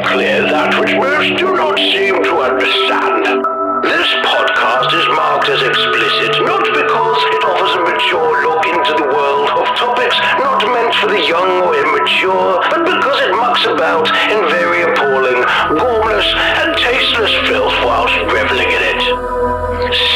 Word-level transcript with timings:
make 0.00 0.12
clear 0.12 0.42
that 0.42 0.72
which 0.80 0.94
most 0.96 1.36
do 1.36 1.52
not 1.52 1.76
seem 1.76 2.22
to 2.22 2.32
understand. 2.40 3.44
This 3.84 4.08
podcast 4.24 4.90
is 4.92 5.06
marked 5.12 5.48
as 5.48 5.60
explicit 5.60 6.32
not 6.44 6.64
because 6.72 7.20
it 7.32 7.42
offers 7.44 7.72
a 7.76 7.82
mature 7.84 8.32
look 8.44 8.64
into 8.64 8.92
the 8.96 9.08
world 9.08 9.48
of 9.56 9.66
topics 9.76 10.16
not 10.40 10.60
meant 10.72 10.94
for 11.00 11.08
the 11.08 11.20
young 11.20 11.64
or 11.64 11.72
immature, 11.76 12.60
but 12.70 12.84
because 12.84 13.18
it 13.24 13.32
mucks 13.36 13.64
about 13.66 14.08
in 14.32 14.40
very 14.48 14.88
appalling, 14.88 15.40
gormless, 15.76 16.28
and 16.64 16.76
tasteless 16.76 17.32
filth 17.48 17.74
whilst 17.84 18.16
reveling 18.32 18.70
in 18.72 18.82
it. 18.94 19.02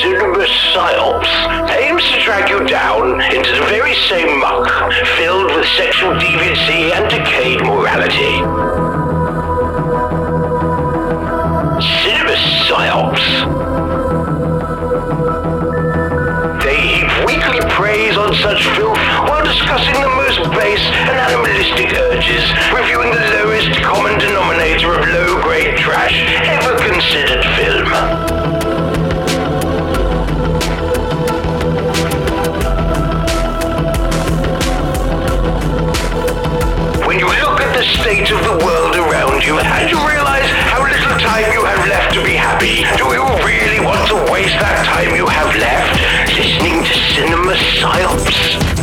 Cinema 0.00 0.44
Psyops 0.72 1.32
aims 1.76 2.04
to 2.12 2.20
drag 2.24 2.48
you 2.48 2.64
down 2.68 3.20
into 3.32 3.50
the 3.52 3.64
very 3.68 3.94
same 4.08 4.38
muck 4.40 4.68
filled 5.16 5.52
with 5.52 5.66
sexual 5.76 6.14
deviancy 6.16 6.92
and 6.92 7.04
decayed 7.10 7.60
morality. 7.64 8.93
Discussing 19.54 19.94
the 20.02 20.08
most 20.08 20.42
base 20.58 20.82
and 21.06 21.14
animalistic 21.14 21.94
urges, 22.10 22.42
reviewing 22.74 23.10
the 23.14 23.22
lowest 23.38 23.70
common 23.82 24.18
denominator 24.18 24.90
of 24.98 25.06
low-grade 25.06 25.76
trash 25.78 26.18
ever 26.42 26.74
considered 26.82 27.44
film. 27.54 27.86
When 37.06 37.20
you 37.20 37.26
look 37.26 37.60
at 37.62 37.70
the 37.78 37.84
state 38.02 38.28
of 38.32 38.42
the 38.42 38.58
world 38.66 38.96
around 38.96 39.44
you 39.46 39.56
and 39.60 39.88
you 39.88 39.98
realize 40.02 40.50
how 40.66 40.82
little 40.82 41.18
time 41.22 41.46
you 41.52 41.62
have 41.64 41.86
left 41.86 42.12
to 42.14 42.24
be 42.24 42.34
happy, 42.34 42.82
do 42.98 43.06
you 43.14 43.22
really 43.46 43.78
want 43.86 44.02
to 44.08 44.16
waste 44.32 44.58
that 44.58 44.82
time 44.84 45.14
you 45.14 45.28
have 45.28 45.54
left 45.54 45.94
listening 46.34 46.82
to 46.82 46.94
cinema 47.14 47.54
psyops? 47.54 48.73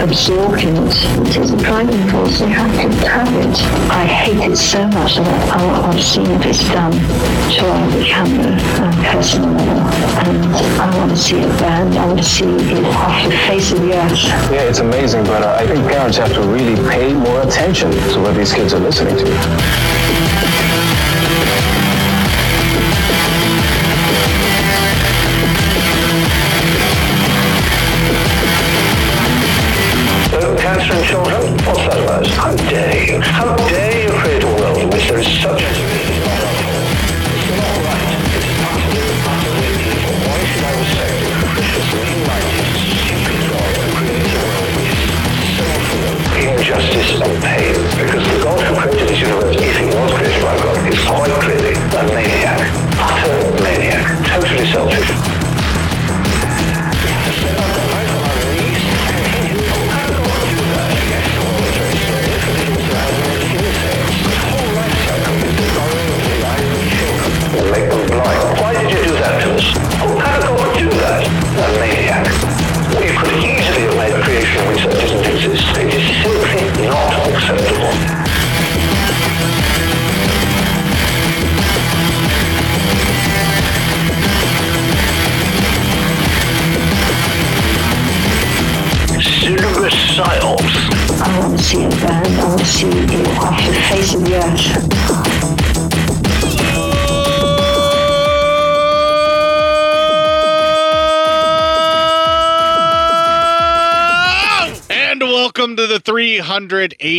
Absorbed 0.00 0.62
it. 0.64 1.28
It 1.28 1.36
is 1.36 1.52
a 1.52 1.56
driving 1.56 2.08
force. 2.10 2.40
You 2.40 2.46
have 2.48 2.72
to 2.72 3.08
have 3.08 3.32
it. 3.34 3.56
I 3.90 4.04
hate 4.06 4.50
it 4.50 4.56
so 4.56 4.86
much 4.88 5.16
that 5.16 5.50
I, 5.52 5.80
want 5.80 5.96
to 5.96 6.02
see 6.02 6.22
if 6.22 6.46
it's 6.46 6.64
done 6.68 6.92
to 6.92 7.64
a 7.66 8.04
camera 8.04 8.52
and 8.52 9.06
personal 9.06 9.50
level. 9.50 9.82
And 10.24 10.54
I 10.80 10.98
want 10.98 11.10
to 11.10 11.16
see 11.16 11.38
it 11.40 11.48
banned. 11.58 11.96
I 11.96 12.06
want 12.06 12.18
to 12.18 12.24
see 12.24 12.44
it 12.44 12.84
off 12.84 13.24
the 13.24 13.36
face 13.48 13.72
of 13.72 13.80
the 13.80 13.94
earth. 13.94 14.24
Yeah, 14.50 14.68
it's 14.68 14.80
amazing, 14.80 15.24
but 15.24 15.42
uh, 15.42 15.56
I 15.58 15.66
think 15.66 15.86
parents 15.88 16.16
have 16.18 16.32
to 16.34 16.42
really 16.42 16.76
pay 16.88 17.12
more 17.12 17.42
attention 17.42 17.90
to 17.90 18.20
what 18.20 18.34
these 18.34 18.52
kids 18.52 18.72
are 18.74 18.80
listening 18.80 19.16
to. 19.18 20.01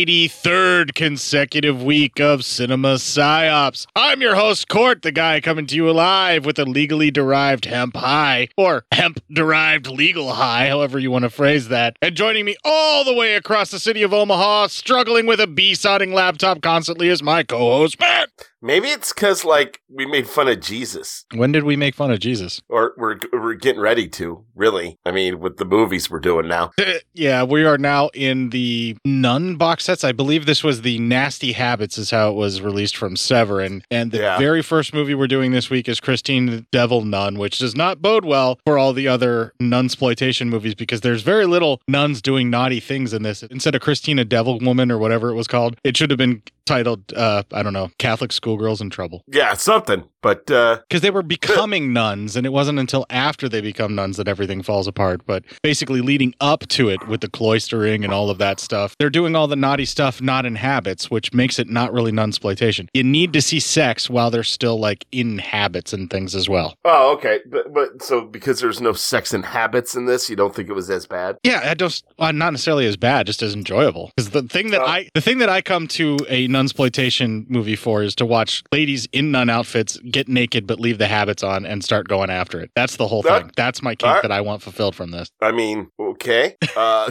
383rd 0.04 0.94
consecutive 0.94 1.82
week 1.82 2.20
of 2.20 2.44
Cinema 2.44 2.96
Psyops. 2.96 3.86
I'm 4.14 4.22
your 4.22 4.36
host, 4.36 4.68
Cort, 4.68 5.02
the 5.02 5.10
guy 5.10 5.40
coming 5.40 5.66
to 5.66 5.74
you 5.74 5.90
live 5.90 6.44
with 6.44 6.56
a 6.60 6.64
legally 6.64 7.10
derived 7.10 7.64
hemp 7.64 7.96
high, 7.96 8.46
or 8.56 8.84
hemp 8.92 9.18
derived 9.28 9.88
legal 9.88 10.34
high, 10.34 10.68
however 10.68 11.00
you 11.00 11.10
want 11.10 11.24
to 11.24 11.30
phrase 11.30 11.66
that. 11.66 11.96
And 12.00 12.14
joining 12.14 12.44
me 12.44 12.54
all 12.64 13.02
the 13.04 13.12
way 13.12 13.34
across 13.34 13.72
the 13.72 13.80
city 13.80 14.04
of 14.04 14.14
Omaha, 14.14 14.68
struggling 14.68 15.26
with 15.26 15.40
a 15.40 15.48
bee 15.48 15.72
sodding 15.72 16.12
laptop 16.12 16.62
constantly, 16.62 17.08
is 17.08 17.24
my 17.24 17.42
co 17.42 17.58
host, 17.58 17.98
Matt. 17.98 18.30
Maybe 18.62 18.88
it's 18.88 19.12
because 19.12 19.44
like 19.44 19.82
we 19.90 20.06
made 20.06 20.26
fun 20.26 20.48
of 20.48 20.58
Jesus, 20.60 21.26
When 21.34 21.52
did 21.52 21.64
we 21.64 21.76
make 21.76 21.94
fun 21.94 22.10
of 22.10 22.18
Jesus? 22.18 22.62
or 22.70 22.94
we're 22.96 23.18
we're 23.30 23.52
getting 23.52 23.80
ready 23.82 24.08
to. 24.08 24.46
Really, 24.54 24.96
I 25.04 25.10
mean, 25.10 25.38
with 25.40 25.58
the 25.58 25.66
movies 25.66 26.08
we're 26.10 26.18
doing 26.20 26.48
now. 26.48 26.70
Uh, 26.78 26.94
yeah, 27.12 27.42
we 27.42 27.64
are 27.66 27.76
now 27.76 28.08
in 28.14 28.50
the 28.50 28.96
Nun 29.04 29.56
box 29.56 29.84
sets. 29.84 30.02
I 30.02 30.12
believe 30.12 30.46
this 30.46 30.64
was 30.64 30.80
the 30.80 30.98
Nasty 30.98 31.52
Habits, 31.52 31.98
is 31.98 32.10
how 32.10 32.30
it 32.30 32.36
was 32.36 32.62
released 32.62 32.96
from 32.96 33.16
Severin. 33.16 33.82
And 33.90 34.03
the 34.10 34.18
Yeah. 34.18 34.38
very 34.38 34.62
first 34.62 34.92
movie 34.92 35.14
we're 35.14 35.26
doing 35.26 35.52
this 35.52 35.70
week 35.70 35.88
is 35.88 36.00
Christine 36.00 36.46
the 36.46 36.66
Devil 36.70 37.02
Nun, 37.04 37.38
which 37.38 37.58
does 37.58 37.74
not 37.74 38.02
bode 38.02 38.24
well 38.24 38.58
for 38.66 38.76
all 38.78 38.92
the 38.92 39.08
other 39.08 39.52
nun 39.58 39.88
exploitation 39.94 40.50
movies 40.50 40.74
because 40.74 41.02
there's 41.02 41.22
very 41.22 41.46
little 41.46 41.80
nuns 41.86 42.20
doing 42.20 42.50
naughty 42.50 42.80
things 42.80 43.12
in 43.12 43.22
this. 43.22 43.42
Instead 43.44 43.74
of 43.74 43.80
Christina 43.80 44.24
Devil 44.24 44.58
Woman 44.58 44.90
or 44.90 44.98
whatever 44.98 45.30
it 45.30 45.34
was 45.34 45.46
called, 45.46 45.76
it 45.84 45.96
should 45.96 46.10
have 46.10 46.18
been 46.18 46.42
titled, 46.66 47.12
uh, 47.14 47.42
I 47.52 47.62
don't 47.62 47.72
know, 47.72 47.90
Catholic 47.98 48.32
Schoolgirls 48.32 48.80
in 48.80 48.90
Trouble. 48.90 49.22
Yeah, 49.28 49.54
something. 49.54 50.02
But 50.24 50.50
uh, 50.50 50.78
because 50.88 51.02
they 51.02 51.10
were 51.10 51.22
becoming 51.22 51.92
nuns 51.92 52.34
and 52.34 52.46
it 52.46 52.50
wasn't 52.50 52.78
until 52.78 53.04
after 53.10 53.46
they 53.48 53.60
become 53.60 53.94
nuns 53.94 54.16
that 54.16 54.26
everything 54.26 54.62
falls 54.62 54.86
apart 54.88 55.20
but 55.26 55.44
basically 55.62 56.00
leading 56.00 56.34
up 56.40 56.66
to 56.68 56.88
it 56.88 57.06
with 57.06 57.20
the 57.20 57.28
cloistering 57.28 58.04
and 58.04 58.12
all 58.12 58.30
of 58.30 58.38
that 58.38 58.58
stuff 58.58 58.96
they're 58.98 59.10
doing 59.10 59.36
all 59.36 59.46
the 59.46 59.54
naughty 59.54 59.84
stuff 59.84 60.22
not 60.22 60.46
in 60.46 60.54
habits 60.56 61.10
which 61.10 61.34
makes 61.34 61.58
it 61.58 61.68
not 61.68 61.92
really 61.92 62.10
nun 62.10 62.30
exploitation 62.30 62.88
you 62.94 63.04
need 63.04 63.32
to 63.34 63.42
see 63.42 63.60
sex 63.60 64.08
while 64.08 64.30
they're 64.30 64.42
still 64.42 64.78
like 64.80 65.04
in 65.12 65.36
habits 65.38 65.92
and 65.92 66.08
things 66.10 66.34
as 66.34 66.48
well 66.48 66.74
oh, 66.86 67.12
okay. 67.14 67.40
But 67.46 67.72
but 67.74 68.02
so 68.02 68.22
because 68.22 68.60
there's 68.60 68.80
no 68.80 68.94
sex 68.94 69.34
and 69.34 69.44
habits 69.44 69.94
in 69.94 70.06
this, 70.06 70.30
you 70.30 70.36
don't 70.36 70.54
think 70.54 70.68
it 70.70 70.74
was 70.74 70.88
as 70.88 71.06
bad? 71.06 71.36
yeah 71.44 71.60
i 71.70 71.74
just 71.74 72.04
uh, 72.18 72.32
not 72.32 72.52
necessarily 72.52 72.86
as 72.86 72.96
bad 72.96 73.26
just 73.26 73.42
as 73.42 73.54
enjoyable 73.54 74.10
because 74.16 74.30
the 74.30 74.42
thing 74.42 74.70
that 74.70 74.80
Oh. 74.80 74.86
i 74.86 75.08
the 75.14 75.20
thing 75.20 75.38
that 75.38 75.50
i 75.50 75.60
come 75.60 75.86
to 75.88 76.16
a 76.30 76.46
nun 76.48 76.64
exploitation 76.64 77.44
movie 77.48 77.76
for 77.76 78.02
is 78.02 78.14
to 78.16 78.24
watch 78.26 78.62
ladies 78.72 79.06
in 79.12 79.30
nun 79.30 79.50
outfits 79.50 79.98
get 80.14 80.28
naked 80.28 80.66
but 80.66 80.80
leave 80.80 80.96
the 80.98 81.06
habits 81.08 81.42
on 81.42 81.66
and 81.66 81.84
start 81.84 82.08
going 82.08 82.30
after 82.30 82.60
it 82.60 82.70
that's 82.74 82.96
the 82.96 83.06
whole 83.08 83.20
That- 83.22 83.42
thing 83.42 83.50
that's 83.56 83.82
my 83.82 83.94
kink 83.94 84.08
Alright. 84.08 84.22
that 84.22 84.32
i 84.32 84.40
want 84.40 84.62
fulfilled 84.62 84.94
from 84.94 85.10
this 85.10 85.28
I 85.42 85.52
mean, 85.52 85.90
okay. 86.00 86.56
Uh, 86.74 87.10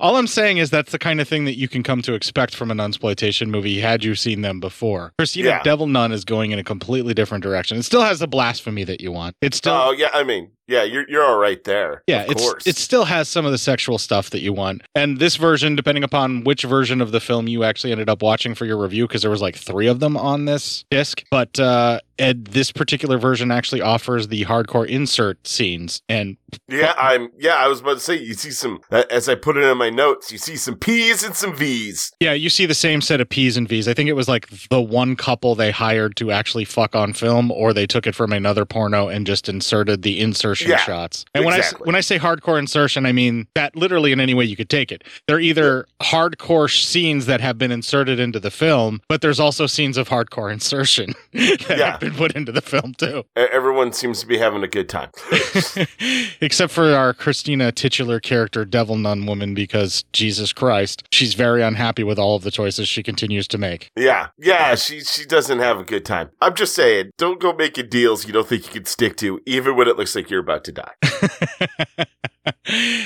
All 0.00 0.16
I'm 0.16 0.26
saying 0.26 0.58
is 0.58 0.70
that's 0.70 0.92
the 0.92 0.98
kind 0.98 1.20
of 1.20 1.28
thing 1.28 1.44
that 1.44 1.56
you 1.58 1.68
can 1.68 1.82
come 1.82 2.00
to 2.02 2.14
expect 2.14 2.54
from 2.54 2.70
a 2.70 2.74
nunsploitation 2.74 3.48
movie 3.48 3.80
had 3.80 4.04
you 4.04 4.14
seen 4.14 4.42
them 4.42 4.60
before. 4.60 5.12
Christina 5.18 5.48
Yeah. 5.48 5.62
Devil 5.62 5.86
Nun 5.86 6.12
is 6.12 6.24
going 6.24 6.50
in 6.52 6.58
a 6.58 6.64
completely 6.64 7.14
different 7.14 7.42
direction. 7.42 7.76
It 7.78 7.82
still 7.82 8.02
has 8.02 8.20
the 8.20 8.28
blasphemy 8.28 8.84
that 8.84 9.00
you 9.00 9.12
want. 9.12 9.36
It's 9.42 9.56
still 9.58 9.74
oh 9.74 9.90
yeah, 9.92 10.10
I 10.14 10.22
mean, 10.22 10.50
yeah, 10.72 10.82
you're 10.82 11.08
you're 11.08 11.22
all 11.22 11.38
right 11.38 11.62
there. 11.64 12.02
yeah, 12.06 12.22
of 12.22 12.30
it's 12.30 12.42
course. 12.42 12.66
it 12.66 12.76
still 12.76 13.04
has 13.04 13.28
some 13.28 13.44
of 13.44 13.52
the 13.52 13.58
sexual 13.58 13.98
stuff 13.98 14.30
that 14.30 14.40
you 14.40 14.52
want. 14.52 14.82
And 14.94 15.18
this 15.18 15.36
version, 15.36 15.76
depending 15.76 16.02
upon 16.02 16.44
which 16.44 16.62
version 16.62 17.00
of 17.00 17.12
the 17.12 17.20
film 17.20 17.46
you 17.46 17.62
actually 17.62 17.92
ended 17.92 18.08
up 18.08 18.22
watching 18.22 18.54
for 18.54 18.64
your 18.64 18.78
review, 18.78 19.06
because 19.06 19.22
there 19.22 19.30
was 19.30 19.42
like 19.42 19.56
three 19.56 19.86
of 19.86 20.00
them 20.00 20.16
on 20.16 20.46
this 20.46 20.84
disc, 20.90 21.24
but 21.30 21.60
uh, 21.60 22.00
and 22.18 22.44
this 22.46 22.72
particular 22.72 23.18
version 23.18 23.50
actually 23.50 23.80
offers 23.80 24.28
the 24.28 24.44
hardcore 24.44 24.86
insert 24.86 25.46
scenes. 25.46 26.02
And 26.08 26.36
yeah, 26.68 26.94
I'm 26.98 27.30
yeah. 27.38 27.54
I 27.54 27.68
was 27.68 27.80
about 27.80 27.94
to 27.94 28.00
say 28.00 28.16
you 28.18 28.34
see 28.34 28.50
some 28.50 28.80
uh, 28.90 29.04
as 29.10 29.28
I 29.28 29.34
put 29.34 29.56
it 29.56 29.64
in 29.64 29.78
my 29.78 29.90
notes. 29.90 30.30
You 30.30 30.38
see 30.38 30.56
some 30.56 30.76
P's 30.76 31.22
and 31.24 31.34
some 31.34 31.54
V's. 31.56 32.12
Yeah, 32.20 32.32
you 32.32 32.50
see 32.50 32.66
the 32.66 32.74
same 32.74 33.00
set 33.00 33.20
of 33.20 33.28
P's 33.28 33.56
and 33.56 33.68
V's. 33.68 33.88
I 33.88 33.94
think 33.94 34.08
it 34.08 34.12
was 34.14 34.28
like 34.28 34.48
the 34.68 34.80
one 34.80 35.16
couple 35.16 35.54
they 35.54 35.70
hired 35.70 36.16
to 36.16 36.30
actually 36.30 36.64
fuck 36.64 36.94
on 36.94 37.12
film, 37.12 37.50
or 37.50 37.72
they 37.72 37.86
took 37.86 38.06
it 38.06 38.14
from 38.14 38.32
another 38.32 38.64
porno 38.64 39.08
and 39.08 39.26
just 39.26 39.48
inserted 39.48 40.02
the 40.02 40.20
insertion 40.20 40.70
Yeah, 40.70 40.76
shots. 40.78 41.24
And 41.34 41.44
when 41.44 41.54
I 41.54 41.62
when 41.80 41.94
I 41.94 42.00
say 42.00 42.18
hardcore 42.18 42.58
insertion, 42.58 43.06
I 43.06 43.12
mean 43.12 43.46
that 43.54 43.74
literally 43.76 44.12
in 44.12 44.20
any 44.20 44.34
way 44.34 44.44
you 44.44 44.56
could 44.56 44.68
take 44.70 44.92
it. 44.92 45.04
They're 45.26 45.40
either 45.40 45.86
hardcore 46.02 46.70
scenes 46.70 47.26
that 47.26 47.40
have 47.40 47.56
been 47.58 47.72
inserted 47.72 48.20
into 48.20 48.38
the 48.38 48.50
film, 48.50 49.00
but 49.08 49.20
there's 49.22 49.40
also 49.40 49.66
scenes 49.66 49.96
of 49.96 50.08
hardcore 50.08 50.52
insertion 50.52 51.14
that 51.32 51.66
Yeah. 51.70 51.92
have 51.92 52.00
been 52.00 52.11
put 52.12 52.32
into 52.34 52.52
the 52.52 52.60
film 52.60 52.94
too. 52.94 53.24
Everyone 53.36 53.92
seems 53.92 54.20
to 54.20 54.26
be 54.26 54.38
having 54.38 54.62
a 54.62 54.68
good 54.68 54.88
time. 54.88 55.10
Except 56.40 56.72
for 56.72 56.92
our 56.92 57.14
Christina 57.14 57.72
titular 57.72 58.20
character, 58.20 58.64
Devil 58.64 58.96
Nun 58.96 59.26
Woman, 59.26 59.54
because 59.54 60.04
Jesus 60.12 60.52
Christ, 60.52 61.04
she's 61.10 61.34
very 61.34 61.62
unhappy 61.62 62.04
with 62.04 62.18
all 62.18 62.36
of 62.36 62.42
the 62.42 62.50
choices 62.50 62.88
she 62.88 63.02
continues 63.02 63.46
to 63.48 63.58
make. 63.58 63.90
Yeah, 63.96 64.28
yeah, 64.38 64.74
she 64.74 65.00
she 65.00 65.24
doesn't 65.24 65.58
have 65.58 65.78
a 65.78 65.84
good 65.84 66.04
time. 66.04 66.30
I'm 66.40 66.54
just 66.54 66.74
saying, 66.74 67.10
don't 67.18 67.40
go 67.40 67.52
making 67.52 67.88
deals 67.88 68.26
you 68.26 68.32
don't 68.32 68.48
think 68.48 68.66
you 68.66 68.72
can 68.72 68.84
stick 68.84 69.16
to, 69.18 69.40
even 69.46 69.76
when 69.76 69.88
it 69.88 69.96
looks 69.96 70.14
like 70.14 70.30
you're 70.30 70.40
about 70.40 70.64
to 70.64 70.72
die. 70.72 72.06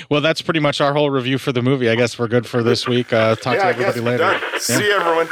well, 0.11 0.21
that's 0.21 0.43
pretty 0.43 0.61
much 0.61 0.81
our 0.81 0.93
whole 0.93 1.11
review 1.11 1.39
for 1.39 1.53
the 1.53 1.63
movie. 1.63 1.89
I 1.89 1.95
guess 1.95 2.19
we're 2.19 2.29
good 2.29 2.47
for 2.47 2.63
this 2.63 2.87
week. 2.87 3.13
Uh, 3.13 3.37
talk 3.37 3.57
yeah, 3.57 3.63
to 3.63 3.69
everybody 3.69 4.01
later. 4.01 4.19
done. 4.19 4.41
See 4.61 4.85
you, 4.85 4.93
everyone. 4.93 5.29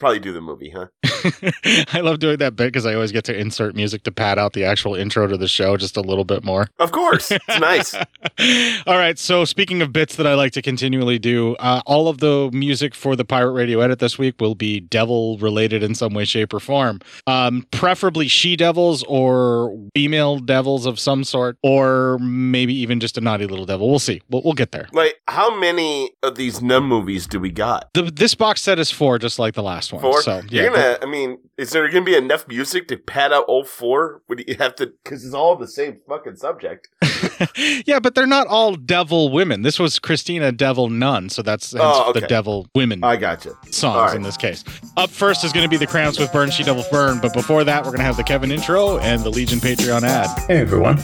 Probably 0.00 0.18
do 0.18 0.32
the 0.32 0.40
movie, 0.40 0.70
huh? 0.70 0.86
I 1.92 2.00
love 2.00 2.18
doing 2.18 2.38
that 2.38 2.56
bit 2.56 2.66
because 2.66 2.86
I 2.86 2.94
always 2.94 3.12
get 3.12 3.24
to 3.24 3.36
insert 3.36 3.74
music 3.74 4.02
to 4.04 4.12
pad 4.12 4.38
out 4.38 4.52
the 4.52 4.64
actual 4.64 4.94
intro 4.94 5.26
to 5.26 5.36
the 5.36 5.48
show 5.48 5.76
just 5.76 5.96
a 5.96 6.00
little 6.00 6.24
bit 6.24 6.44
more. 6.44 6.68
Of 6.78 6.92
course, 6.92 7.30
it's 7.30 7.60
nice. 7.60 7.94
all 8.86 8.98
right. 8.98 9.18
So, 9.18 9.44
speaking 9.44 9.82
of 9.82 9.92
bits 9.92 10.16
that 10.16 10.26
I 10.26 10.34
like 10.34 10.52
to 10.52 10.62
continually 10.62 11.18
do, 11.18 11.56
uh, 11.56 11.82
all 11.86 12.08
of 12.08 12.18
the 12.18 12.50
music 12.52 12.94
for 12.94 13.16
the 13.16 13.24
Pirate 13.24 13.52
Radio 13.52 13.80
edit 13.80 13.98
this 13.98 14.18
week 14.18 14.40
will 14.40 14.54
be 14.54 14.80
devil 14.80 15.38
related 15.38 15.82
in 15.82 15.94
some 15.94 16.14
way, 16.14 16.24
shape, 16.24 16.52
or 16.52 16.60
form. 16.60 17.00
Um, 17.26 17.66
preferably 17.70 18.28
she 18.28 18.56
devils 18.56 19.02
or 19.04 19.76
female 19.94 20.38
devils 20.38 20.86
of 20.86 20.98
some 20.98 21.24
sort, 21.24 21.56
or 21.62 22.18
maybe 22.20 22.74
even 22.74 23.00
just 23.00 23.18
a 23.18 23.20
naughty 23.20 23.46
little 23.46 23.66
devil. 23.66 23.88
We'll 23.88 23.98
see. 23.98 24.22
We'll, 24.28 24.42
we'll 24.42 24.54
get 24.54 24.72
there. 24.72 24.88
Like, 24.92 25.20
how 25.28 25.58
many 25.58 26.12
of 26.22 26.36
these 26.36 26.62
numb 26.62 26.86
movies 26.86 27.26
do 27.26 27.40
we 27.40 27.50
got? 27.50 27.88
The, 27.94 28.02
this 28.02 28.34
box 28.34 28.62
set 28.62 28.78
is 28.78 28.90
four, 28.90 29.18
just 29.18 29.38
like 29.38 29.54
the 29.54 29.62
last 29.62 29.92
one. 29.92 30.02
Four. 30.02 30.22
So, 30.22 30.42
yeah. 30.48 30.62
You're 30.62 30.72
gonna. 30.72 30.98
I 31.02 31.06
mean, 31.10 31.38
is 31.58 31.70
there 31.72 31.86
gonna 31.88 32.04
be 32.04 32.14
enough 32.16 32.46
music 32.48 32.88
to 32.88 32.96
pad 32.96 33.32
out 33.32 33.44
all 33.46 33.64
four? 33.64 34.22
Would 34.28 34.44
you 34.48 34.56
have 34.58 34.74
to? 34.76 34.92
Because 35.04 35.24
it's 35.24 35.34
all 35.34 35.56
the 35.56 35.68
same 35.68 35.98
fucking 36.08 36.36
subject. 36.36 36.88
yeah, 37.86 37.98
but 38.00 38.14
they're 38.14 38.26
not 38.26 38.46
all 38.46 38.74
devil 38.74 39.30
women. 39.30 39.62
This 39.62 39.78
was 39.78 39.98
Christina 39.98 40.52
Devil 40.52 40.88
Nun, 40.88 41.28
so 41.28 41.42
that's 41.42 41.72
hence 41.72 41.82
Oh, 41.84 42.12
the 42.12 42.20
devil 42.22 42.66
women 42.74 43.02
I 43.04 43.16
got 43.16 43.42
gotcha. 43.42 43.56
songs 43.72 43.82
all 43.96 44.06
right. 44.06 44.16
in 44.16 44.22
this 44.22 44.36
case. 44.36 44.64
Up 44.96 45.10
first 45.10 45.44
is 45.44 45.52
going 45.52 45.64
to 45.64 45.68
be 45.68 45.76
the 45.76 45.86
Cramps 45.86 46.18
with 46.18 46.32
Burn 46.32 46.50
She 46.50 46.62
Devil 46.62 46.84
Burn, 46.90 47.18
but 47.20 47.32
before 47.32 47.64
that, 47.64 47.80
we're 47.84 47.90
going 47.90 47.98
to 47.98 48.04
have 48.04 48.16
the 48.16 48.24
Kevin 48.24 48.50
intro 48.50 48.98
and 48.98 49.22
the 49.22 49.30
Legion 49.30 49.58
Patreon 49.58 50.02
ad. 50.02 50.28
Hey 50.48 50.58
everyone, 50.58 50.96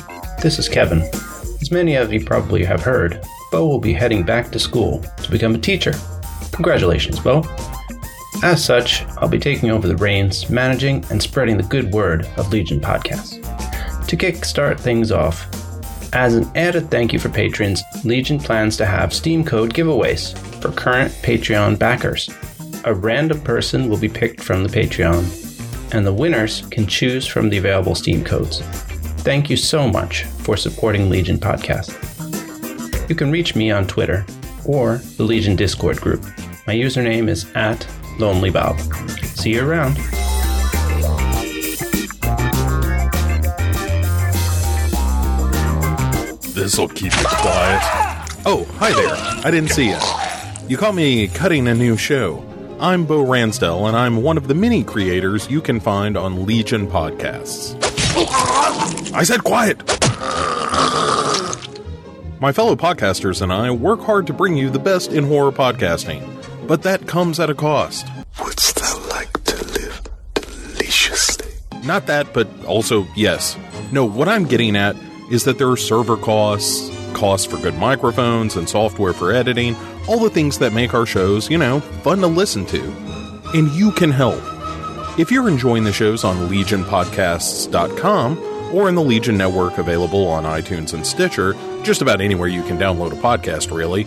this 0.42 0.58
is 0.58 0.68
Kevin. 0.68 1.02
As 1.60 1.70
many 1.70 1.94
of 1.96 2.12
you 2.12 2.24
probably 2.24 2.64
have 2.64 2.82
heard, 2.82 3.20
Bo 3.50 3.66
will 3.66 3.80
be 3.80 3.92
heading 3.92 4.22
back 4.22 4.50
to 4.52 4.58
school 4.58 5.04
to 5.22 5.30
become 5.30 5.54
a 5.54 5.58
teacher. 5.58 5.92
Congratulations, 6.52 7.18
Bo. 7.18 7.42
As 8.42 8.64
such, 8.64 9.04
I'll 9.18 9.28
be 9.28 9.38
taking 9.38 9.70
over 9.70 9.88
the 9.88 9.96
reins, 9.96 10.50
managing 10.50 11.04
and 11.10 11.22
spreading 11.22 11.56
the 11.56 11.62
good 11.62 11.92
word 11.92 12.26
of 12.36 12.52
Legion 12.52 12.80
podcasts. 12.80 13.42
To 14.06 14.16
kickstart 14.16 14.78
things 14.78 15.10
off, 15.10 15.46
as 16.12 16.34
an 16.34 16.50
added 16.54 16.90
thank 16.90 17.12
you 17.12 17.18
for 17.18 17.28
patrons, 17.28 17.82
Legion 18.04 18.38
plans 18.38 18.76
to 18.76 18.86
have 18.86 19.12
Steam 19.12 19.44
code 19.44 19.74
giveaways 19.74 20.38
for 20.60 20.70
current 20.70 21.12
Patreon 21.22 21.78
backers. 21.78 22.30
A 22.84 22.94
random 22.94 23.40
person 23.40 23.88
will 23.88 23.98
be 23.98 24.08
picked 24.08 24.40
from 24.40 24.62
the 24.62 24.68
Patreon, 24.68 25.92
and 25.92 26.06
the 26.06 26.12
winners 26.12 26.62
can 26.70 26.86
choose 26.86 27.26
from 27.26 27.48
the 27.48 27.58
available 27.58 27.94
Steam 27.94 28.22
codes. 28.24 28.60
Thank 29.22 29.50
you 29.50 29.56
so 29.56 29.88
much 29.88 30.22
for 30.24 30.56
supporting 30.56 31.10
Legion 31.10 31.38
Podcast. 31.38 31.98
You 33.08 33.14
can 33.14 33.30
reach 33.30 33.56
me 33.56 33.70
on 33.70 33.86
Twitter 33.86 34.24
or 34.64 34.98
the 35.16 35.24
Legion 35.24 35.56
Discord 35.56 36.00
group. 36.00 36.22
My 36.66 36.74
username 36.74 37.28
is 37.28 37.50
at 37.54 37.86
LonelyBob. 38.18 38.78
See 39.36 39.54
you 39.54 39.68
around. 39.68 39.96
This'll 46.54 46.88
keep 46.88 47.12
you 47.12 47.26
quiet. 47.26 47.82
Oh, 48.46 48.66
hi 48.78 48.92
there. 48.92 49.14
I 49.44 49.50
didn't 49.50 49.70
see 49.70 49.88
you. 49.88 49.98
You 50.68 50.76
caught 50.76 50.94
me 50.94 51.28
cutting 51.28 51.68
a 51.68 51.74
new 51.74 51.96
show. 51.96 52.42
I'm 52.80 53.06
Bo 53.06 53.24
Ransdell, 53.24 53.88
and 53.88 53.96
I'm 53.96 54.22
one 54.22 54.36
of 54.36 54.48
the 54.48 54.54
many 54.54 54.82
creators 54.82 55.50
you 55.50 55.60
can 55.60 55.80
find 55.80 56.16
on 56.16 56.44
Legion 56.44 56.86
Podcasts. 56.86 57.74
I 59.14 59.22
said 59.22 59.44
quiet! 59.44 59.78
My 62.40 62.52
fellow 62.52 62.76
podcasters 62.76 63.40
and 63.40 63.52
I 63.52 63.70
work 63.70 64.00
hard 64.00 64.26
to 64.26 64.32
bring 64.32 64.56
you 64.56 64.68
the 64.68 64.78
best 64.78 65.12
in 65.12 65.24
horror 65.24 65.52
podcasting, 65.52 66.22
but 66.66 66.82
that 66.82 67.06
comes 67.06 67.38
at 67.40 67.50
a 67.50 67.54
cost. 67.54 68.06
Wouldst 68.42 68.76
thou 68.76 69.08
like 69.08 69.32
to 69.44 69.56
live 69.72 70.02
deliciously? 70.34 71.52
Not 71.84 72.06
that, 72.06 72.32
but 72.32 72.48
also 72.64 73.06
yes. 73.14 73.56
No, 73.92 74.04
what 74.04 74.28
I'm 74.28 74.44
getting 74.44 74.76
at 74.76 74.96
is 75.30 75.44
that 75.44 75.58
there 75.58 75.70
are 75.70 75.76
server 75.76 76.16
costs, 76.16 76.90
costs 77.14 77.46
for 77.46 77.56
good 77.58 77.76
microphones 77.76 78.56
and 78.56 78.68
software 78.68 79.12
for 79.12 79.32
editing, 79.32 79.76
all 80.08 80.18
the 80.18 80.30
things 80.30 80.58
that 80.58 80.72
make 80.72 80.94
our 80.94 81.06
shows, 81.06 81.50
you 81.50 81.58
know, 81.58 81.80
fun 81.80 82.18
to 82.20 82.26
listen 82.26 82.66
to. 82.66 82.82
And 83.54 83.70
you 83.72 83.92
can 83.92 84.10
help. 84.10 84.42
If 85.18 85.30
you're 85.30 85.48
enjoying 85.48 85.84
the 85.84 85.92
shows 85.92 86.24
on 86.24 86.48
legionpodcasts.com 86.48 88.38
or 88.74 88.88
in 88.88 88.94
the 88.94 89.02
Legion 89.02 89.36
Network 89.36 89.78
available 89.78 90.26
on 90.26 90.44
iTunes 90.44 90.92
and 90.92 91.06
Stitcher, 91.06 91.54
just 91.82 92.02
about 92.02 92.20
anywhere 92.20 92.48
you 92.48 92.62
can 92.64 92.76
download 92.78 93.12
a 93.12 93.16
podcast, 93.16 93.74
really, 93.74 94.06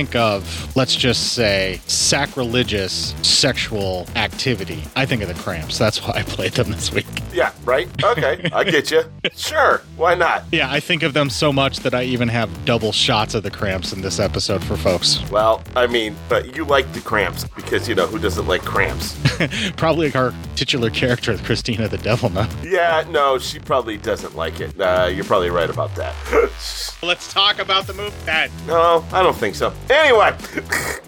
Think 0.00 0.16
of, 0.16 0.69
let's 0.74 0.94
just 0.94 1.32
say, 1.34 1.80
sacrilegious 1.86 3.14
sexual 3.22 4.06
activity, 4.16 4.82
I 4.96 5.06
think 5.06 5.22
of 5.22 5.28
the 5.28 5.34
cramps. 5.34 5.78
That's 5.78 6.02
why 6.02 6.14
I 6.16 6.22
played 6.22 6.52
them 6.52 6.70
this 6.70 6.92
week. 6.92 7.06
Yeah, 7.32 7.52
right? 7.64 7.88
Okay, 8.02 8.48
I 8.52 8.64
get 8.64 8.90
you. 8.90 9.02
Sure, 9.34 9.82
why 9.96 10.14
not? 10.14 10.44
Yeah, 10.52 10.70
I 10.70 10.80
think 10.80 11.02
of 11.02 11.14
them 11.14 11.30
so 11.30 11.52
much 11.52 11.78
that 11.80 11.94
I 11.94 12.04
even 12.04 12.28
have 12.28 12.64
double 12.64 12.92
shots 12.92 13.34
of 13.34 13.42
the 13.42 13.50
cramps 13.50 13.92
in 13.92 14.00
this 14.00 14.18
episode 14.18 14.62
for 14.62 14.76
folks. 14.76 15.20
Well, 15.30 15.62
I 15.76 15.86
mean, 15.86 16.16
but 16.28 16.56
you 16.56 16.64
like 16.64 16.92
the 16.92 17.00
cramps 17.00 17.44
because, 17.44 17.88
you 17.88 17.94
know, 17.94 18.06
who 18.06 18.18
doesn't 18.18 18.46
like 18.46 18.62
cramps? 18.62 19.16
Probably 19.76 20.12
our 20.14 20.32
titular 20.56 20.90
character, 20.90 21.36
Christina 21.38 21.88
the 21.88 21.98
Devil 21.98 22.30
Nun. 22.30 22.48
Yeah, 22.62 23.04
no, 23.10 23.38
she 23.38 23.58
probably 23.58 23.96
doesn't 23.96 24.36
like 24.36 24.60
it. 24.60 24.78
Uh, 24.80 25.10
you're 25.12 25.24
probably 25.24 25.50
right 25.50 25.70
about 25.70 25.94
that. 25.96 26.14
Let's 27.02 27.32
talk 27.32 27.58
about 27.58 27.86
the 27.86 27.94
move 27.94 28.14
then. 28.26 28.50
No, 28.66 29.04
I 29.12 29.22
don't 29.22 29.36
think 29.36 29.54
so. 29.54 29.72
Anyway, 29.88 30.36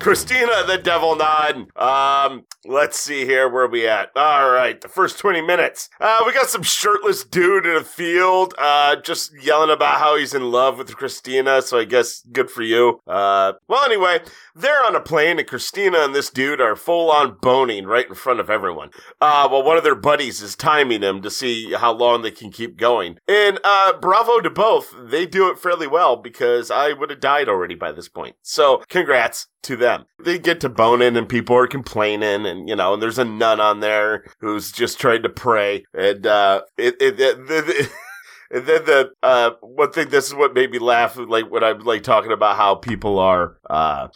Christina 0.02 0.64
the 0.66 0.78
Devil 0.78 1.14
Nun. 1.14 1.68
Um, 1.76 2.44
let's 2.64 2.98
see 2.98 3.24
here. 3.24 3.48
Where 3.48 3.68
we 3.68 3.86
at? 3.86 4.10
All 4.16 4.50
right, 4.50 4.80
the 4.80 4.88
first 4.88 5.16
20 5.18 5.42
minutes. 5.42 5.90
Uh, 6.00 6.24
we 6.26 6.32
got 6.32 6.48
some 6.48 6.64
shirtless 6.64 7.22
dude 7.22 7.66
in 7.66 7.76
a 7.76 7.84
field, 7.84 8.52
uh, 8.58 8.96
just 8.96 9.32
yelling 9.40 9.70
about 9.70 9.98
how 10.00 10.16
he's 10.16 10.34
in 10.34 10.50
love 10.50 10.76
with 10.78 10.96
Christina. 10.96 11.62
So 11.62 11.78
I 11.78 11.84
guess 11.84 12.20
good 12.32 12.50
for 12.50 12.62
you. 12.62 13.00
Uh, 13.06 13.52
well, 13.68 13.84
anyway, 13.84 14.20
they're 14.56 14.84
on 14.84 14.96
a 14.96 15.00
plane 15.00 15.38
and 15.38 15.46
Christina 15.46 15.98
and 16.00 16.14
this 16.14 16.30
dude 16.30 16.60
are 16.60 16.74
full 16.74 17.10
on 17.10 17.38
boning 17.40 17.86
right 17.86 18.08
in 18.08 18.16
front 18.16 18.40
of 18.40 18.50
everyone. 18.50 18.90
Uh, 19.20 19.48
well, 19.50 19.62
one 19.62 19.76
of 19.76 19.84
their 19.84 19.94
buddies 19.94 20.42
is 20.42 20.56
timing 20.56 21.00
them 21.00 21.22
to 21.22 21.30
see 21.30 21.74
how 21.74 21.92
long 21.92 22.22
they 22.22 22.32
can 22.32 22.50
keep 22.50 22.76
going. 22.76 23.18
And, 23.28 23.60
uh, 23.62 23.92
bravo 24.00 24.40
to 24.40 24.50
both. 24.50 24.92
They 25.00 25.26
do 25.26 25.48
it 25.48 25.60
fairly 25.60 25.86
well 25.86 26.16
because 26.16 26.72
I 26.72 26.92
would 26.92 27.10
have 27.10 27.20
died 27.20 27.48
already 27.48 27.76
by 27.76 27.92
this 27.92 28.08
point. 28.08 28.34
So 28.42 28.82
congrats 28.88 29.41
to 29.62 29.76
them. 29.76 30.04
They 30.22 30.38
get 30.38 30.60
to 30.60 30.68
boning 30.68 31.16
and 31.16 31.28
people 31.28 31.56
are 31.56 31.66
complaining 31.66 32.46
and, 32.46 32.68
you 32.68 32.76
know, 32.76 32.94
and 32.94 33.02
there's 33.02 33.18
a 33.18 33.24
nun 33.24 33.60
on 33.60 33.80
there 33.80 34.24
who's 34.40 34.72
just 34.72 34.98
trying 34.98 35.22
to 35.22 35.28
pray 35.28 35.84
and, 35.94 36.26
uh, 36.26 36.62
it, 36.76 36.96
it, 37.00 37.20
it, 37.20 37.38
it 37.48 37.90
And 38.52 38.66
then 38.66 38.84
the 38.84 39.10
uh, 39.22 39.50
one 39.60 39.92
thing, 39.92 40.10
this 40.10 40.26
is 40.28 40.34
what 40.34 40.54
made 40.54 40.70
me 40.70 40.78
laugh, 40.78 41.16
like 41.16 41.50
when 41.50 41.64
I'm 41.64 41.80
like 41.80 42.02
talking 42.02 42.32
about 42.32 42.56
how 42.56 42.74
people 42.74 43.18
are 43.18 43.56
uh, 43.70 44.08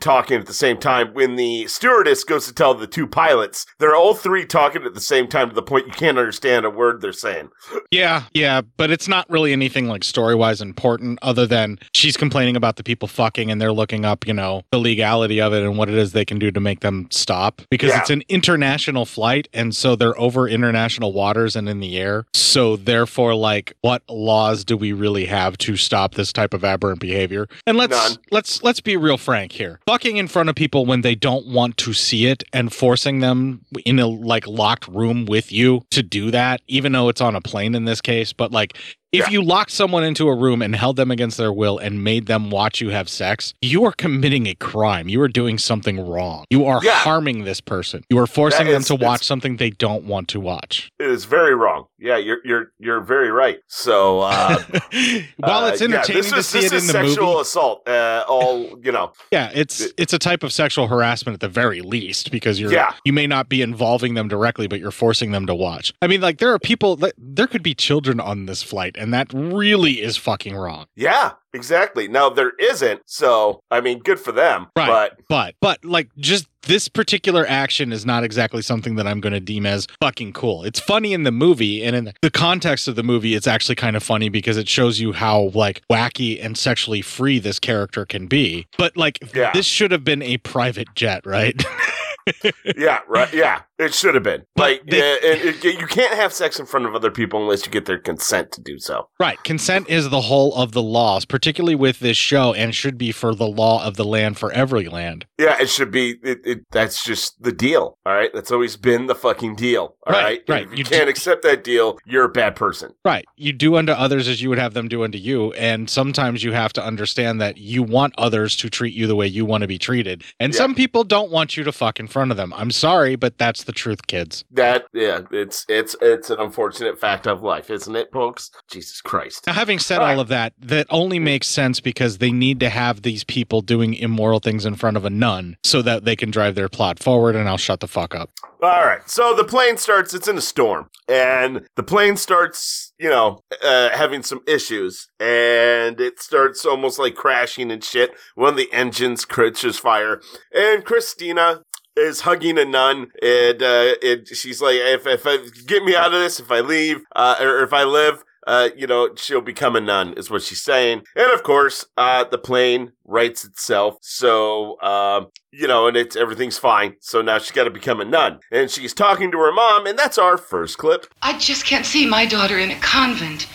talking 0.00 0.38
at 0.38 0.46
the 0.46 0.54
same 0.54 0.78
time. 0.78 1.12
When 1.14 1.36
the 1.36 1.66
stewardess 1.66 2.24
goes 2.24 2.46
to 2.46 2.54
tell 2.54 2.74
the 2.74 2.86
two 2.86 3.06
pilots, 3.06 3.66
they're 3.78 3.96
all 3.96 4.14
three 4.14 4.46
talking 4.46 4.84
at 4.84 4.94
the 4.94 5.00
same 5.00 5.26
time 5.28 5.48
to 5.48 5.54
the 5.54 5.62
point 5.62 5.86
you 5.86 5.92
can't 5.92 6.18
understand 6.18 6.64
a 6.64 6.70
word 6.70 7.00
they're 7.00 7.12
saying. 7.12 7.50
Yeah, 7.90 8.24
yeah, 8.32 8.60
but 8.76 8.90
it's 8.90 9.08
not 9.08 9.28
really 9.28 9.52
anything 9.52 9.88
like 9.88 10.04
story 10.04 10.34
wise 10.34 10.60
important 10.60 11.18
other 11.22 11.46
than 11.46 11.78
she's 11.94 12.16
complaining 12.16 12.56
about 12.56 12.76
the 12.76 12.84
people 12.84 13.08
fucking 13.08 13.50
and 13.50 13.60
they're 13.60 13.72
looking 13.72 14.04
up, 14.04 14.26
you 14.26 14.32
know, 14.34 14.62
the 14.70 14.78
legality 14.78 15.40
of 15.40 15.52
it 15.52 15.62
and 15.64 15.76
what 15.76 15.88
it 15.88 15.96
is 15.96 16.12
they 16.12 16.24
can 16.24 16.38
do 16.38 16.50
to 16.50 16.60
make 16.60 16.80
them 16.80 17.08
stop 17.10 17.62
because 17.70 17.90
Yeah. 17.90 18.00
it's 18.00 18.10
an 18.10 18.22
international 18.28 19.04
flight 19.04 19.48
and 19.52 19.74
so 19.74 19.96
they're 19.96 20.18
over 20.20 20.48
international 20.48 21.12
waters 21.12 21.56
and 21.56 21.68
in 21.68 21.80
the 21.80 21.98
air. 21.98 22.26
So 22.32 22.76
therefore 22.76 23.34
like 23.34 23.72
what 23.82 24.02
laws 24.08 24.64
do 24.64 24.76
we 24.76 24.92
really 24.92 25.26
have 25.26 25.56
to 25.58 25.76
stop 25.76 26.14
this 26.14 26.32
type 26.32 26.54
of 26.54 26.64
aberrant 26.64 27.00
behavior? 27.00 27.48
And 27.66 27.76
let's 27.76 27.92
None. 27.92 28.18
let's 28.30 28.62
let's 28.62 28.80
be 28.80 28.96
real 28.96 29.16
frank 29.16 29.52
here. 29.52 29.80
Fucking 29.86 30.16
in 30.16 30.28
front 30.28 30.48
of 30.48 30.54
people 30.54 30.86
when 30.86 31.00
they 31.00 31.14
don't 31.14 31.46
want 31.46 31.76
to 31.78 31.92
see 31.92 32.26
it 32.26 32.44
and 32.52 32.72
forcing 32.72 33.20
them 33.20 33.64
in 33.84 33.98
a 33.98 34.06
like 34.06 34.46
locked 34.46 34.88
room 34.88 35.24
with 35.26 35.50
you 35.52 35.82
to 35.90 36.02
do 36.02 36.30
that, 36.30 36.60
even 36.66 36.92
though 36.92 37.08
it's 37.08 37.20
on 37.20 37.34
a 37.34 37.40
plane 37.40 37.74
in 37.74 37.84
this 37.84 38.00
case, 38.00 38.32
but 38.32 38.52
like 38.52 38.76
If 39.12 39.26
Yeah. 39.26 39.30
you 39.30 39.42
locked 39.42 39.72
someone 39.72 40.04
into 40.04 40.28
a 40.28 40.34
room 40.36 40.62
and 40.62 40.76
held 40.76 40.94
them 40.94 41.10
against 41.10 41.36
their 41.36 41.52
will 41.52 41.78
and 41.78 42.04
made 42.04 42.26
them 42.26 42.48
watch 42.48 42.80
you 42.80 42.90
have 42.90 43.08
sex, 43.08 43.54
you 43.60 43.84
are 43.84 43.90
committing 43.92 44.46
a 44.46 44.54
crime. 44.54 45.08
You 45.08 45.20
are 45.22 45.28
doing 45.28 45.58
something 45.58 45.98
wrong. 45.98 46.44
You 46.48 46.64
are 46.66 46.80
Yeah. 46.84 46.92
harming 46.92 47.42
this 47.42 47.60
person. 47.60 48.04
You 48.08 48.18
are 48.20 48.28
forcing 48.28 48.66
That 48.66 48.72
them 48.72 48.82
is- 48.82 48.86
to 48.86 48.94
watch 48.94 49.24
something 49.24 49.56
they 49.56 49.70
don't 49.70 50.04
want 50.04 50.28
to 50.28 50.38
watch. 50.38 50.90
It 51.00 51.10
is 51.10 51.24
very 51.24 51.56
wrong. 51.56 51.86
Yeah, 51.98 52.18
you're 52.18 52.38
you're 52.44 52.72
you're 52.78 53.00
very 53.00 53.30
right. 53.32 53.58
So 53.66 54.20
uh, 54.20 54.58
While 55.38 55.64
uh, 55.64 55.68
it's 55.70 55.80
yeah, 55.80 55.88
entertaining 55.88 56.22
this 56.22 56.30
to 56.30 56.36
is, 56.38 56.46
see 56.46 56.60
this 56.60 56.72
it 56.72 56.76
is 56.76 56.82
in 56.82 56.86
the 56.86 56.92
sexual 57.08 57.26
movie, 57.32 57.40
assault. 57.40 57.88
Uh, 57.88 58.24
all 58.28 58.78
you 58.82 58.92
know. 58.92 59.12
yeah, 59.32 59.50
it's 59.52 59.88
it's 59.98 60.12
a 60.12 60.18
type 60.18 60.42
of 60.44 60.52
sexual 60.52 60.86
harassment 60.86 61.34
at 61.34 61.40
the 61.40 61.48
very 61.48 61.80
least 61.82 62.30
because 62.30 62.60
you're 62.60 62.72
Yeah. 62.72 62.92
you 63.04 63.12
may 63.12 63.26
not 63.26 63.48
be 63.48 63.60
involving 63.60 64.14
them 64.14 64.28
directly, 64.28 64.68
but 64.68 64.78
you're 64.78 64.90
forcing 64.92 65.32
them 65.32 65.46
to 65.46 65.54
watch. 65.54 65.92
I 66.00 66.06
mean, 66.06 66.20
like 66.20 66.38
there 66.38 66.52
are 66.52 66.58
people 66.60 66.96
there 67.18 67.46
could 67.48 67.62
be 67.64 67.74
children 67.74 68.20
on 68.20 68.46
this 68.46 68.62
flight, 68.62 68.96
and 69.00 69.12
that 69.14 69.32
really 69.32 70.00
is 70.02 70.16
fucking 70.16 70.54
wrong. 70.54 70.86
Yeah, 70.94 71.32
exactly. 71.52 72.06
Now 72.08 72.30
there 72.30 72.50
isn't. 72.58 73.02
So 73.06 73.60
I 73.70 73.80
mean, 73.80 74.00
good 74.00 74.20
for 74.20 74.32
them. 74.32 74.66
Right. 74.76 74.86
But 74.88 75.20
But 75.28 75.54
but 75.60 75.84
like 75.84 76.10
just 76.18 76.46
this 76.66 76.88
particular 76.88 77.46
action 77.48 77.90
is 77.90 78.04
not 78.04 78.22
exactly 78.22 78.60
something 78.60 78.96
that 78.96 79.06
I'm 79.06 79.20
going 79.20 79.32
to 79.32 79.40
deem 79.40 79.64
as 79.64 79.86
fucking 80.00 80.34
cool. 80.34 80.62
It's 80.62 80.78
funny 80.78 81.14
in 81.14 81.22
the 81.22 81.32
movie 81.32 81.82
and 81.82 81.96
in 81.96 82.12
the 82.20 82.30
context 82.30 82.86
of 82.86 82.96
the 82.96 83.02
movie 83.02 83.34
it's 83.34 83.46
actually 83.46 83.76
kind 83.76 83.96
of 83.96 84.02
funny 84.02 84.28
because 84.28 84.58
it 84.58 84.68
shows 84.68 85.00
you 85.00 85.12
how 85.12 85.50
like 85.54 85.80
wacky 85.90 86.42
and 86.44 86.58
sexually 86.58 87.00
free 87.00 87.38
this 87.38 87.58
character 87.58 88.04
can 88.04 88.26
be. 88.26 88.66
But 88.76 88.96
like 88.96 89.18
Yeah. 89.34 89.50
this 89.54 89.64
should 89.66 89.90
have 89.90 90.04
been 90.04 90.22
a 90.22 90.36
private 90.38 90.88
jet, 90.94 91.24
right? 91.24 91.60
yeah, 92.76 93.00
right. 93.08 93.32
Yeah, 93.32 93.62
it 93.80 93.94
should 93.94 94.14
have 94.14 94.22
been. 94.24 94.42
Like, 94.56 94.82
they- 94.86 94.98
yeah, 94.98 95.16
it, 95.22 95.64
uh, 95.64 95.68
it- 95.68 95.80
you 95.80 95.86
can't 95.86 96.14
have 96.14 96.32
sex 96.32 96.58
in 96.60 96.66
front 96.66 96.86
of 96.86 96.94
other 96.94 97.10
people 97.10 97.40
unless 97.42 97.64
you 97.66 97.72
get 97.72 97.86
their 97.86 97.98
consent 97.98 98.52
to 98.52 98.60
do 98.60 98.78
so. 98.78 99.08
right. 99.18 99.42
Consent 99.44 99.88
is 99.88 100.08
the 100.10 100.20
whole 100.22 100.54
of 100.54 100.72
the 100.72 100.82
laws, 100.82 101.24
particularly 101.24 101.74
with 101.74 102.00
this 102.00 102.16
show 102.16 102.52
and 102.54 102.74
should 102.74 102.96
be 102.98 103.12
for 103.12 103.34
the 103.34 103.46
law 103.46 103.84
of 103.84 103.96
the 103.96 104.04
land 104.04 104.38
for 104.38 104.52
every 104.52 104.88
land. 104.88 105.26
Yeah, 105.38 105.60
it 105.60 105.68
should 105.68 105.90
be. 105.90 106.16
It, 106.22 106.38
it 106.44 106.58
that's 106.70 107.04
just 107.04 107.42
the 107.42 107.52
deal. 107.52 107.98
All 108.06 108.12
right, 108.14 108.30
that's 108.34 108.50
always 108.50 108.76
been 108.76 109.06
the 109.06 109.14
fucking 109.14 109.56
deal. 109.56 109.96
All 110.06 110.12
Right, 110.12 110.22
right, 110.22 110.42
right. 110.48 110.62
If 110.66 110.72
you, 110.72 110.78
You 110.78 110.84
can't 110.84 111.04
d- 111.06 111.10
accept 111.10 111.42
that 111.42 111.64
deal, 111.64 111.98
you're 112.06 112.24
a 112.24 112.28
bad 112.28 112.56
person. 112.56 112.92
Right. 113.04 113.24
You 113.36 113.52
do 113.52 113.76
unto 113.76 113.92
others 113.92 114.28
as 114.28 114.42
you 114.42 114.48
would 114.48 114.58
have 114.58 114.74
them 114.74 114.88
do 114.88 115.04
unto 115.04 115.18
you. 115.18 115.52
And 115.52 115.88
sometimes 115.88 116.42
you 116.42 116.52
have 116.52 116.72
to 116.74 116.84
understand 116.84 117.40
that 117.40 117.58
you 117.58 117.82
want 117.82 118.14
others 118.18 118.56
to 118.56 118.70
treat 118.70 118.94
you 118.94 119.06
the 119.06 119.16
way 119.16 119.26
you 119.26 119.44
want 119.44 119.62
to 119.62 119.68
be 119.68 119.78
treated. 119.78 120.22
And 120.38 120.52
Yeah. 120.52 120.58
some 120.58 120.74
people 120.74 121.04
don't 121.04 121.30
want 121.30 121.56
you 121.56 121.64
to 121.64 121.72
fuck 121.72 121.98
in 122.00 122.06
front 122.08 122.30
of 122.30 122.36
them. 122.36 122.52
I'm 122.56 122.70
sorry, 122.70 123.16
but 123.16 123.38
that's 123.38 123.64
the 123.64 123.69
truth, 123.72 124.06
kids. 124.06 124.44
That 124.50 124.84
yeah, 124.92 125.22
it's 125.30 125.64
it's 125.68 125.96
it's 126.00 126.30
an 126.30 126.38
unfortunate 126.40 126.98
fact 126.98 127.26
of 127.26 127.42
life, 127.42 127.70
isn't 127.70 127.94
it, 127.94 128.12
folks? 128.12 128.50
Jesus 128.70 129.00
Christ. 129.00 129.46
Now, 129.46 129.54
having 129.54 129.78
said 129.78 129.98
All 129.98 130.04
all 130.04 130.14
right. 130.14 130.18
of 130.20 130.28
that, 130.28 130.52
that 130.58 130.86
only 130.90 131.18
makes 131.18 131.46
sense 131.46 131.80
because 131.80 132.18
they 132.18 132.32
need 132.32 132.60
to 132.60 132.68
have 132.68 133.02
these 133.02 133.24
people 133.24 133.60
doing 133.60 133.94
immoral 133.94 134.40
things 134.40 134.64
in 134.66 134.74
front 134.74 134.96
of 134.96 135.04
a 135.04 135.10
nun 135.10 135.56
so 135.64 135.82
that 135.82 136.04
they 136.04 136.16
can 136.16 136.30
drive 136.30 136.54
their 136.54 136.68
plot 136.68 136.98
forward. 136.98 137.36
And 137.36 137.48
I'll 137.48 137.56
shut 137.56 137.80
the 137.80 137.88
fuck 137.88 138.14
up. 138.14 138.30
All 138.62 138.84
right, 138.84 139.08
so 139.08 139.34
the 139.34 139.44
plane 139.44 139.78
starts. 139.78 140.12
It's 140.12 140.28
in 140.28 140.36
a 140.36 140.42
storm, 140.42 140.90
and 141.08 141.66
the 141.76 141.82
plane 141.82 142.18
starts, 142.18 142.92
you 142.98 143.08
know, 143.08 143.40
uh, 143.64 143.88
having 143.90 144.22
some 144.22 144.40
issues, 144.46 145.08
and 145.18 145.98
it 145.98 146.20
starts 146.20 146.66
almost 146.66 146.98
like 146.98 147.14
crashing 147.14 147.70
and 147.70 147.82
shit. 147.82 148.10
One 148.34 148.50
of 148.50 148.56
the 148.56 148.70
engines 148.70 149.24
catches 149.24 149.78
fire, 149.78 150.20
and 150.54 150.84
Christina 150.84 151.62
is 152.00 152.22
hugging 152.22 152.58
a 152.58 152.64
nun, 152.64 153.12
and 153.22 153.62
uh, 153.62 153.94
and 154.02 154.26
she's 154.28 154.60
like, 154.60 154.76
"If 154.76 155.06
if 155.06 155.26
I 155.26 155.38
get 155.66 155.84
me 155.84 155.94
out 155.94 156.12
of 156.12 156.20
this, 156.20 156.40
if 156.40 156.50
I 156.50 156.60
leave, 156.60 157.02
uh, 157.14 157.36
or 157.40 157.62
if 157.62 157.72
I 157.72 157.84
live." 157.84 158.24
Uh, 158.46 158.70
you 158.74 158.86
know, 158.86 159.10
she'll 159.16 159.42
become 159.42 159.76
a 159.76 159.80
nun, 159.80 160.14
is 160.14 160.30
what 160.30 160.42
she's 160.42 160.62
saying. 160.62 161.02
And 161.14 161.30
of 161.30 161.42
course, 161.42 161.84
uh, 161.98 162.24
the 162.24 162.38
plane 162.38 162.92
rights 163.04 163.44
itself. 163.44 163.98
So, 164.00 164.80
um, 164.80 165.28
you 165.52 165.68
know, 165.68 165.86
and 165.86 165.96
it's 165.96 166.16
everything's 166.16 166.56
fine. 166.56 166.96
So 167.00 167.20
now 167.20 167.38
she's 167.38 167.50
got 167.52 167.64
to 167.64 167.70
become 167.70 168.00
a 168.00 168.04
nun, 168.04 168.40
and 168.50 168.70
she's 168.70 168.94
talking 168.94 169.30
to 169.30 169.38
her 169.38 169.52
mom, 169.52 169.86
and 169.86 169.98
that's 169.98 170.18
our 170.18 170.38
first 170.38 170.78
clip. 170.78 171.06
I 171.20 171.38
just 171.38 171.66
can't 171.66 171.84
see 171.86 172.06
my 172.06 172.24
daughter 172.24 172.58
in 172.58 172.70
a 172.70 172.80
convent. 172.80 173.46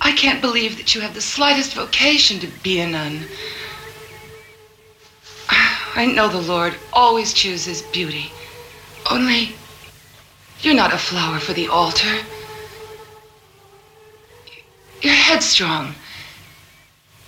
I 0.00 0.12
can't 0.12 0.40
believe 0.40 0.76
that 0.76 0.94
you 0.94 1.00
have 1.00 1.14
the 1.14 1.20
slightest 1.20 1.74
vocation 1.74 2.38
to 2.40 2.46
be 2.62 2.80
a 2.80 2.86
nun. 2.86 3.24
I 5.96 6.04
know 6.04 6.28
the 6.28 6.42
Lord 6.42 6.74
always 6.92 7.32
chooses 7.32 7.80
beauty. 7.80 8.30
Only, 9.10 9.54
you're 10.60 10.74
not 10.74 10.92
a 10.92 10.98
flower 10.98 11.38
for 11.38 11.54
the 11.54 11.68
altar. 11.68 12.18
You're 15.00 15.14
headstrong. 15.14 15.94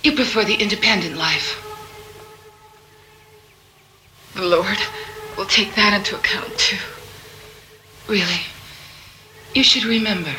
You 0.03 0.11
prefer 0.11 0.45
the 0.45 0.53
independent 0.53 1.17
life. 1.17 1.65
The 4.35 4.43
Lord 4.43 4.77
will 5.35 5.45
take 5.45 5.73
that 5.73 5.93
into 5.93 6.15
account, 6.15 6.55
too. 6.55 6.77
Really, 8.07 8.41
you 9.55 9.63
should 9.63 9.83
remember. 9.83 10.35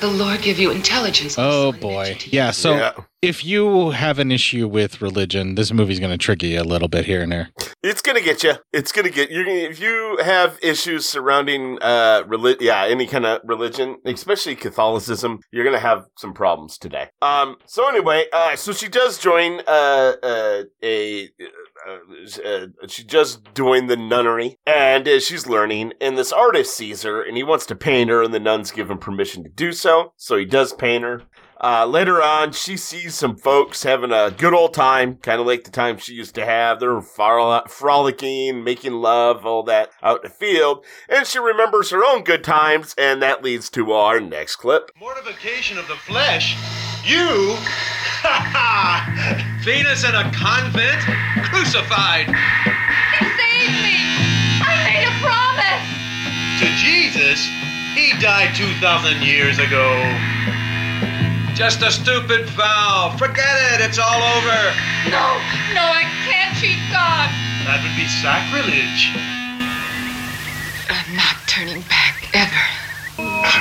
The 0.00 0.10
Lord 0.10 0.42
give 0.42 0.58
you 0.58 0.70
intelligence. 0.70 1.36
Oh, 1.38 1.72
boy. 1.72 2.18
Yeah. 2.26 2.50
So 2.50 2.76
Yeah. 2.76 2.92
if 3.22 3.44
you 3.44 3.90
have 3.90 4.18
an 4.18 4.30
issue 4.30 4.68
with 4.68 5.00
religion, 5.00 5.54
this 5.54 5.72
movie's 5.72 5.98
going 5.98 6.12
to 6.12 6.18
trigger 6.18 6.46
you 6.46 6.60
a 6.60 6.62
little 6.64 6.88
bit 6.88 7.06
here 7.06 7.22
and 7.22 7.32
there. 7.32 7.48
It's 7.82 8.00
gonna 8.00 8.22
get 8.22 8.42
you. 8.42 8.54
It's 8.72 8.92
gonna 8.92 9.10
get 9.10 9.30
you. 9.30 9.44
If 9.46 9.78
you 9.78 10.18
have 10.24 10.58
issues 10.62 11.06
surrounding, 11.06 11.78
uh, 11.82 12.22
reli- 12.26 12.56
yeah, 12.60 12.84
any 12.86 13.06
kind 13.06 13.26
of 13.26 13.42
religion, 13.44 13.96
especially 14.06 14.56
Catholicism, 14.56 15.40
you're 15.52 15.64
gonna 15.66 15.78
have 15.78 16.06
some 16.16 16.32
problems 16.32 16.78
today. 16.78 17.08
Um. 17.20 17.56
So 17.66 17.86
anyway, 17.86 18.24
uh, 18.32 18.56
so 18.56 18.72
she 18.72 18.88
does 18.88 19.18
join, 19.18 19.60
uh, 19.66 20.14
uh 20.22 20.62
a. 20.82 21.28
Uh, 21.86 22.48
uh, 22.48 22.66
she 22.88 23.04
just 23.04 23.52
doing 23.54 23.86
the 23.86 23.96
nunnery 23.96 24.58
and 24.66 25.06
uh, 25.06 25.20
she's 25.20 25.46
learning 25.46 25.92
and 26.00 26.16
this 26.16 26.32
artist 26.32 26.76
sees 26.76 27.02
her 27.02 27.22
and 27.22 27.36
he 27.36 27.42
wants 27.42 27.66
to 27.66 27.74
paint 27.74 28.08
her 28.08 28.22
and 28.22 28.32
the 28.32 28.40
nuns 28.40 28.70
give 28.70 28.90
him 28.90 28.98
permission 28.98 29.42
to 29.42 29.50
do 29.50 29.72
so 29.72 30.12
so 30.16 30.36
he 30.36 30.44
does 30.44 30.72
paint 30.72 31.04
her 31.04 31.22
uh, 31.64 31.86
later 31.86 32.22
on, 32.22 32.52
she 32.52 32.76
sees 32.76 33.14
some 33.14 33.36
folks 33.36 33.84
having 33.84 34.12
a 34.12 34.30
good 34.30 34.52
old 34.52 34.74
time, 34.74 35.16
kind 35.16 35.40
of 35.40 35.46
like 35.46 35.64
the 35.64 35.70
time 35.70 35.96
she 35.96 36.12
used 36.12 36.34
to 36.34 36.44
have. 36.44 36.78
They're 36.78 37.00
frol- 37.00 37.66
frolicking, 37.68 38.62
making 38.62 38.92
love, 38.92 39.46
all 39.46 39.62
that 39.62 39.90
out 40.02 40.24
in 40.24 40.30
the 40.30 40.36
field. 40.36 40.84
And 41.08 41.26
she 41.26 41.38
remembers 41.38 41.88
her 41.88 42.04
own 42.04 42.22
good 42.22 42.44
times, 42.44 42.94
and 42.98 43.22
that 43.22 43.42
leads 43.42 43.70
to 43.70 43.92
our 43.92 44.20
next 44.20 44.56
clip. 44.56 44.90
Mortification 44.98 45.78
of 45.78 45.88
the 45.88 45.96
flesh? 45.96 46.54
You? 47.04 47.56
Venus 49.64 50.04
in 50.04 50.14
a 50.14 50.30
convent? 50.34 51.33
Crucified! 51.54 52.26
He 52.26 53.24
saved 53.38 53.78
me! 53.78 53.94
I 54.58 54.74
made 54.90 55.06
a 55.06 55.14
promise! 55.22 55.86
To 56.58 56.66
Jesus? 56.82 57.46
He 57.94 58.10
died 58.18 58.56
2,000 58.56 59.22
years 59.22 59.60
ago. 59.60 59.86
Just 61.54 61.80
a 61.82 61.92
stupid 61.92 62.50
vow. 62.58 63.14
Forget 63.16 63.54
it, 63.70 63.86
it's 63.86 64.00
all 64.00 64.18
over. 64.34 64.58
No, 65.14 65.38
no, 65.78 65.86
I 65.94 66.02
can't 66.26 66.58
cheat 66.58 66.82
God! 66.90 67.30
That 67.70 67.78
would 67.86 67.94
be 67.94 68.10
sacrilege. 68.10 69.14
I'm 70.90 71.14
not 71.14 71.38
turning 71.46 71.82
back 71.82 72.34
ever. 72.34 72.66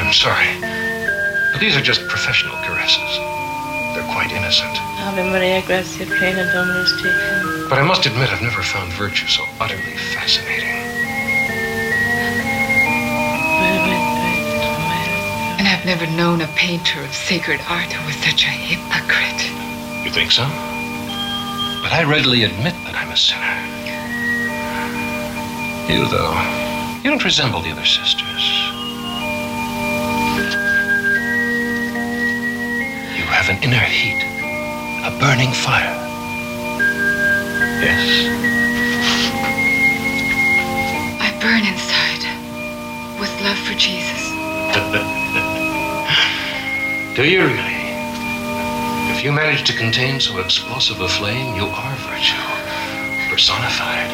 I'm 0.02 0.12
sorry. 0.12 0.50
But 1.52 1.62
these 1.62 1.78
are 1.78 1.82
just 1.82 2.02
professional 2.10 2.56
caresses. 2.66 3.43
They're 4.14 4.22
quite 4.22 4.36
innocent. 4.38 4.78
Ave 5.10 5.24
Maria, 5.32 5.62
gratia 5.66 6.06
plena, 6.06 6.46
Dominus 6.54 6.94
tecum. 7.02 7.68
But 7.68 7.80
I 7.80 7.84
must 7.84 8.06
admit, 8.06 8.30
I've 8.30 8.44
never 8.44 8.62
found 8.62 8.94
virtue 8.94 9.26
so 9.28 9.44
utterly 9.60 9.98
fascinating. 10.14 10.70
And 15.58 15.68
I've 15.68 15.84
never 15.86 16.06
known 16.16 16.42
a 16.42 16.48
painter 16.56 17.02
of 17.02 17.12
sacred 17.12 17.60
art 17.68 17.92
who 17.92 18.06
was 18.06 18.16
such 18.18 18.44
a 18.44 18.54
hypocrite. 18.54 19.50
You 20.06 20.12
think 20.12 20.32
so? 20.32 20.44
But 21.82 21.92
I 21.92 22.04
readily 22.08 22.44
admit 22.44 22.76
that 22.86 22.94
I'm 22.94 23.10
a 23.10 23.18
sinner. 23.18 23.58
You, 25.90 26.08
though, 26.08 26.38
you 27.02 27.10
don't 27.10 27.26
resemble 27.26 27.62
the 27.62 27.72
other 27.72 27.86
sisters. 27.86 28.83
Have 33.44 33.58
an 33.58 33.64
inner 33.64 33.78
heat, 33.78 34.24
a 35.04 35.12
burning 35.20 35.52
fire. 35.52 35.92
Yes. 37.84 38.32
I 41.20 41.28
burn 41.44 41.68
inside 41.68 42.24
with 43.20 43.28
love 43.44 43.60
for 43.68 43.76
Jesus. 43.76 44.32
Do 47.18 47.28
you 47.28 47.44
really? 47.44 47.84
If 49.12 49.20
you 49.26 49.34
manage 49.34 49.66
to 49.68 49.74
contain 49.74 50.22
so 50.22 50.40
explosive 50.40 51.02
a 51.02 51.10
flame, 51.10 51.54
you 51.58 51.66
are 51.66 51.96
virtue, 52.08 52.40
personified. 53.30 54.10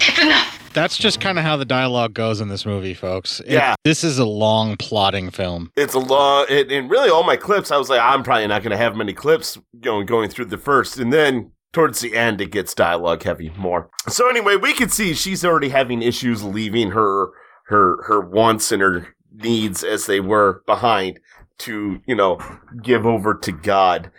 That's 0.00 0.18
enough. 0.18 0.57
That's 0.74 0.96
just 0.96 1.20
kind 1.20 1.38
of 1.38 1.44
how 1.44 1.56
the 1.56 1.64
dialogue 1.64 2.14
goes 2.14 2.40
in 2.40 2.48
this 2.48 2.64
movie, 2.66 2.94
folks. 2.94 3.40
It- 3.40 3.52
Yeah. 3.52 3.74
this 3.84 4.04
is 4.04 4.18
a 4.18 4.24
long 4.24 4.76
plotting 4.76 5.30
film. 5.30 5.70
It's 5.76 5.94
a 5.94 5.98
long, 5.98 6.46
and, 6.50 6.70
and 6.70 6.90
really 6.90 7.10
all 7.10 7.24
my 7.24 7.36
clips, 7.36 7.70
I 7.70 7.76
was 7.76 7.88
like, 7.90 8.00
I'm 8.00 8.22
probably 8.22 8.46
not 8.46 8.62
going 8.62 8.70
to 8.70 8.76
have 8.76 8.94
many 8.96 9.12
clips 9.12 9.58
going 9.80 10.06
going 10.06 10.28
through 10.30 10.46
the 10.46 10.58
first, 10.58 10.98
and 10.98 11.12
then 11.12 11.52
towards 11.72 12.00
the 12.00 12.16
end 12.16 12.40
it 12.40 12.50
gets 12.50 12.74
dialogue 12.74 13.22
heavy 13.22 13.50
more. 13.56 13.90
So 14.08 14.28
anyway, 14.28 14.56
we 14.56 14.72
can 14.74 14.88
see 14.88 15.14
she's 15.14 15.44
already 15.44 15.68
having 15.70 16.02
issues 16.02 16.42
leaving 16.42 16.90
her 16.92 17.28
her 17.66 18.02
her 18.04 18.20
wants 18.20 18.72
and 18.72 18.80
her 18.82 19.14
needs 19.34 19.84
as 19.84 20.06
they 20.06 20.20
were 20.20 20.62
behind 20.66 21.20
to 21.58 22.00
you 22.06 22.14
know 22.14 22.38
give 22.82 23.04
over 23.06 23.34
to 23.34 23.52
God. 23.52 24.10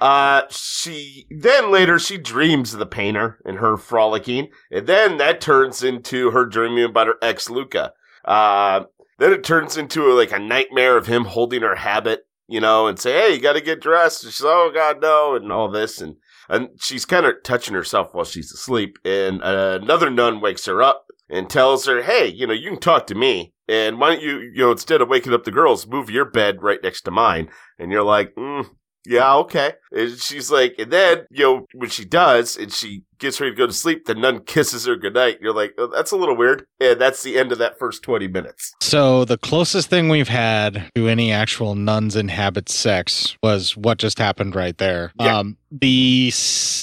Uh, 0.00 0.42
she 0.50 1.26
then 1.30 1.72
later 1.72 1.98
she 1.98 2.16
dreams 2.16 2.72
of 2.72 2.78
the 2.78 2.86
painter 2.86 3.40
and 3.44 3.58
her 3.58 3.76
frolicking, 3.76 4.48
and 4.70 4.86
then 4.86 5.18
that 5.18 5.40
turns 5.40 5.82
into 5.82 6.30
her 6.30 6.46
dreaming 6.46 6.84
about 6.84 7.08
her 7.08 7.16
ex 7.20 7.50
Luca. 7.50 7.92
Uh, 8.24 8.84
then 9.18 9.32
it 9.32 9.42
turns 9.42 9.76
into 9.76 10.12
like 10.12 10.32
a 10.32 10.38
nightmare 10.38 10.96
of 10.96 11.06
him 11.06 11.24
holding 11.24 11.62
her 11.62 11.74
habit, 11.74 12.26
you 12.46 12.60
know, 12.60 12.86
and 12.86 12.98
say, 12.98 13.12
"Hey, 13.12 13.34
you 13.34 13.40
got 13.40 13.54
to 13.54 13.60
get 13.60 13.80
dressed." 13.80 14.22
And 14.22 14.32
she's, 14.32 14.44
"Oh 14.44 14.70
God, 14.72 15.00
no!" 15.02 15.34
and 15.34 15.50
all 15.50 15.68
this, 15.68 16.00
and 16.00 16.16
and 16.48 16.68
she's 16.80 17.04
kind 17.04 17.26
of 17.26 17.42
touching 17.42 17.74
herself 17.74 18.14
while 18.14 18.24
she's 18.24 18.52
asleep. 18.52 18.98
And 19.04 19.42
uh, 19.42 19.80
another 19.82 20.10
nun 20.10 20.40
wakes 20.40 20.66
her 20.66 20.80
up 20.80 21.06
and 21.28 21.50
tells 21.50 21.86
her, 21.86 22.02
"Hey, 22.02 22.28
you 22.28 22.46
know, 22.46 22.54
you 22.54 22.70
can 22.70 22.80
talk 22.80 23.08
to 23.08 23.16
me, 23.16 23.52
and 23.68 23.98
why 23.98 24.10
don't 24.10 24.22
you, 24.22 24.38
you 24.38 24.58
know, 24.58 24.70
instead 24.70 25.00
of 25.00 25.08
waking 25.08 25.34
up 25.34 25.42
the 25.42 25.50
girls, 25.50 25.88
move 25.88 26.08
your 26.08 26.24
bed 26.24 26.62
right 26.62 26.82
next 26.82 27.02
to 27.02 27.10
mine?" 27.10 27.48
And 27.80 27.90
you're 27.90 28.04
like, 28.04 28.34
mm, 28.36 28.66
"Yeah, 29.06 29.34
okay." 29.36 29.74
And 29.92 30.18
she's 30.18 30.50
like, 30.50 30.74
and 30.78 30.92
then 30.92 31.26
you 31.30 31.44
know 31.44 31.66
when 31.74 31.90
she 31.90 32.04
does, 32.04 32.56
and 32.56 32.72
she 32.72 33.04
gets 33.18 33.40
ready 33.40 33.52
to 33.52 33.56
go 33.56 33.66
to 33.66 33.72
sleep, 33.72 34.06
the 34.06 34.14
nun 34.14 34.40
kisses 34.44 34.86
her 34.86 34.96
goodnight. 34.96 35.38
You're 35.40 35.54
like, 35.54 35.74
oh, 35.78 35.86
"That's 35.86 36.12
a 36.12 36.16
little 36.16 36.36
weird," 36.36 36.66
and 36.80 37.00
that's 37.00 37.22
the 37.22 37.38
end 37.38 37.52
of 37.52 37.58
that 37.58 37.78
first 37.78 38.02
twenty 38.02 38.28
minutes. 38.28 38.74
So 38.80 39.24
the 39.24 39.38
closest 39.38 39.90
thing 39.90 40.08
we've 40.08 40.28
had 40.28 40.90
to 40.94 41.08
any 41.08 41.32
actual 41.32 41.74
nuns 41.74 42.16
inhabit 42.16 42.68
sex 42.68 43.36
was 43.42 43.76
what 43.76 43.98
just 43.98 44.18
happened 44.18 44.54
right 44.54 44.76
there. 44.78 45.12
Yeah. 45.20 45.38
Um, 45.38 45.56
the 45.70 46.32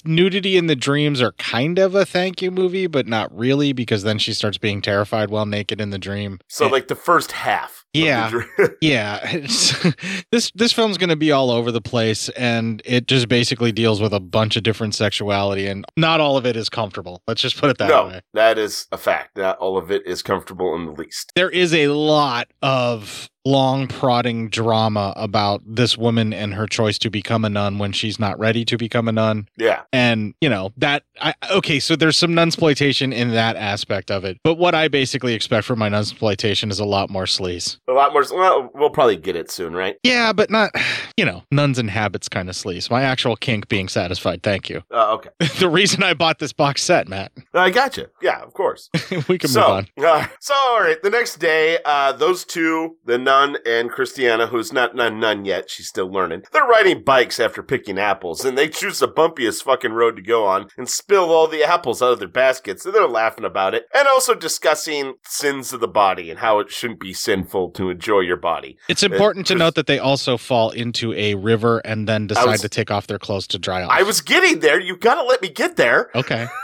nudity 0.06 0.58
in 0.58 0.68
the 0.68 0.76
dreams 0.76 1.22
are 1.22 1.32
kind 1.34 1.80
of 1.80 1.96
a 1.96 2.06
thank 2.06 2.42
you 2.42 2.52
movie, 2.52 2.88
but 2.88 3.08
not 3.08 3.36
really 3.36 3.74
because 3.74 4.04
then 4.04 4.20
she 4.20 4.34
starts 4.34 4.58
being 4.58 4.82
terrified 4.82 5.30
while 5.30 5.46
naked 5.46 5.82
in 5.82 5.90
the 5.90 5.98
dream. 5.98 6.40
So 6.50 6.68
like 6.68 6.88
the 6.88 6.96
first 6.96 7.32
half. 7.32 7.86
Yeah. 7.94 8.32
Yeah, 8.82 9.38
this 10.32 10.52
this 10.54 10.74
film's 10.74 10.98
going 10.98 11.10
to 11.10 11.16
be 11.16 11.32
all 11.32 11.50
over 11.50 11.72
the 11.72 11.82
place, 11.82 12.30
and 12.30 12.82
it 12.86 13.08
just 13.08 13.28
basically 13.28 13.72
deals 13.72 14.02
with 14.02 14.14
a 14.14 14.20
bunch 14.20 14.56
of 14.56 14.64
different 14.64 14.94
sexuality, 14.96 15.68
and 15.68 15.86
not 15.98 16.20
all 16.20 16.25
of 16.38 16.46
it 16.46 16.56
is 16.56 16.70
comfortable. 16.70 17.22
Let's 17.28 17.42
just 17.42 17.58
put 17.58 17.70
it 17.70 17.78
that 17.78 17.90
no, 17.90 18.08
way. 18.08 18.22
that 18.34 18.58
is 18.58 18.88
a 18.92 18.98
fact. 18.98 19.38
Not 19.38 19.58
all 19.60 19.78
of 19.78 19.92
it 19.92 20.06
is 20.06 20.22
comfortable 20.22 20.76
in 20.76 20.86
the 20.86 20.92
least. 20.92 21.32
There 21.36 21.50
is 21.50 21.74
a 21.74 21.88
lot 21.90 22.48
of 22.62 23.30
long 23.46 23.88
prodding 23.88 24.50
drama 24.50 25.14
about 25.16 25.62
this 25.66 25.98
woman 25.98 26.34
and 26.34 26.54
her 26.56 26.66
choice 26.66 26.98
to 27.00 27.10
become 27.10 27.46
a 27.46 27.50
nun 27.50 27.78
when 27.78 27.92
she's 27.92 28.20
not 28.20 28.38
ready 28.40 28.66
to 28.66 28.78
become 28.78 29.08
a 29.08 29.12
nun. 29.12 29.48
Yeah. 29.58 29.84
And, 29.94 30.34
you 30.42 30.50
know, 30.50 30.72
that 30.78 31.04
I 31.22 31.34
okay, 31.52 31.80
so 31.80 31.96
there's 31.96 32.18
some 32.18 32.32
nunsploitation 32.32 33.14
in 33.14 33.32
that 33.32 33.56
aspect 33.56 34.12
of 34.12 34.26
it. 34.26 34.40
But 34.44 34.56
what 34.56 34.76
I 34.76 34.88
basically 34.88 35.34
expect 35.34 35.66
from 35.66 35.80
my 35.80 35.90
nunsploitation 35.90 36.72
is 36.72 36.80
a 36.80 36.86
lot 36.86 37.10
more 37.10 37.26
sleaze. 37.26 37.78
A 37.88 37.94
lot 37.94 38.12
more. 38.12 38.24
Well, 38.32 38.72
we'll 38.74 38.90
probably 38.90 39.18
get 39.18 39.36
it 39.36 39.52
soon, 39.52 39.74
right? 39.74 39.96
Yeah, 40.04 40.34
but 40.34 40.50
not, 40.50 40.72
you 41.18 41.26
know, 41.26 41.44
nuns 41.52 41.78
and 41.80 41.90
habits 41.90 42.28
kind 42.28 42.50
of 42.50 42.56
sleaze. 42.56 42.90
My 42.90 43.04
actual 43.04 43.36
kink 43.36 43.70
being 43.70 43.88
satisfied. 43.88 44.44
Thank 44.44 44.70
you. 44.70 44.84
Uh, 44.92 45.14
okay. 45.14 45.30
the 45.60 45.70
reason 45.70 46.04
I 46.04 46.14
bought 46.14 46.40
this 46.40 46.52
box 46.52 46.82
set, 46.82 47.08
Matt. 47.08 47.32
I 47.54 47.70
got 47.70 47.96
you. 47.98 48.08
Yeah, 48.22 48.42
of 48.42 48.54
course. 48.54 48.90
we 49.30 49.38
can 49.38 49.50
so, 49.50 49.62
move 49.62 49.70
on. 49.70 49.88
uh, 50.06 50.28
so 50.40 50.54
all 50.56 50.82
right. 50.82 51.02
The 51.02 51.10
next 51.10 51.38
day, 51.38 51.78
uh, 51.86 52.12
those 52.14 52.44
two, 52.44 52.98
the 53.06 53.18
nun 53.18 53.35
and 53.66 53.90
Christiana, 53.90 54.48
who's 54.48 54.72
not 54.72 54.96
none 54.96 55.20
nun 55.20 55.46
yet, 55.46 55.70
she's 55.70 55.88
still 55.88 56.12
learning. 56.12 56.44
They're 56.52 56.64
riding 56.66 57.04
bikes 57.04 57.40
after 57.40 57.62
picking 57.64 57.98
apples, 57.98 58.46
and 58.46 58.58
they 58.58 58.68
choose 58.68 59.00
the 59.00 59.08
bumpiest 59.08 59.64
fucking 59.64 59.94
road 59.94 60.16
to 60.16 60.22
go 60.22 60.46
on 60.46 60.70
and 60.78 60.90
spill 60.90 61.32
all 61.32 61.48
the 61.48 61.64
apples 61.64 62.02
out 62.02 62.14
of 62.14 62.20
their 62.20 62.28
baskets. 62.28 62.86
And 62.86 62.94
they're 62.94 63.08
laughing 63.08 63.46
about 63.46 63.74
it, 63.76 63.86
and 63.94 64.08
also 64.08 64.34
discussing 64.34 65.16
sins 65.24 65.74
of 65.74 65.80
the 65.80 65.88
body 65.88 66.30
and 66.30 66.40
how 66.40 66.60
it 66.60 66.72
shouldn't 66.72 67.00
be 67.00 67.14
sinful 67.14 67.72
to 67.72 67.90
enjoy 67.90 68.22
your 68.22 68.38
body. 68.38 68.78
It's 68.88 69.04
important 69.04 69.48
to 69.48 69.56
uh, 69.56 69.58
note 69.58 69.76
that 69.76 69.88
they 69.88 70.00
also 70.00 70.38
fall 70.38 70.72
into 70.72 71.14
a 71.14 71.36
river 71.36 71.80
and 71.80 72.08
then 72.08 72.28
decide 72.28 72.46
was- 72.46 72.62
to 72.62 72.70
take 72.70 72.92
off 72.92 73.08
their 73.08 73.20
clothes 73.20 73.48
to 73.48 73.60
dry 73.60 73.84
off. 73.84 73.92
I 73.92 74.04
was 74.04 74.22
getting 74.22 74.60
there. 74.60 74.80
You 74.80 74.98
gotta 74.98 75.24
let 75.24 75.42
me 75.42 75.50
get 75.50 75.76
there. 75.76 76.10
okay. 76.16 76.48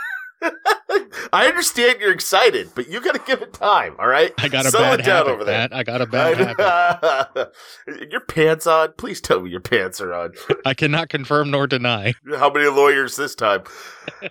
I 1.32 1.46
understand 1.46 2.00
you're 2.00 2.12
excited, 2.12 2.70
but 2.74 2.88
you 2.88 3.00
gotta 3.00 3.20
give 3.20 3.40
it 3.40 3.52
time. 3.52 3.94
All 3.98 4.06
right. 4.06 4.32
I 4.38 4.48
got 4.48 4.66
a 4.66 4.70
Settle 4.70 4.96
bad 4.96 5.00
habit, 5.00 5.30
over 5.30 5.44
there. 5.44 5.58
Matt. 5.58 5.74
I 5.74 5.82
got 5.82 6.02
a 6.02 6.06
bad 6.06 6.36
habit. 6.36 7.52
your 8.10 8.20
pants 8.20 8.66
on? 8.66 8.92
Please 8.98 9.20
tell 9.20 9.40
me 9.40 9.50
your 9.50 9.60
pants 9.60 10.00
are 10.00 10.12
on. 10.12 10.32
I 10.66 10.74
cannot 10.74 11.08
confirm 11.08 11.50
nor 11.50 11.66
deny. 11.66 12.12
How 12.36 12.50
many 12.50 12.68
lawyers 12.68 13.16
this 13.16 13.34
time? 13.34 13.62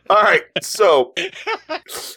All 0.10 0.22
right, 0.22 0.44
so 0.62 1.14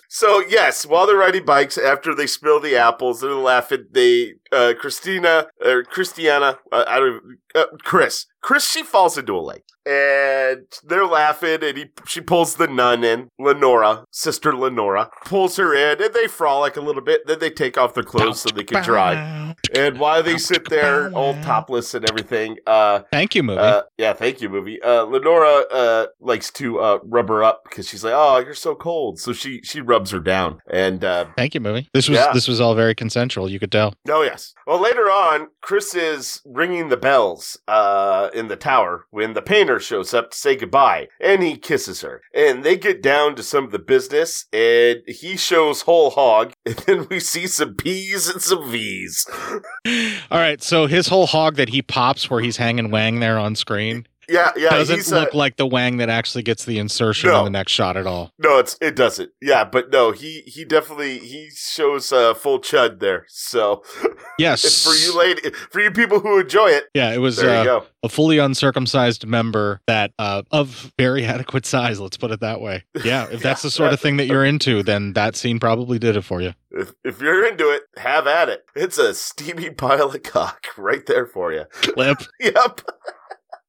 so 0.09 0.41
yes, 0.49 0.85
while 0.85 1.07
they're 1.07 1.17
riding 1.17 1.45
bikes 1.45 1.79
after 1.79 2.15
they 2.15 2.27
spill 2.27 2.61
the 2.61 2.77
apples, 2.77 3.21
they're 3.21 3.33
laughing. 3.35 3.87
They 3.91 4.35
uh, 4.53 4.75
Christina 4.79 5.47
or 5.65 5.85
Christiana, 5.85 6.59
uh, 6.73 6.85
I 6.87 6.99
don't 6.99 7.39
uh, 7.55 7.65
Chris, 7.83 8.27
Chris, 8.43 8.69
she 8.69 8.83
falls 8.83 9.17
into 9.17 9.37
a 9.37 9.41
lake, 9.41 9.65
and 9.87 10.64
they're 10.85 11.07
laughing, 11.07 11.59
and 11.62 11.77
he 11.77 11.87
she 12.07 12.20
pulls 12.20 12.57
the 12.57 12.66
nun 12.66 13.05
in, 13.05 13.29
Lenora, 13.38 14.05
sister 14.11 14.55
Lenora, 14.57 15.11
pulls 15.25 15.57
her 15.57 15.75
in, 15.75 16.03
and 16.03 16.14
they 16.14 16.27
frolic 16.27 16.77
a 16.77 16.81
little 16.81 17.03
bit. 17.03 17.27
Then 17.27 17.38
they 17.38 17.51
take 17.51 17.77
off 17.79 17.94
their 17.94 18.03
clothes 18.05 18.40
so 18.40 18.51
they 18.51 18.64
can 18.64 18.83
dry. 18.83 19.55
And 19.75 19.99
while 19.99 20.23
they 20.23 20.38
sit 20.38 20.68
there, 20.68 21.12
all 21.12 21.35
topless 21.42 21.94
and 21.94 22.09
everything, 22.09 22.57
uh, 22.66 23.01
Thank 23.12 23.35
you, 23.35 23.42
movie. 23.42 23.61
uh, 23.61 23.83
yeah, 23.99 24.12
thank 24.12 24.40
you, 24.40 24.49
movie. 24.49 24.81
Uh, 24.83 25.03
Lenora 25.05 25.64
uh, 25.70 26.07
likes 26.20 26.51
to 26.53 26.81
uh, 26.81 26.99
rub 27.05 27.29
her 27.29 27.42
up 27.44 27.62
because 27.64 27.88
she's 27.88 28.05
like, 28.05 28.14
"Oh, 28.16 28.38
you're 28.38 28.55
so 28.55 28.75
cold," 28.75 29.18
so 29.18 29.33
she 29.33 29.61
she 29.62 29.81
rubs 29.81 30.11
her 30.11 30.20
down. 30.20 30.61
And 30.70 31.05
uh, 31.05 31.27
Thank 31.37 31.55
you, 31.55 31.61
movie. 31.61 31.88
This 31.92 32.09
was 32.09 32.18
yeah. 32.18 32.33
this 32.33 32.49
was 32.49 32.61
all 32.61 32.75
very 32.75 32.94
consensual. 32.94 33.49
You 33.49 33.59
could 33.61 33.73
tell. 33.73 33.94
oh 34.09 34.23
yes, 34.23 34.55
well 34.66 34.81
later 34.81 35.05
on, 35.11 35.49
Chris 35.61 35.94
is 35.94 36.40
ringing 36.44 36.88
the 36.88 36.97
bells 36.97 37.59
uh, 37.68 38.31
in 38.35 38.49
the 38.49 38.57
tower 38.57 39.07
when 39.11 39.35
the 39.35 39.42
painter 39.42 39.74
shows 39.81 40.15
up 40.15 40.31
to 40.31 40.37
say 40.37 40.57
goodbye, 40.57 41.09
and 41.21 41.43
he 41.43 41.57
kisses 41.57 42.01
her, 42.03 42.23
and 42.35 42.65
they 42.65 42.77
get 42.77 43.03
down 43.03 43.35
to 43.37 43.43
some 43.43 43.65
of 43.65 43.71
the 43.73 43.79
business, 43.79 44.47
and 44.53 45.03
he 45.07 45.37
shows 45.37 45.83
whole 45.83 46.11
hog, 46.11 46.53
and 46.67 46.77
then 46.77 47.07
we 47.11 47.21
see 47.21 47.47
some 47.47 47.75
P's 47.75 48.29
and 48.29 48.41
some 48.41 48.71
V's. 48.71 49.27
All 49.87 50.39
right, 50.39 50.63
so 50.63 50.87
his 50.87 51.09
whole 51.09 51.27
hog 51.27 51.57
that 51.57 51.69
he 51.69 51.83
pops 51.83 52.31
where 52.31 52.41
he's 52.41 52.57
hanging 52.57 52.91
Wang 52.91 53.21
there 53.21 53.39
on 53.39 53.55
screen 53.55 54.07
Yeah, 54.29 54.53
yeah, 54.57 54.71
doesn't 54.71 54.97
he's, 54.97 55.13
uh, 55.13 55.21
look 55.21 55.35
like 55.35 55.57
the 55.57 55.67
Wang 55.67 55.99
that 55.99 56.09
actually 56.09 56.43
gets 56.43 56.65
the 56.65 56.79
insertion 56.79 57.31
No. 57.31 57.39
in 57.41 57.45
the 57.45 57.51
next 57.51 57.73
shot 57.73 57.97
at 57.97 58.07
all. 58.07 58.33
No, 58.39 58.59
it's 58.59 58.77
it 58.81 58.97
doesn't. 58.97 59.31
Yeah, 59.41 59.65
but 59.65 59.91
no, 59.91 60.13
he 60.13 60.43
he 60.47 60.65
definitely 60.65 61.19
he 61.19 61.51
shows 61.55 62.13
uh, 62.13 62.35
full 62.35 62.61
chud 62.61 63.01
there. 63.01 63.27
So 63.29 63.83
Yes. 64.39 64.85
for 64.85 64.95
you 64.95 65.17
lady, 65.19 65.51
for 65.71 65.81
you 65.81 65.91
people 65.91 66.21
who 66.21 66.41
enjoy 66.41 66.69
it, 66.69 66.85
Yeah, 66.95 67.13
it 67.13 67.19
was 67.19 67.43
uh, 67.43 67.81
a 68.03 68.09
fully 68.09 68.39
uncircumcised 68.39 69.27
member 69.27 69.81
that 69.87 70.13
uh, 70.19 70.43
of 70.51 70.93
very 70.99 71.25
adequate 71.35 71.67
size. 71.67 72.01
Let's 72.01 72.17
put 72.17 72.31
it 72.31 72.41
that 72.41 72.61
way. 72.61 72.85
Yeah, 73.05 73.29
if 73.31 73.43
that's 73.43 73.63
the 73.63 73.71
sort 73.71 73.93
of 73.93 74.01
thing 74.01 74.17
that 74.17 74.27
you're 74.27 74.45
into, 74.45 74.83
then 74.83 75.13
that 75.15 75.37
scene 75.37 75.59
probably 75.61 75.99
did 75.99 76.17
it 76.17 76.23
for 76.23 76.41
you. 76.41 76.55
if 76.71 76.93
if 77.05 77.21
you're 77.21 77.45
into 77.47 77.71
it, 77.71 77.83
have 77.99 78.27
at 78.27 78.49
it. 78.49 78.65
It's 78.75 78.99
a 78.99 79.15
steamy 79.15 79.71
pile 79.71 80.09
of 80.11 80.23
cock 80.23 80.67
right 80.77 81.05
there 81.07 81.27
for 81.27 81.53
you. 81.53 81.65
Lip. 81.97 82.19
yep. 82.41 82.81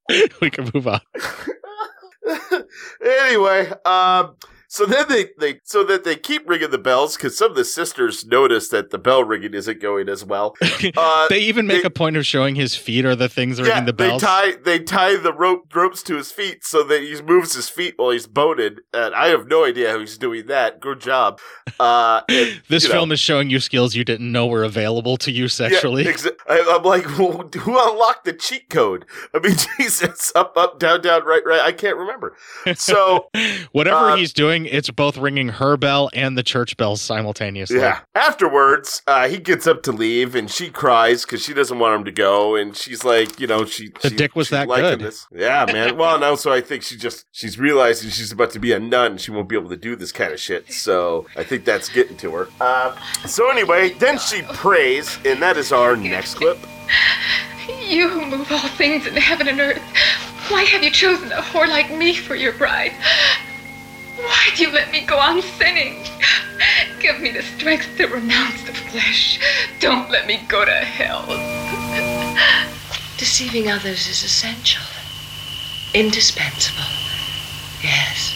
we 0.41 0.49
can 0.49 0.69
move 0.73 0.87
on. 0.87 1.01
anyway, 3.03 3.71
um, 3.85 4.35
so 4.67 4.85
then 4.85 5.07
they, 5.09 5.27
they 5.39 5.59
so 5.63 5.83
that 5.83 6.03
they 6.03 6.15
keep 6.15 6.47
ringing 6.47 6.71
the 6.71 6.77
bells 6.77 7.15
because 7.15 7.37
some 7.37 7.51
of 7.51 7.57
the 7.57 7.65
sisters 7.65 8.25
notice 8.25 8.69
that 8.69 8.89
the 8.89 8.97
bell 8.97 9.23
ringing 9.23 9.53
isn't 9.53 9.79
going 9.79 10.09
as 10.09 10.23
well. 10.23 10.55
Uh, 10.97 11.27
they 11.29 11.39
even 11.39 11.65
make 11.67 11.83
a 11.83 11.89
point 11.89 12.15
of 12.15 12.25
showing 12.25 12.55
his 12.55 12.75
feet 12.75 13.05
are 13.05 13.15
the 13.15 13.27
things 13.27 13.59
are 13.59 13.65
yeah, 13.65 13.81
the 13.81 13.91
they 13.91 14.17
tie 14.17 14.51
they 14.63 14.79
tie 14.79 15.15
the 15.15 15.33
rope 15.33 15.73
ropes 15.73 16.03
to 16.03 16.15
his 16.15 16.31
feet 16.31 16.63
so 16.63 16.83
that 16.83 17.01
he 17.01 17.19
moves 17.21 17.55
his 17.55 17.69
feet 17.69 17.95
while 17.97 18.11
he's 18.11 18.27
boated. 18.27 18.81
And 18.93 19.15
I 19.15 19.27
have 19.27 19.47
no 19.47 19.65
idea 19.65 19.91
how 19.91 19.99
he's 19.99 20.17
doing 20.17 20.45
that. 20.47 20.79
Good 20.79 21.01
job. 21.01 21.39
Uh, 21.79 22.21
and, 22.29 22.61
this 22.69 22.83
you 22.83 22.89
know, 22.89 22.95
film 22.95 23.11
is 23.11 23.19
showing 23.19 23.49
you 23.49 23.59
skills 23.59 23.95
you 23.95 24.03
didn't 24.03 24.31
know 24.31 24.47
were 24.47 24.63
available 24.63 25.17
to 25.17 25.31
you 25.31 25.47
sexually. 25.47 26.05
Yeah, 26.05 26.11
exa- 26.11 26.37
I, 26.47 26.75
I'm 26.75 26.83
like, 26.83 27.05
well, 27.17 27.49
who 27.61 27.91
unlocked 27.91 28.25
the 28.25 28.33
cheat 28.33 28.69
code? 28.69 29.05
I 29.33 29.39
mean, 29.39 29.55
Jesus, 29.77 30.31
up, 30.35 30.55
up, 30.55 30.79
down, 30.79 31.01
down, 31.01 31.25
right, 31.25 31.43
right. 31.45 31.61
I 31.61 31.71
can't 31.71 31.97
remember. 31.97 32.35
So 32.75 33.29
Whatever 33.71 34.11
uh, 34.11 34.15
he's 34.15 34.33
doing 34.33 34.54
doing, 34.63 34.73
it's 34.73 34.89
both 34.89 35.17
ringing 35.17 35.49
her 35.49 35.77
bell 35.77 36.09
and 36.13 36.37
the 36.37 36.43
church 36.43 36.77
bells 36.77 37.01
simultaneously. 37.01 37.77
Yeah. 37.79 37.99
Afterwards, 38.13 39.01
uh, 39.07 39.27
he 39.27 39.37
gets 39.37 39.67
up 39.67 39.83
to 39.83 39.91
leave, 39.91 40.35
and 40.35 40.49
she 40.49 40.69
cries 40.69 41.23
because 41.25 41.43
she 41.43 41.53
doesn't 41.53 41.77
want 41.79 41.95
him 41.95 42.05
to 42.05 42.11
go, 42.11 42.55
and 42.55 42.75
she's 42.75 43.03
like, 43.03 43.39
you 43.39 43.47
know, 43.47 43.65
she 43.65 43.89
The 44.01 44.09
she- 44.09 44.15
dick 44.15 44.35
was 44.35 44.49
that 44.49 44.67
good. 44.67 44.99
This. 44.99 45.27
Yeah, 45.31 45.65
man. 45.71 45.97
Well, 45.97 46.19
no, 46.19 46.35
so 46.35 46.51
I 46.51 46.61
think 46.61 46.83
she 46.83 46.97
just 46.97 47.25
she's 47.31 47.57
realizing 47.59 48.09
she's 48.09 48.31
about 48.31 48.51
to 48.51 48.59
be 48.59 48.71
a 48.71 48.79
nun. 48.79 49.11
and 49.13 49.21
She 49.21 49.31
won't 49.31 49.47
be 49.49 49.55
able 49.55 49.69
to 49.69 49.77
do 49.77 49.95
this 49.95 50.11
kind 50.11 50.31
of 50.33 50.39
shit. 50.39 50.71
So 50.71 51.25
I 51.35 51.43
think 51.43 51.65
that's 51.65 51.89
getting 51.89 52.17
to 52.17 52.31
her. 52.35 52.47
Uh, 52.59 52.95
so 53.25 53.49
anyway, 53.49 53.89
then 53.99 54.17
she 54.17 54.41
prays, 54.53 55.17
and 55.25 55.41
that 55.41 55.57
is 55.57 55.71
our 55.71 55.95
next 55.95 56.35
clip. 56.35 56.57
You 57.87 58.09
who 58.09 58.25
move 58.25 58.51
all 58.51 58.59
things 58.69 59.05
in 59.07 59.15
heaven 59.15 59.47
and 59.47 59.59
earth, 59.59 59.81
why 60.49 60.63
have 60.63 60.83
you 60.83 60.91
chosen 60.91 61.31
a 61.31 61.41
whore 61.41 61.67
like 61.67 61.91
me 61.91 62.13
for 62.15 62.35
your 62.35 62.53
bride? 62.53 62.93
Why 64.17 64.49
do 64.55 64.63
you 64.63 64.71
let 64.71 64.91
me 64.91 65.01
go 65.01 65.17
on 65.17 65.41
sinning? 65.41 66.05
Give 66.99 67.19
me 67.19 67.31
the 67.31 67.41
strength 67.41 67.97
to 67.97 68.07
renounce 68.07 68.63
the 68.63 68.73
flesh. 68.73 69.39
Don't 69.79 70.09
let 70.09 70.25
me 70.25 70.41
go 70.47 70.63
to 70.63 70.71
hell. 70.71 71.25
Deceiving 73.17 73.69
others 73.69 74.07
is 74.07 74.23
essential, 74.23 74.83
indispensable. 75.93 76.89
Yes. 77.83 78.33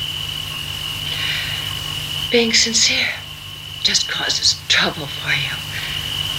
Being 2.32 2.54
sincere 2.54 3.14
just 3.82 4.10
causes 4.10 4.62
trouble 4.68 5.08
for 5.08 5.32
you. 5.32 5.56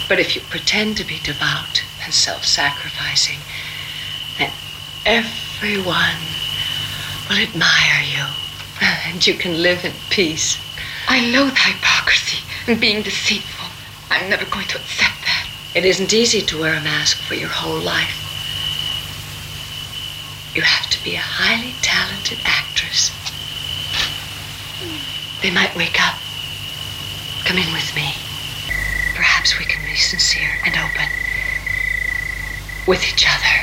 But 0.09 0.20
if 0.20 0.37
you 0.37 0.42
pretend 0.42 0.96
to 0.98 1.05
be 1.05 1.18
devout 1.22 1.83
and 2.05 2.12
self 2.12 2.44
sacrificing, 2.44 3.38
then 4.38 4.53
everyone 5.07 6.16
will 7.29 7.38
admire 7.38 8.03
you 8.03 8.39
and 8.81 9.27
you 9.27 9.35
can 9.35 9.62
live 9.62 9.85
in 9.85 9.93
peace. 10.11 10.59
I 11.09 11.21
loathe 11.31 11.57
hypocrisy 11.57 12.45
and 12.66 12.81
being 12.81 13.03
deceitful. 13.03 13.69
I'm 14.11 14.31
never 14.31 14.45
going 14.47 14.66
to 14.69 14.79
accept 14.79 15.23
that. 15.23 15.49
It 15.75 15.85
isn't 15.85 16.12
easy 16.12 16.40
to 16.43 16.61
wear 16.61 16.75
a 16.75 16.81
mask 16.81 17.19
for 17.19 17.35
your 17.35 17.49
whole 17.49 17.81
life. 17.81 18.16
You 20.55 20.62
have 20.62 20.90
to 20.90 21.05
be 21.05 21.14
a 21.14 21.23
highly 21.23 21.75
talented 21.81 22.38
actress. 22.45 23.11
They 25.43 25.51
might 25.51 25.77
wake 25.77 26.01
up. 26.01 26.16
Come 27.45 27.59
in 27.59 27.73
with 27.73 27.95
me. 27.95 28.14
Perhaps 29.14 29.59
we 29.59 29.64
can 29.64 29.85
be 29.85 29.97
sincere 29.97 30.51
and 30.64 30.75
open 30.75 31.09
with 32.87 33.05
each 33.07 33.25
other. 33.29 33.57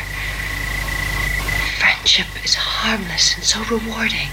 Friendship 1.80 2.28
is 2.44 2.56
harmless 2.56 3.36
and 3.36 3.44
so 3.44 3.60
rewarding. 3.66 4.30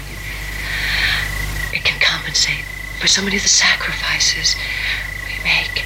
It 2.15 2.17
can 2.17 2.23
compensate 2.23 2.65
for 2.99 3.07
so 3.07 3.21
many 3.21 3.35
of 3.35 3.43
the 3.43 3.49
sacrifices 3.49 4.55
we 5.25 5.43
make. 5.43 5.83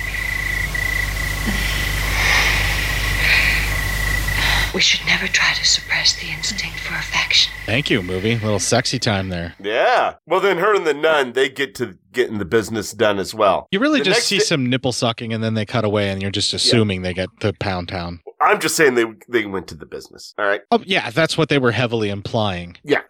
We 4.76 4.82
should 4.82 5.04
never 5.08 5.28
try 5.28 5.54
to 5.56 5.66
suppress 5.66 6.14
the 6.22 6.30
instinct 6.30 6.78
for 6.80 6.94
affection. 6.94 7.52
Thank 7.66 7.90
you, 7.90 8.04
movie. 8.04 8.34
A 8.34 8.38
little 8.38 8.60
sexy 8.60 9.00
time 9.00 9.30
there. 9.30 9.56
Yeah. 9.60 10.16
Well, 10.28 10.40
then 10.40 10.60
her 10.60 10.76
and 10.76 10.86
the 10.86 10.94
nun 10.94 11.34
they 11.34 11.50
get 11.50 11.74
to 11.76 11.98
getting 12.14 12.38
the 12.38 12.46
business 12.46 12.92
done 12.92 13.18
as 13.18 13.34
well. 13.34 13.68
You 13.72 13.80
really 13.80 14.00
The 14.00 14.06
just 14.06 14.28
see 14.28 14.38
di- 14.38 14.44
some 14.44 14.70
nipple 14.70 14.92
sucking 14.92 15.34
and 15.34 15.44
then 15.44 15.56
they 15.56 15.66
cut 15.66 15.86
away 15.86 16.10
and 16.10 16.22
you're 16.22 16.30
just 16.30 16.54
assuming 16.54 17.02
they 17.02 17.16
get 17.16 17.30
to 17.40 17.52
Pound 17.54 17.90
Town. 17.90 18.22
I'm 18.42 18.60
just 18.60 18.76
saying 18.76 18.96
they 18.96 19.06
they 19.28 19.46
went 19.46 19.68
to 19.68 19.76
the 19.76 19.86
business. 19.86 20.34
All 20.38 20.46
right. 20.46 20.62
Oh, 20.72 20.82
yeah, 20.86 21.10
that's 21.10 21.38
what 21.38 21.50
they 21.50 21.58
were 21.60 21.72
heavily 21.72 22.10
implying. 22.10 22.78
Yeah. 22.84 23.02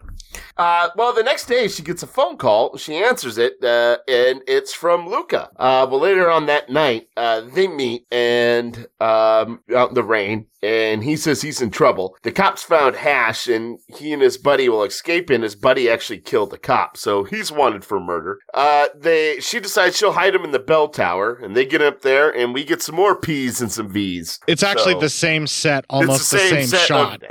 Uh, 0.56 0.90
well, 0.96 1.12
the 1.12 1.22
next 1.22 1.46
day 1.46 1.66
she 1.68 1.82
gets 1.82 2.02
a 2.02 2.06
phone 2.06 2.36
call. 2.36 2.76
She 2.76 2.96
answers 2.96 3.38
it, 3.38 3.62
uh, 3.64 3.98
and 4.06 4.42
it's 4.46 4.72
from 4.74 5.08
Luca. 5.08 5.50
Uh, 5.56 5.86
well, 5.90 6.00
later 6.00 6.30
on 6.30 6.46
that 6.46 6.70
night, 6.70 7.08
uh, 7.16 7.40
they 7.54 7.66
meet 7.66 8.06
and 8.12 8.86
um, 9.00 9.60
out 9.74 9.88
in 9.88 9.94
the 9.94 10.04
rain, 10.04 10.46
and 10.62 11.02
he 11.02 11.16
says 11.16 11.42
he's 11.42 11.60
in 11.62 11.70
trouble. 11.70 12.16
The 12.22 12.30
cops 12.30 12.62
found 12.62 12.96
hash, 12.96 13.48
and 13.48 13.78
he 13.88 14.12
and 14.12 14.22
his 14.22 14.36
buddy 14.38 14.68
will 14.68 14.84
escape. 14.84 15.30
And 15.30 15.42
his 15.42 15.56
buddy 15.56 15.88
actually 15.88 16.18
killed 16.20 16.50
the 16.50 16.58
cop, 16.58 16.96
so 16.96 17.24
he's 17.24 17.50
wanted 17.50 17.84
for 17.84 17.98
murder. 17.98 18.38
Uh, 18.54 18.86
they 18.94 19.40
she 19.40 19.58
decides 19.60 19.96
she'll 19.96 20.12
hide 20.12 20.34
him 20.34 20.44
in 20.44 20.52
the 20.52 20.58
bell 20.58 20.88
tower, 20.88 21.34
and 21.34 21.56
they 21.56 21.64
get 21.66 21.82
up 21.82 22.02
there, 22.02 22.30
and 22.30 22.52
we 22.54 22.64
get 22.64 22.82
some 22.82 22.94
more 22.96 23.16
P's 23.16 23.60
and 23.60 23.72
some 23.72 23.88
V's. 23.88 24.38
It's 24.46 24.62
actually 24.62 24.94
So- 24.94 25.00
the 25.00 25.10
same 25.20 25.46
set, 25.46 25.84
almost 25.90 26.30
the 26.30 26.38
same, 26.38 26.66
set 26.66 26.80
of- 26.80 26.86
shot. 26.86 27.22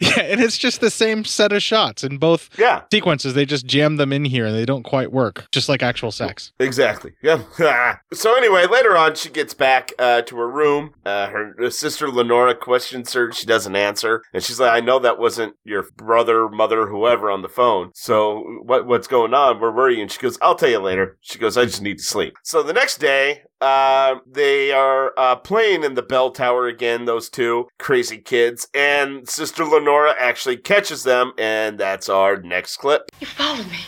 yeah, 0.00 0.20
and 0.22 0.40
it's 0.40 0.58
just 0.58 0.80
the 0.80 0.90
same 0.90 1.24
set 1.24 1.52
of 1.52 1.62
shots 1.62 2.02
in 2.02 2.18
both 2.18 2.48
yeah. 2.58 2.82
sequences. 2.92 3.34
They 3.34 3.44
just 3.44 3.66
jam 3.66 3.96
them 3.96 4.12
in 4.12 4.24
here 4.24 4.46
and 4.46 4.54
they 4.56 4.66
don't 4.66 4.82
quite 4.82 5.12
work, 5.12 5.46
just 5.52 5.68
like 5.68 5.82
actual 5.82 6.10
sex. 6.10 6.52
Exactly. 6.58 7.12
Yeah. 7.22 7.98
so 8.12 8.34
anyway, 8.36 8.66
later 8.66 8.96
on, 8.96 9.14
she 9.14 9.28
gets 9.28 9.54
back 9.54 9.92
uh, 9.98 10.22
to 10.22 10.36
her 10.36 10.50
room. 10.50 10.94
Uh, 11.04 11.28
her 11.28 11.70
sister 11.70 12.08
Lenora 12.08 12.54
questions 12.54 13.12
her. 13.12 13.30
She 13.32 13.46
doesn't 13.46 13.76
answer, 13.76 14.22
and 14.32 14.42
she's 14.42 14.58
like, 14.58 14.72
"I 14.72 14.80
know 14.80 14.98
that 14.98 15.18
wasn't 15.18 15.54
your 15.64 15.84
brother, 15.96 16.48
mother, 16.48 16.86
whoever 16.86 17.30
on 17.30 17.42
the 17.42 17.48
phone. 17.48 17.90
So 17.94 18.42
what 18.64 18.86
what's 18.86 19.06
going 19.06 19.34
on? 19.34 19.60
Where 19.60 19.70
were 19.70 19.90
you?" 19.90 20.02
And 20.02 20.10
she 20.10 20.20
goes, 20.20 20.38
"I'll 20.40 20.54
tell 20.54 20.70
you 20.70 20.80
later." 20.80 21.18
She 21.20 21.38
goes, 21.38 21.56
"I 21.56 21.66
just 21.66 21.82
need 21.82 21.98
to 21.98 22.04
sleep." 22.04 22.34
So 22.42 22.62
the 22.62 22.72
next 22.72 22.98
day. 22.98 23.42
Uh, 23.60 24.16
they 24.26 24.72
are 24.72 25.12
uh, 25.18 25.36
playing 25.36 25.84
in 25.84 25.94
the 25.94 26.02
bell 26.02 26.30
tower 26.30 26.66
again, 26.66 27.04
those 27.04 27.28
two 27.28 27.68
crazy 27.78 28.16
kids, 28.18 28.66
and 28.74 29.28
Sister 29.28 29.64
Lenora 29.64 30.14
actually 30.18 30.56
catches 30.56 31.02
them, 31.02 31.32
and 31.36 31.78
that's 31.78 32.08
our 32.08 32.38
next 32.38 32.78
clip. 32.78 33.10
You 33.20 33.26
followed 33.26 33.66
me. 33.70 33.80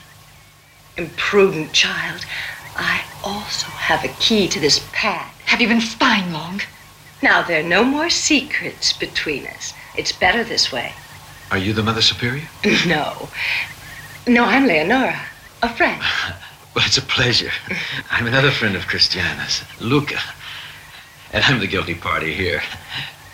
Imprudent 0.99 1.73
child. 1.73 2.25
I 2.77 3.03
also 3.25 3.67
have 3.67 4.05
a 4.05 4.09
key 4.21 4.47
to 4.49 4.61
this 4.61 4.87
pad. 4.93 5.31
Have 5.47 5.61
you 5.61 5.69
been 5.69 5.81
spying 5.81 6.33
long? 6.33 6.61
Now, 7.23 7.43
there 7.43 7.61
are 7.61 7.69
no 7.69 7.85
more 7.85 8.11
secrets 8.11 8.93
between 8.93 9.47
us. 9.47 9.73
It's 9.97 10.13
better 10.13 10.45
this 10.45 10.73
way. 10.73 10.93
Are 11.51 11.59
you 11.59 11.73
the 11.73 11.83
Mother 11.83 12.03
Superior? 12.03 12.49
No. 12.87 13.29
No, 14.27 14.45
I'm 14.45 14.67
Leonora, 14.67 15.21
a 15.63 15.69
friend. 15.69 16.01
Well, 16.75 16.85
it's 16.87 16.97
a 16.97 17.03
pleasure. 17.03 17.51
I'm 18.11 18.27
another 18.27 18.51
friend 18.51 18.75
of 18.77 18.87
Christiana's, 18.87 19.63
Luca. 19.81 20.19
And 21.33 21.45
I'm 21.45 21.61
the 21.61 21.67
guilty 21.67 21.95
party 21.95 22.33
here. 22.33 22.63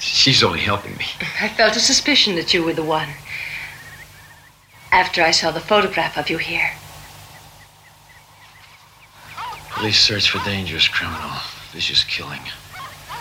She's 0.00 0.42
only 0.42 0.60
helping 0.60 0.96
me. 0.96 1.06
I 1.40 1.48
felt 1.48 1.76
a 1.76 1.80
suspicion 1.80 2.34
that 2.36 2.52
you 2.52 2.64
were 2.64 2.72
the 2.72 2.84
one. 2.84 3.08
After 4.90 5.22
I 5.22 5.30
saw 5.30 5.50
the 5.50 5.60
photograph 5.60 6.16
of 6.16 6.30
you 6.30 6.38
here. 6.38 6.72
Police 9.70 10.00
search 10.00 10.30
for 10.30 10.44
dangerous 10.44 10.88
criminal, 10.88 11.30
vicious 11.72 12.02
killing. 12.04 12.40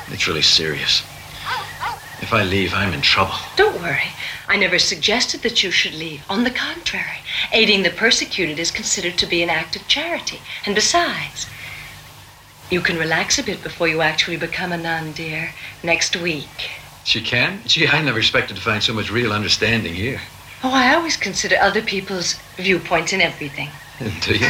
It's 0.08 0.28
really 0.28 0.42
serious. 0.42 1.04
If 2.22 2.34
I 2.34 2.44
leave, 2.44 2.74
I'm 2.74 2.94
in 2.94 3.02
trouble. 3.02 3.36
Don't 3.56 3.82
worry. 3.82 4.12
I 4.48 4.58
never 4.58 4.80
suggested 4.80 5.42
that 5.44 5.64
you 5.64 5.72
should 5.72 5.94
leave. 5.94 6.24
On 6.30 6.44
the 6.44 6.52
contrary, 6.52 7.20
aiding 7.52 7.84
the 7.84 7.90
persecuted 7.90 8.60
is 8.60 8.72
considered 8.72 9.18
to 9.20 9.26
be 9.26 9.44
an 9.44 9.50
act 9.50 9.76
of 9.76 9.88
charity. 9.88 10.40
And 10.66 10.74
besides, 10.74 11.48
you 12.70 12.82
can 12.82 12.98
relax 12.98 13.38
a 13.38 13.44
bit 13.44 13.62
before 13.64 13.88
you 13.88 14.02
actually 14.02 14.38
become 14.38 14.72
a 14.72 14.78
nun, 14.78 15.12
dear. 15.12 15.54
Next 15.84 16.16
week. 16.16 16.72
She 17.04 17.22
can? 17.22 17.62
Gee, 17.66 17.88
I 17.88 18.02
never 18.02 18.20
expected 18.20 18.58
to 18.58 18.62
find 18.62 18.84
so 18.84 18.94
much 18.94 19.12
real 19.12 19.32
understanding 19.32 19.94
here. 19.94 20.22
Oh, 20.64 20.74
I 20.74 20.96
always 20.96 21.16
consider 21.16 21.56
other 21.58 21.82
people's 21.82 22.34
viewpoints 22.58 23.14
in 23.14 23.22
everything. 23.22 23.70
Do 24.22 24.34
you? 24.34 24.50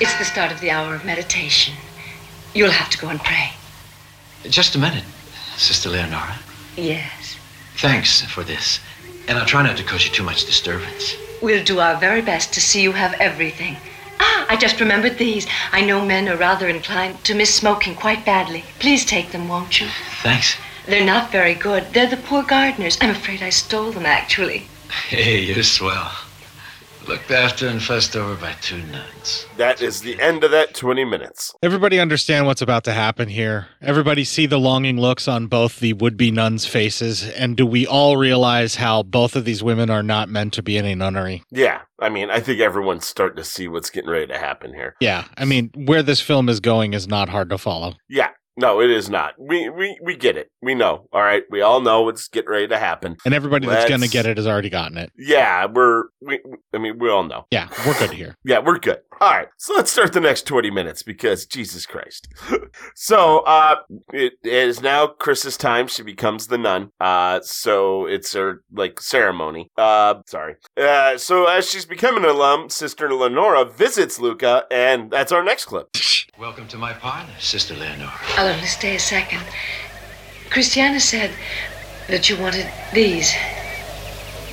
It's 0.00 0.18
the 0.18 0.24
start 0.24 0.50
of 0.50 0.60
the 0.60 0.70
hour 0.70 0.94
of 0.94 1.04
meditation. 1.04 1.74
You'll 2.52 2.70
have 2.70 2.90
to 2.90 2.98
go 2.98 3.08
and 3.08 3.20
pray. 3.20 3.52
Just 4.44 4.74
a 4.74 4.78
minute, 4.78 5.04
Sister 5.56 5.88
Leonora. 5.88 6.36
Yes. 6.76 7.36
Thanks 7.76 8.22
for 8.22 8.42
this. 8.42 8.80
And 9.28 9.38
I'll 9.38 9.46
try 9.46 9.62
not 9.62 9.76
to 9.76 9.84
cause 9.84 10.04
you 10.04 10.10
too 10.10 10.24
much 10.24 10.46
disturbance. 10.46 11.14
We'll 11.40 11.64
do 11.64 11.78
our 11.78 11.96
very 11.96 12.22
best 12.22 12.52
to 12.54 12.60
see 12.60 12.82
you 12.82 12.92
have 12.92 13.14
everything. 13.14 13.76
Ah, 14.18 14.46
I 14.48 14.56
just 14.56 14.80
remembered 14.80 15.16
these. 15.16 15.46
I 15.70 15.80
know 15.80 16.04
men 16.04 16.28
are 16.28 16.36
rather 16.36 16.68
inclined 16.68 17.22
to 17.24 17.34
miss 17.34 17.54
smoking 17.54 17.94
quite 17.94 18.24
badly. 18.24 18.64
Please 18.80 19.04
take 19.04 19.30
them, 19.30 19.48
won't 19.48 19.80
you? 19.80 19.86
Thanks. 20.22 20.56
They're 20.86 21.04
not 21.04 21.30
very 21.30 21.54
good. 21.54 21.92
They're 21.92 22.10
the 22.10 22.16
poor 22.16 22.42
gardeners. 22.42 22.98
I'm 23.00 23.10
afraid 23.10 23.42
I 23.42 23.50
stole 23.50 23.92
them, 23.92 24.06
actually. 24.06 24.66
Hey, 25.08 25.40
you're 25.40 25.62
swell. 25.62 26.12
Looked 27.06 27.30
after 27.30 27.68
and 27.68 27.82
fussed 27.82 28.16
over 28.16 28.34
by 28.34 28.54
two 28.62 28.82
nuns. 28.84 29.46
That 29.58 29.82
is 29.82 30.00
the 30.00 30.18
end 30.20 30.42
of 30.42 30.50
that 30.52 30.74
20 30.74 31.04
minutes. 31.04 31.54
Everybody 31.62 32.00
understand 32.00 32.46
what's 32.46 32.62
about 32.62 32.84
to 32.84 32.92
happen 32.92 33.28
here. 33.28 33.66
Everybody 33.82 34.24
see 34.24 34.46
the 34.46 34.58
longing 34.58 34.98
looks 34.98 35.28
on 35.28 35.46
both 35.46 35.80
the 35.80 35.92
would-be 35.92 36.30
nuns' 36.30 36.64
faces, 36.64 37.28
and 37.28 37.58
do 37.58 37.66
we 37.66 37.86
all 37.86 38.16
realize 38.16 38.76
how 38.76 39.02
both 39.02 39.36
of 39.36 39.44
these 39.44 39.62
women 39.62 39.90
are 39.90 40.02
not 40.02 40.30
meant 40.30 40.54
to 40.54 40.62
be 40.62 40.78
in 40.78 40.86
a 40.86 40.94
nunnery? 40.94 41.42
Yeah, 41.50 41.82
I 42.00 42.08
mean, 42.08 42.30
I 42.30 42.40
think 42.40 42.60
everyone's 42.60 43.06
starting 43.06 43.36
to 43.36 43.44
see 43.44 43.68
what's 43.68 43.90
getting 43.90 44.10
ready 44.10 44.26
to 44.28 44.38
happen 44.38 44.72
here. 44.72 44.94
Yeah, 45.00 45.24
I 45.36 45.44
mean, 45.44 45.72
where 45.74 46.02
this 46.02 46.22
film 46.22 46.48
is 46.48 46.60
going 46.60 46.94
is 46.94 47.06
not 47.06 47.28
hard 47.28 47.50
to 47.50 47.58
follow. 47.58 47.96
Yeah. 48.08 48.30
No, 48.56 48.80
it 48.80 48.90
is 48.90 49.10
not. 49.10 49.34
We 49.38 49.68
we 49.68 49.98
we 50.02 50.16
get 50.16 50.36
it. 50.36 50.50
We 50.62 50.74
know. 50.74 51.08
All 51.12 51.22
right. 51.22 51.42
We 51.50 51.60
all 51.60 51.80
know 51.80 52.08
it's 52.08 52.28
getting 52.28 52.50
ready 52.50 52.68
to 52.68 52.78
happen. 52.78 53.16
And 53.24 53.34
everybody 53.34 53.66
that's 53.66 53.80
Let's- 53.80 53.88
going 53.88 54.00
to 54.02 54.08
get 54.08 54.26
it 54.26 54.36
has 54.36 54.46
already 54.46 54.70
gotten 54.70 54.96
it. 54.96 55.10
Yeah, 55.18 55.66
we're 55.66 56.04
we. 56.20 56.40
I 56.72 56.78
mean, 56.78 56.98
we 56.98 57.10
all 57.10 57.24
know. 57.24 57.46
Yeah, 57.50 57.68
we're 57.86 57.98
good 57.98 58.12
here. 58.12 58.36
Yeah, 58.44 58.60
we're 58.60 58.78
good. 58.78 58.98
All 59.20 59.30
right, 59.30 59.48
so 59.58 59.74
let's 59.74 59.92
start 59.92 60.12
the 60.12 60.20
next 60.20 60.42
20 60.42 60.70
minutes 60.72 61.02
because 61.04 61.46
Jesus 61.46 61.86
Christ. 61.86 62.26
so, 62.96 63.40
uh, 63.40 63.76
it 64.12 64.32
is 64.42 64.82
now 64.82 65.06
Chris's 65.06 65.56
time. 65.56 65.86
She 65.86 66.02
becomes 66.02 66.48
the 66.48 66.58
nun. 66.58 66.90
Uh, 67.00 67.38
so 67.42 68.06
it's 68.06 68.32
her, 68.32 68.64
like, 68.72 69.00
ceremony. 69.00 69.70
Uh, 69.78 70.16
sorry. 70.26 70.56
Uh, 70.76 71.16
so 71.16 71.46
as 71.46 71.70
she's 71.70 71.86
becoming 71.86 72.24
an 72.24 72.30
alum, 72.30 72.68
Sister 72.70 73.14
Lenora 73.14 73.64
visits 73.64 74.18
Luca, 74.18 74.64
and 74.68 75.12
that's 75.12 75.30
our 75.30 75.44
next 75.44 75.66
clip. 75.66 75.88
Welcome 76.36 76.66
to 76.68 76.76
my 76.76 76.92
parlor, 76.92 77.28
Sister 77.38 77.74
Leonora. 77.74 78.10
I'll 78.44 78.52
only 78.52 78.66
stay 78.66 78.96
a 78.96 78.98
second. 78.98 79.40
Christiana 80.50 81.00
said 81.00 81.30
that 82.08 82.28
you 82.28 82.36
wanted 82.38 82.70
these. 82.92 83.32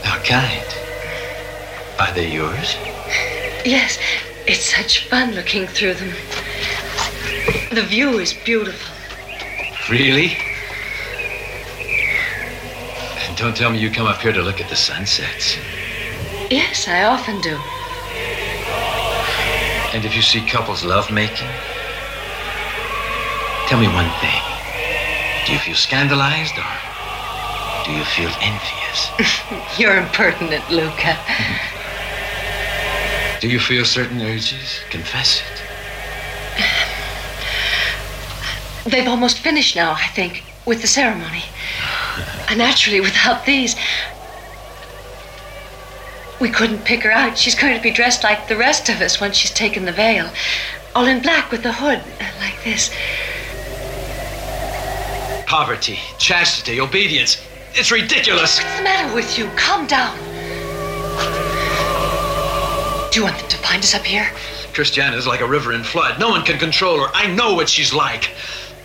How 0.02 0.18
kind. 0.24 0.66
Are 2.00 2.14
they 2.14 2.32
yours? 2.32 2.78
Yes, 3.66 4.00
it's 4.48 4.64
such 4.64 5.10
fun 5.10 5.36
looking 5.36 5.68
through 5.68 5.96
them. 5.96 6.14
The 7.74 7.84
view 7.84 8.20
is 8.20 8.34
beautiful. 8.34 8.96
Really? 9.90 10.38
And 13.28 13.36
don't 13.36 13.58
tell 13.58 13.72
me 13.72 13.80
you 13.80 13.92
come 13.92 14.08
up 14.08 14.22
here 14.22 14.32
to 14.32 14.42
look 14.42 14.62
at 14.62 14.70
the 14.70 14.78
sunsets. 14.78 15.58
Yes, 16.50 16.88
I 16.88 17.04
often 17.04 17.42
do. 17.42 17.60
And 19.94 20.06
if 20.06 20.16
you 20.16 20.22
see 20.22 20.40
couples 20.48 20.86
love 20.86 21.12
making, 21.12 21.50
tell 23.72 23.80
me 23.80 23.88
one 23.88 24.12
thing. 24.20 24.42
Do 25.46 25.54
you 25.54 25.60
feel 25.60 25.76
scandalized 25.76 26.58
or 26.58 26.68
do 27.86 27.94
you 27.94 28.04
feel 28.04 28.30
envious? 28.42 29.80
You're 29.80 29.96
impertinent, 29.96 30.70
Luca. 30.70 31.18
Do 33.40 33.48
you 33.48 33.62
feel 33.62 33.86
certain 33.86 34.20
urges? 34.22 34.82
Confess 34.90 35.42
it. 35.42 35.62
They've 38.92 39.08
almost 39.08 39.38
finished 39.38 39.78
now, 39.78 39.94
I 39.94 40.08
think, 40.08 40.44
with 40.66 40.82
the 40.82 40.88
ceremony. 40.88 41.46
And 42.50 42.58
naturally, 42.58 43.00
without 43.00 43.46
these, 43.46 43.78
we 46.42 46.50
couldn't 46.50 46.84
pick 46.84 47.04
her 47.04 47.12
out. 47.12 47.38
She's 47.38 47.56
going 47.56 47.78
to 47.78 47.82
be 47.82 47.92
dressed 47.92 48.22
like 48.22 48.50
the 48.50 48.58
rest 48.58 48.90
of 48.90 49.00
us 49.00 49.22
when 49.22 49.32
she's 49.32 49.52
taken 49.52 49.86
the 49.86 49.94
veil. 49.94 50.30
All 50.94 51.06
in 51.06 51.22
black 51.22 51.52
with 51.52 51.64
the 51.64 51.72
hood, 51.72 52.04
like 52.42 52.62
this. 52.66 52.92
Poverty, 55.52 56.00
chastity, 56.18 56.80
obedience. 56.80 57.46
It's 57.74 57.92
ridiculous. 57.92 58.64
What's 58.64 58.78
the 58.78 58.84
matter 58.84 59.14
with 59.14 59.38
you? 59.38 59.50
Calm 59.58 59.86
down. 59.86 60.18
Do 63.12 63.20
you 63.20 63.26
want 63.26 63.38
them 63.38 63.50
to 63.50 63.58
find 63.58 63.84
us 63.84 63.94
up 63.94 64.06
here? 64.06 64.32
Christiana 64.74 65.18
is 65.18 65.28
like 65.28 65.42
a 65.42 65.46
river 65.46 65.74
in 65.74 65.84
flood. 65.84 66.22
No 66.22 66.30
one 66.30 66.46
can 66.46 66.58
control 66.58 67.02
her. 67.02 67.12
I 67.14 67.28
know 67.28 67.54
what 67.54 67.68
she's 67.68 67.94
like. 67.94 68.32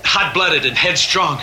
Hot 0.02 0.34
blooded 0.34 0.66
and 0.66 0.76
headstrong. 0.76 1.38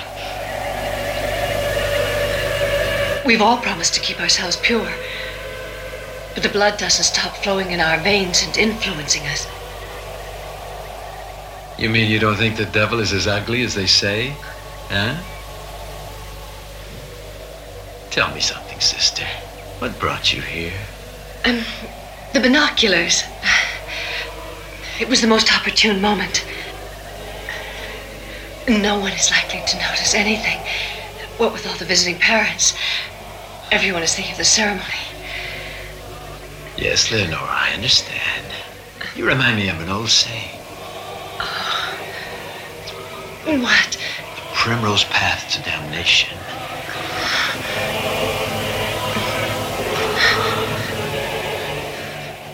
We've 3.26 3.42
all 3.42 3.60
promised 3.60 3.94
to 3.94 4.02
keep 4.02 4.20
ourselves 4.20 4.58
pure. 4.58 4.92
But 6.34 6.44
the 6.44 6.50
blood 6.50 6.78
doesn't 6.78 7.06
stop 7.06 7.34
flowing 7.38 7.72
in 7.72 7.80
our 7.80 7.98
veins 8.02 8.44
and 8.46 8.58
influencing 8.58 9.22
us. 9.28 9.48
You 11.80 11.90
mean 11.90 12.12
you 12.12 12.20
don't 12.20 12.36
think 12.36 12.58
the 12.58 12.66
devil 12.66 13.00
is 13.00 13.14
as 13.14 13.26
ugly 13.26 13.64
as 13.64 13.74
they 13.74 13.88
say? 13.88 14.36
Huh? 14.94 15.18
Tell 18.12 18.32
me 18.36 18.42
something, 18.42 18.80
sister. 18.80 19.26
What 19.80 19.98
brought 20.00 20.32
you 20.32 20.42
here? 20.42 20.78
Um, 21.46 21.62
the 22.34 22.40
binoculars. 22.40 23.24
It 25.00 25.10
was 25.10 25.20
the 25.22 25.28
most 25.28 25.52
opportune 25.52 26.00
moment. 26.00 26.46
No 28.68 29.00
one 29.00 29.14
is 29.14 29.32
likely 29.32 29.64
to 29.66 29.78
notice 29.80 30.14
anything. 30.14 30.60
What 31.38 31.54
with 31.54 31.66
all 31.66 31.76
the 31.76 31.86
visiting 31.86 32.20
parents, 32.20 32.78
everyone 33.72 34.04
is 34.04 34.14
thinking 34.14 34.34
of 34.34 34.38
the 34.38 34.46
ceremony. 34.46 35.08
Yes, 36.78 37.12
Leonora, 37.12 37.50
I 37.50 37.72
understand. 37.74 38.46
You 39.16 39.26
remind 39.26 39.58
me 39.58 39.70
of 39.70 39.82
an 39.82 39.90
old 39.90 40.10
saying 40.10 40.60
What? 43.46 43.98
Primrose 44.64 45.04
path 45.04 45.52
to 45.52 45.62
damnation. 45.64 46.38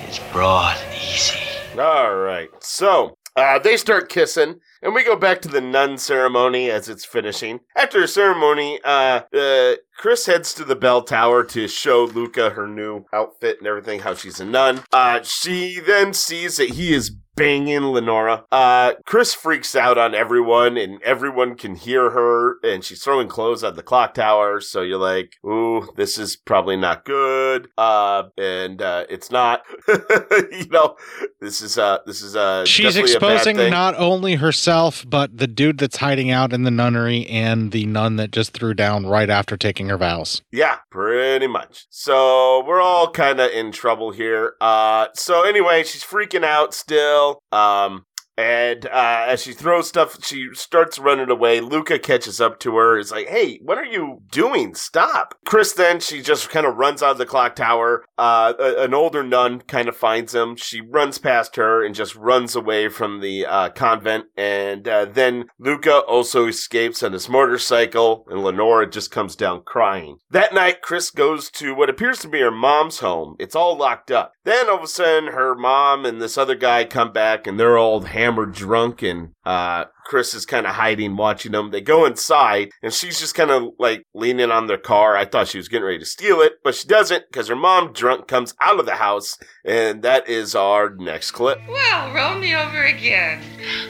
It's 0.07 0.17
broad 0.33 0.75
and 0.83 0.95
easy. 0.95 1.37
All 1.79 2.15
right. 2.15 2.49
So 2.61 3.15
uh, 3.35 3.59
they 3.59 3.77
start 3.77 4.09
kissing, 4.09 4.59
and 4.81 4.95
we 4.95 5.03
go 5.03 5.15
back 5.15 5.39
to 5.43 5.49
the 5.49 5.61
nun 5.61 5.99
ceremony 5.99 6.71
as 6.71 6.89
it's 6.89 7.05
finishing. 7.05 7.59
After 7.75 8.01
the 8.01 8.07
ceremony, 8.07 8.79
uh, 8.83 9.21
uh, 9.31 9.75
Chris 9.95 10.25
heads 10.25 10.55
to 10.55 10.65
the 10.65 10.75
bell 10.75 11.03
tower 11.03 11.43
to 11.43 11.67
show 11.67 12.05
Luca 12.05 12.49
her 12.49 12.65
new 12.65 13.05
outfit 13.13 13.59
and 13.59 13.67
everything, 13.67 13.99
how 13.99 14.15
she's 14.15 14.39
a 14.39 14.45
nun. 14.45 14.81
Uh, 14.91 15.21
she 15.21 15.79
then 15.79 16.13
sees 16.13 16.57
that 16.57 16.71
he 16.71 16.91
is 16.91 17.11
banging 17.39 17.85
Lenora. 17.85 18.43
Uh, 18.51 18.93
Chris 19.05 19.33
freaks 19.33 19.75
out 19.75 19.97
on 19.97 20.13
everyone, 20.13 20.77
and 20.77 21.01
everyone 21.01 21.55
can 21.55 21.75
hear 21.75 22.09
her, 22.11 22.57
and 22.63 22.83
she's 22.83 23.01
throwing 23.01 23.27
clothes 23.27 23.63
at 23.63 23.75
the 23.75 23.81
clock 23.81 24.13
tower. 24.13 24.59
So 24.59 24.81
you're 24.81 24.99
like, 24.99 25.37
"Ooh, 25.45 25.87
this 25.95 26.17
is 26.17 26.35
probably 26.35 26.75
not 26.75 27.05
good." 27.05 27.69
Uh, 27.77 28.23
and 28.37 28.81
uh, 28.81 29.05
it's 29.09 29.31
not. 29.31 29.63
you 29.87 30.67
know, 30.69 30.97
this 31.39 31.61
is 31.61 31.77
uh, 31.77 31.99
this 32.05 32.21
is 32.21 32.35
uh, 32.35 32.65
She's 32.65 32.93
definitely 32.93 33.15
a 33.15 33.19
bad 33.19 33.35
exposing 33.37 33.69
not 33.69 33.95
only 33.95 34.35
herself, 34.35 35.05
but 35.07 35.37
the 35.37 35.47
dude 35.47 35.77
that's 35.77 35.97
hiding 35.97 36.29
out 36.31 36.51
in 36.51 36.63
the 36.63 36.71
nunnery 36.71 37.25
and 37.27 37.71
the 37.71 37.85
nun 37.85 38.17
that 38.17 38.31
just 38.31 38.53
threw 38.53 38.73
down 38.73 39.05
right 39.05 39.29
after 39.29 39.55
taking 39.55 39.89
her 39.89 39.97
vows. 39.97 40.41
Yeah, 40.51 40.77
pretty 40.89 41.47
much. 41.47 41.87
So 41.89 42.63
we're 42.65 42.81
all 42.81 43.09
kind 43.11 43.39
of 43.39 43.51
in 43.51 43.71
trouble 43.71 44.11
here. 44.11 44.55
Uh, 44.59 45.07
so 45.13 45.43
anyway, 45.43 45.83
she's 45.83 46.03
freaking 46.03 46.43
out 46.43 46.73
still. 46.73 47.28
Um, 47.51 48.05
and 48.39 48.85
uh, 48.85 49.25
as 49.27 49.43
she 49.43 49.51
throws 49.51 49.89
stuff, 49.89 50.23
she 50.23 50.47
starts 50.53 50.97
running 50.97 51.29
away. 51.29 51.59
Luca 51.59 51.99
catches 51.99 52.39
up 52.39 52.57
to 52.61 52.77
her. 52.77 52.97
Is 52.97 53.11
like, 53.11 53.27
"Hey, 53.27 53.59
what 53.61 53.77
are 53.77 53.83
you 53.85 54.21
doing? 54.31 54.75
Stop!" 54.75 55.35
Chris 55.45 55.73
then 55.73 55.99
she 55.99 56.21
just 56.21 56.49
kind 56.49 56.65
of 56.65 56.77
runs 56.77 57.03
out 57.03 57.11
of 57.11 57.17
the 57.17 57.25
clock 57.25 57.55
tower. 57.55 58.05
Uh, 58.17 58.53
a- 58.57 58.83
an 58.85 58.93
older 58.93 59.23
nun 59.23 59.59
kind 59.61 59.89
of 59.89 59.97
finds 59.97 60.33
him. 60.33 60.55
She 60.55 60.79
runs 60.79 61.17
past 61.17 61.57
her 61.57 61.83
and 61.83 61.93
just 61.93 62.15
runs 62.15 62.55
away 62.55 62.87
from 62.87 63.19
the 63.19 63.45
uh, 63.45 63.69
convent. 63.71 64.27
And 64.37 64.87
uh, 64.87 65.03
then 65.05 65.45
Luca 65.59 65.97
also 65.99 66.47
escapes 66.47 67.03
on 67.03 67.11
his 67.11 67.27
motorcycle, 67.27 68.25
and 68.29 68.41
Lenora 68.41 68.89
just 68.89 69.11
comes 69.11 69.35
down 69.35 69.63
crying. 69.65 70.19
That 70.31 70.53
night, 70.53 70.81
Chris 70.81 71.11
goes 71.11 71.49
to 71.51 71.75
what 71.75 71.89
appears 71.89 72.19
to 72.19 72.29
be 72.29 72.39
her 72.39 72.51
mom's 72.51 72.99
home. 72.99 73.35
It's 73.37 73.55
all 73.55 73.75
locked 73.77 74.11
up. 74.11 74.31
Then 74.45 74.69
all 74.69 74.77
of 74.77 74.83
a 74.83 74.87
sudden, 74.87 75.33
her 75.33 75.55
mom 75.55 76.05
and 76.05 76.21
this 76.21 76.37
other 76.37 76.55
guy 76.55 76.85
come 76.85 77.11
back, 77.11 77.45
and 77.45 77.59
they're 77.59 77.77
all 77.77 77.99
hammered 77.99 78.28
drunk, 78.51 79.01
and 79.01 79.29
uh, 79.45 79.85
Chris 80.05 80.33
is 80.33 80.45
kind 80.45 80.65
of 80.65 80.75
hiding, 80.75 81.15
watching 81.15 81.51
them. 81.51 81.71
They 81.71 81.81
go 81.81 82.05
inside, 82.05 82.71
and 82.81 82.93
she's 82.93 83.19
just 83.19 83.35
kind 83.35 83.51
of 83.51 83.73
like 83.79 84.03
leaning 84.13 84.51
on 84.51 84.67
their 84.67 84.77
car. 84.77 85.15
I 85.15 85.25
thought 85.25 85.47
she 85.47 85.57
was 85.57 85.67
getting 85.67 85.85
ready 85.85 85.99
to 85.99 86.05
steal 86.05 86.41
it, 86.41 86.53
but 86.63 86.75
she 86.75 86.87
doesn't 86.87 87.25
because 87.31 87.47
her 87.47 87.55
mom, 87.55 87.93
drunk, 87.93 88.27
comes 88.27 88.53
out 88.61 88.79
of 88.79 88.85
the 88.85 88.95
house, 88.95 89.37
and 89.65 90.01
that 90.03 90.27
is 90.27 90.55
our 90.55 90.95
next 90.95 91.31
clip. 91.31 91.59
Well, 91.67 92.13
roll 92.13 92.39
me 92.39 92.55
over 92.55 92.83
again. 92.83 93.41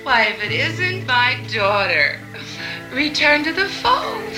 Why, 0.03 0.23
if 0.23 0.43
it 0.43 0.51
isn't 0.51 1.05
my 1.05 1.39
daughter, 1.53 2.19
return 2.93 3.43
to 3.43 3.53
the 3.53 3.67
fold. 3.69 4.33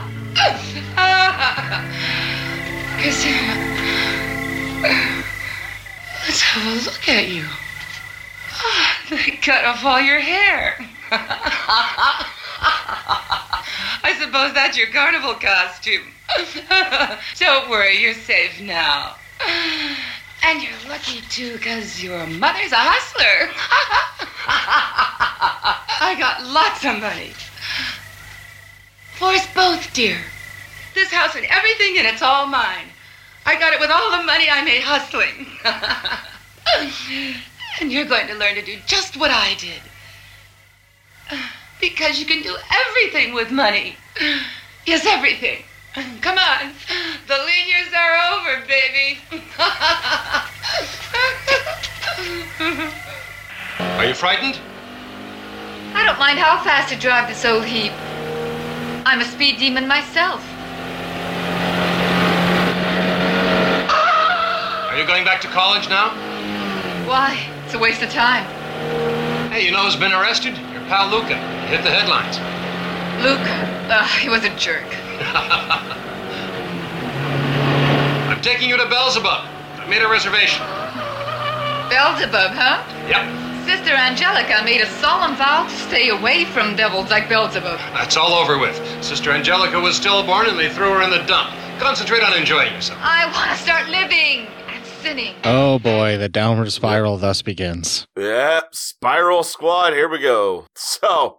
Cassandra, 2.98 3.56
let's 6.26 6.42
have 6.42 6.66
a 6.66 6.84
look 6.84 7.08
at 7.08 7.28
you. 7.28 7.44
Ah, 8.50 9.00
they 9.10 9.36
cut 9.36 9.64
off 9.64 9.84
all 9.84 10.00
your 10.00 10.18
hair. 10.18 10.76
I 14.02 14.16
suppose 14.18 14.52
that's 14.52 14.76
your 14.76 14.88
carnival 14.88 15.34
costume. 15.34 16.02
Don't 17.38 17.70
worry, 17.70 17.98
you're 18.02 18.14
safe 18.14 18.60
now. 18.60 19.14
And 20.42 20.62
you're 20.62 20.72
lucky 20.88 21.20
too, 21.28 21.52
because 21.52 22.02
your 22.02 22.26
mother's 22.26 22.72
a 22.72 22.76
hustler. 22.76 23.50
I 24.48 26.16
got 26.18 26.44
lots 26.44 26.84
of 26.84 27.00
money. 27.00 27.32
For 29.14 29.28
us 29.28 29.46
both, 29.54 29.92
dear. 29.94 30.18
This 30.94 31.12
house 31.12 31.36
and 31.36 31.46
everything 31.46 31.96
in 31.96 32.06
it's 32.06 32.22
all 32.22 32.46
mine. 32.46 32.86
I 33.46 33.56
got 33.60 33.72
it 33.72 33.78
with 33.78 33.90
all 33.90 34.10
the 34.10 34.24
money 34.24 34.50
I 34.50 34.64
made 34.64 34.82
hustling. 34.82 35.46
and 37.80 37.92
you're 37.92 38.04
going 38.04 38.26
to 38.26 38.34
learn 38.34 38.56
to 38.56 38.62
do 38.62 38.76
just 38.86 39.16
what 39.16 39.30
I 39.30 39.54
did. 39.54 39.80
Because 41.80 42.18
you 42.18 42.26
can 42.26 42.42
do 42.42 42.56
everything 42.88 43.34
with 43.34 43.52
money. 43.52 43.94
Yes, 44.84 45.06
everything. 45.06 45.62
Come 46.20 46.38
on. 46.38 46.72
The 47.28 47.34
lean 47.34 47.68
years 47.68 47.92
are 47.96 48.16
over, 48.34 48.66
baby. 48.66 49.18
Are 53.78 54.04
you 54.04 54.14
frightened? 54.14 54.58
I 55.94 56.04
don't 56.04 56.18
mind 56.18 56.38
how 56.38 56.62
fast 56.64 56.92
you 56.92 56.98
drive 56.98 57.28
this 57.28 57.44
old 57.44 57.64
heap. 57.64 57.92
I'm 59.06 59.20
a 59.20 59.24
speed 59.24 59.58
demon 59.58 59.86
myself. 59.86 60.44
Are 64.96 64.98
you 65.00 65.06
going 65.06 65.26
back 65.26 65.42
to 65.42 65.48
college 65.48 65.90
now? 65.90 66.08
Why? 67.06 67.36
It's 67.66 67.74
a 67.74 67.78
waste 67.78 68.00
of 68.00 68.08
time. 68.08 68.46
Hey, 69.52 69.66
you 69.66 69.70
know 69.70 69.84
who's 69.84 69.94
been 69.94 70.12
arrested? 70.12 70.56
Your 70.72 70.80
pal 70.88 71.10
Luca. 71.10 71.36
He 71.36 71.76
hit 71.76 71.84
the 71.84 71.92
headlines. 71.92 72.40
Luca. 73.20 73.92
Ugh, 73.92 74.08
he 74.20 74.30
was 74.30 74.42
a 74.44 74.56
jerk. 74.56 74.88
I'm 78.32 78.40
taking 78.40 78.70
you 78.70 78.78
to 78.78 78.88
Beelzebub. 78.88 79.44
I 79.76 79.86
made 79.86 80.00
a 80.00 80.08
reservation. 80.08 80.64
Beelzebub, 81.92 82.56
huh? 82.56 82.80
Yep. 83.06 83.68
Sister 83.68 83.92
Angelica 83.92 84.64
made 84.64 84.80
a 84.80 84.88
solemn 85.04 85.36
vow 85.36 85.64
to 85.68 85.76
stay 85.76 86.08
away 86.08 86.46
from 86.46 86.74
devils 86.74 87.10
like 87.10 87.28
Beelzebub. 87.28 87.78
That's 87.92 88.16
all 88.16 88.32
over 88.32 88.56
with. 88.56 88.80
Sister 89.04 89.30
Angelica 89.30 89.78
was 89.78 89.96
stillborn 89.96 90.46
and 90.46 90.58
they 90.58 90.70
threw 90.72 90.88
her 90.88 91.02
in 91.02 91.10
the 91.10 91.22
dump. 91.24 91.50
Concentrate 91.78 92.22
on 92.22 92.32
enjoying 92.32 92.72
yourself. 92.72 92.98
I 93.02 93.26
want 93.36 93.50
to 93.50 93.62
start 93.62 93.90
living 93.90 94.48
and 94.96 95.04
sinning. 95.04 95.34
Oh 95.44 95.78
boy, 95.78 96.16
the 96.16 96.28
downward 96.28 96.70
spiral 96.72 97.16
thus 97.18 97.42
begins. 97.42 98.06
Yep, 98.16 98.74
Spiral 98.74 99.42
Squad, 99.42 99.92
here 99.92 100.08
we 100.08 100.18
go. 100.20 100.66
So, 100.74 101.38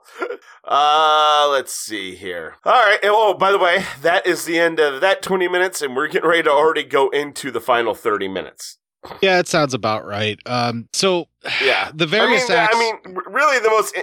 uh, 0.67 1.47
let's 1.51 1.73
see 1.73 2.15
here. 2.15 2.55
All 2.65 2.73
right. 2.73 2.99
Oh, 3.03 3.33
by 3.33 3.51
the 3.51 3.57
way, 3.57 3.85
that 4.01 4.25
is 4.25 4.45
the 4.45 4.59
end 4.59 4.79
of 4.79 5.01
that 5.01 5.21
20 5.21 5.47
minutes, 5.47 5.81
and 5.81 5.95
we're 5.95 6.07
getting 6.07 6.29
ready 6.29 6.43
to 6.43 6.51
already 6.51 6.83
go 6.83 7.09
into 7.09 7.51
the 7.51 7.61
final 7.61 7.93
30 7.93 8.27
minutes. 8.27 8.77
Yeah, 9.21 9.39
it 9.39 9.47
sounds 9.47 9.73
about 9.73 10.05
right. 10.05 10.39
Um, 10.45 10.87
so 10.93 11.27
Yeah. 11.63 11.91
the 11.95 12.07
various 12.07 12.49
I 12.49 12.53
mean, 12.53 12.57
acts. 12.59 12.75
I 12.75 12.79
mean, 12.79 13.17
really, 13.27 13.59
the 13.59 13.69
most. 13.69 13.97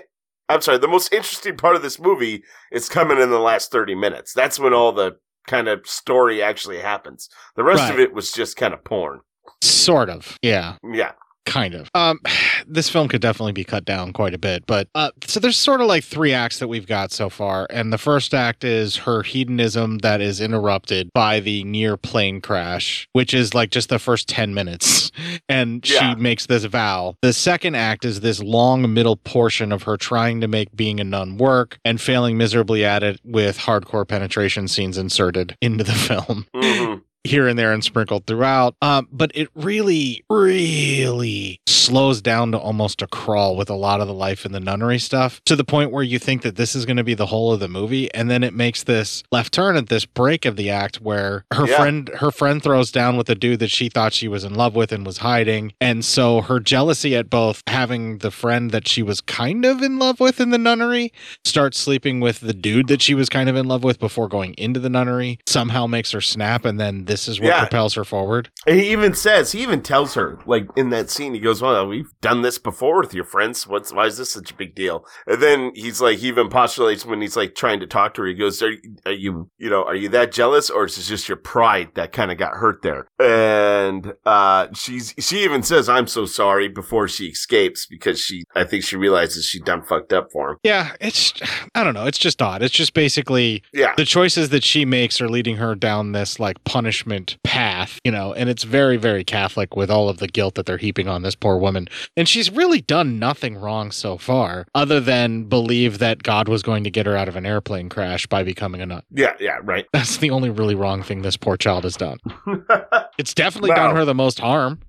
I'm 0.49 0.61
sorry. 0.61 0.79
The 0.79 0.89
most 0.89 1.13
interesting 1.13 1.57
part 1.57 1.77
of 1.77 1.83
this 1.83 1.99
movie 1.99 2.43
is 2.71 2.89
coming 2.89 3.19
in 3.19 3.31
the 3.31 3.39
last 3.39 3.71
30 3.73 3.95
minutes. 3.95 4.33
That's 4.35 4.59
when 4.59 4.75
all 4.75 4.93
the 4.93 5.17
kind 5.47 5.69
of 5.69 5.87
story 5.87 6.43
actually 6.43 6.79
happens. 6.81 7.29
The 7.57 7.65
rest 7.65 7.91
of 7.93 7.99
it 7.99 8.15
was 8.15 8.33
just 8.33 8.57
kind 8.57 8.73
of 8.75 8.85
porn. 8.85 9.21
Sort 9.63 10.11
of. 10.11 10.37
Yeah. 10.43 10.77
Yeah. 10.93 11.13
Kind 11.47 11.75
of. 11.75 11.91
Um, 11.95 12.21
this 12.67 12.89
film 12.89 13.07
could 13.07 13.21
definitely 13.21 13.53
be 13.53 13.65
cut 13.65 13.85
down 13.85 14.15
quite 14.15 14.33
a 14.33 14.39
bit, 14.39 14.65
but 14.67 14.89
uh, 14.95 15.11
so 15.27 15.39
there's 15.41 15.59
sort 15.59 15.83
of 15.83 15.87
like 15.87 16.03
three 16.03 16.33
acts 16.33 16.59
that 16.59 16.69
we've 16.69 16.87
got 16.87 17.13
so 17.13 17.29
far, 17.29 17.67
and 17.69 17.93
the 17.93 17.99
first 17.99 18.33
act 18.33 18.65
is 18.65 18.97
her 18.97 19.23
hedonism 19.23 19.99
that 19.99 20.23
is 20.23 20.41
interrupted 20.41 21.11
by 21.13 21.41
the 21.41 21.63
near 21.65 21.99
plane 21.99 22.41
crash, 22.41 23.07
which 23.13 23.35
is 23.35 23.53
like 23.53 23.71
just 23.71 23.91
the 23.91 23.99
first 23.99 24.27
ten 24.27 24.55
minutes, 24.55 25.13
and 25.51 25.87
Yeah. 25.87 26.15
she 26.15 26.21
makes 26.21 26.47
this 26.47 26.65
vow. 26.65 27.15
The 27.21 27.35
second 27.35 27.75
act 27.75 28.07
is 28.07 28.21
this 28.21 28.43
long 28.43 28.95
middle 28.95 29.17
portion 29.17 29.71
of 29.71 29.83
her 29.83 29.99
trying 29.99 30.41
to 30.41 30.49
make 30.49 30.75
being 30.75 30.99
a 30.99 31.05
nun 31.05 31.37
work 31.37 31.79
and 31.85 32.01
failing 32.01 32.39
miserably 32.39 32.87
at 32.87 33.03
it 33.03 33.21
with 33.23 33.59
hardcore 33.59 34.09
penetration 34.09 34.67
scenes 34.67 34.97
inserted 34.97 35.59
into 35.61 35.85
the 35.85 35.93
film 36.09 36.47
Mhm. 36.57 37.03
Here 37.25 37.49
and 37.49 37.59
there 37.59 37.73
and 37.73 37.83
sprinkled 37.83 38.27
throughout. 38.27 38.77
Um, 38.83 39.09
but 39.11 39.31
it 39.35 39.49
really, 39.55 40.23
really 40.31 41.61
slows 41.67 42.23
down 42.23 42.53
to 42.53 42.59
almost 42.59 43.03
a 43.03 43.07
crawl 43.07 43.57
with 43.57 43.69
a 43.69 43.75
lot 43.75 44.01
of 44.01 44.07
the 44.07 44.15
life 44.15 44.47
in 44.47 44.53
the 44.53 44.61
nunnery 44.61 44.99
stuff 44.99 45.41
to 45.45 45.55
the 45.57 45.65
point 45.65 45.91
where 45.91 46.03
you 46.03 46.19
think 46.19 46.43
that 46.43 46.57
this 46.57 46.75
is 46.75 46.87
going 46.87 46.97
to 46.97 47.05
be 47.05 47.15
the 47.15 47.27
whole 47.27 47.53
of 47.53 47.61
the 47.61 47.69
movie. 47.69 48.13
And 48.15 48.31
then 48.31 48.43
it 48.43 48.55
makes 48.55 48.83
this 48.85 49.23
left 49.33 49.53
turn 49.53 49.77
at 49.77 49.89
this 49.89 50.05
break 50.07 50.45
of 50.47 50.57
the 50.57 50.71
act 50.71 51.01
where 51.01 51.45
her 51.53 51.67
Yeah. 51.67 51.77
friend, 51.77 52.09
her 52.21 52.31
friend 52.31 52.63
throws 52.63 52.91
down 52.91 53.17
with 53.17 53.29
a 53.29 53.35
dude 53.35 53.59
that 53.61 53.71
she 53.71 53.89
thought 53.89 54.13
she 54.15 54.29
was 54.29 54.45
in 54.45 54.55
love 54.55 54.75
with 54.75 54.93
and 54.93 55.05
was 55.05 55.19
hiding. 55.19 55.73
And 55.81 56.05
so 56.05 56.41
her 56.43 56.59
jealousy 56.61 57.15
at 57.17 57.29
both 57.31 57.63
having 57.67 58.19
the 58.19 58.31
friend 58.31 58.71
that 58.71 58.89
she 58.89 59.03
was 59.03 59.21
kind 59.21 59.65
of 59.65 59.83
in 59.83 59.99
love 59.99 60.21
with 60.21 60.41
in 60.41 60.51
the 60.51 60.59
nunnery 60.59 61.13
starts 61.45 61.79
sleeping 61.79 62.21
with 62.21 62.41
the 62.41 62.55
dude 62.55 62.89
that 62.89 63.03
she 63.03 63.15
was 63.15 63.29
kind 63.29 63.49
of 63.51 63.57
in 63.57 63.67
love 63.67 63.85
with 63.85 63.99
before 63.99 64.29
going 64.29 64.55
into 64.55 64.81
the 64.81 64.89
nunnery 64.91 65.39
somehow 65.47 65.87
makes 65.87 66.13
her 66.13 66.21
snap 66.21 66.65
and 66.65 66.81
then 66.81 67.05
this 67.15 67.29
is 67.29 67.39
what 67.41 67.49
Yeah. 67.49 67.61
propels 67.61 67.95
her 67.95 68.05
forward 68.05 68.51
And 68.67 68.81
he 68.81 68.91
even 68.91 69.15
says, 69.15 69.53
he 69.53 69.63
even 69.63 69.83
tells 69.83 70.15
her, 70.15 70.39
like 70.47 70.67
in 70.77 70.91
that 70.91 71.11
scene, 71.11 71.33
he 71.35 71.41
goes, 71.41 71.63
"Well, 71.63 71.87
we've 71.87 72.11
done 72.21 72.43
this 72.43 72.59
before 72.59 73.01
with 73.01 73.15
your 73.15 73.25
friends. 73.25 73.67
What's 73.69 73.93
why 73.93 74.07
is 74.07 74.17
this 74.19 74.33
such 74.33 74.51
a 74.51 74.55
big 74.55 74.75
deal?" 74.75 75.05
And 75.27 75.41
then 75.43 75.71
he's 75.75 76.01
like, 76.01 76.19
he 76.19 76.29
even 76.29 76.49
postulates 76.49 77.07
when 77.07 77.21
he's 77.21 77.37
like 77.37 77.55
trying 77.55 77.79
to 77.81 77.87
talk 77.87 78.15
to 78.15 78.23
her. 78.23 78.29
He 78.29 78.35
goes, 78.35 78.61
"Are, 78.63 78.73
are 79.07 79.13
you, 79.13 79.49
you 79.59 79.71
know, 79.71 79.85
are 79.85 79.95
you 79.95 80.09
that 80.11 80.33
jealous, 80.33 80.71
or 80.71 80.87
is 80.87 80.99
it 80.99 81.03
just 81.03 81.29
your 81.29 81.37
pride 81.37 81.91
that 81.95 82.13
kind 82.13 82.33
of 82.33 82.39
got 82.39 82.55
hurt 82.55 82.83
there?" 82.83 83.07
And 83.21 84.15
uh, 84.25 84.69
she's 84.75 85.15
she 85.19 85.45
even 85.45 85.63
says, 85.63 85.89
"I'm 85.89 86.07
so 86.07 86.25
sorry" 86.27 86.69
before 86.69 87.07
she 87.09 87.27
escapes 87.27 87.87
because 87.87 88.19
she, 88.21 88.45
I 88.57 88.65
think 88.65 88.83
she 88.85 88.97
realizes 88.97 89.45
she 89.47 89.61
done 89.61 89.83
fucked 89.83 90.13
up 90.13 90.29
for 90.33 90.53
him. 90.53 90.57
yeah 90.65 90.93
it's 91.01 91.33
i 91.75 91.85
don't 91.85 91.95
know 91.95 92.07
it's 92.07 92.19
just 92.19 92.41
odd 92.41 92.63
it's 92.63 92.75
just 92.75 92.95
basically 92.95 93.63
Yeah. 93.73 93.93
the 93.97 94.05
choices 94.05 94.49
that 94.51 94.65
she 94.65 94.85
makes 94.85 95.21
are 95.21 95.29
leading 95.29 95.57
her 95.57 95.75
down 95.75 96.13
this 96.13 96.41
like 96.41 96.63
punishment 96.65 97.04
path 97.43 97.99
you 98.05 98.11
know 98.11 98.33
and 98.35 98.49
it's 98.49 98.63
very 98.65 98.97
very 98.97 99.25
catholic 99.25 99.77
with 99.77 99.91
all 99.91 100.09
of 100.09 100.19
the 100.19 100.27
guilt 100.27 100.55
that 100.55 100.67
they're 100.67 100.77
heaping 100.79 101.09
on 101.09 101.23
this 101.23 101.35
poor 101.35 101.57
woman 101.57 101.87
and 102.17 102.29
she's 102.29 102.51
really 102.51 102.81
done 102.81 103.19
nothing 103.19 103.57
wrong 103.57 103.91
so 103.91 104.17
far 104.19 104.67
other 104.75 105.01
than 105.01 105.45
believe 105.45 105.99
that 105.99 106.23
god 106.23 106.49
was 106.49 106.63
going 106.63 106.85
to 106.85 106.91
get 106.91 107.07
her 107.07 107.17
out 107.17 107.29
of 107.29 107.37
an 107.37 107.47
airplane 107.47 107.89
crash 107.89 108.27
by 108.27 108.43
becoming 108.43 108.81
a 108.81 108.87
nun 108.87 109.03
Yeah, 109.13 109.35
yeah, 109.41 109.59
right. 109.63 109.87
That's 109.93 110.17
the 110.19 110.31
only 110.31 110.51
really 110.51 110.75
wrong 110.75 111.03
thing 111.03 111.23
this 111.23 111.37
poor 111.37 111.57
child 111.57 111.85
has 111.85 111.97
done. 111.97 112.19
it's 113.19 113.35
definitely 113.35 113.71
Wow. 113.71 113.77
done 113.77 113.97
her 113.97 114.05
the 114.05 114.15
most 114.15 114.39
harm. 114.41 114.81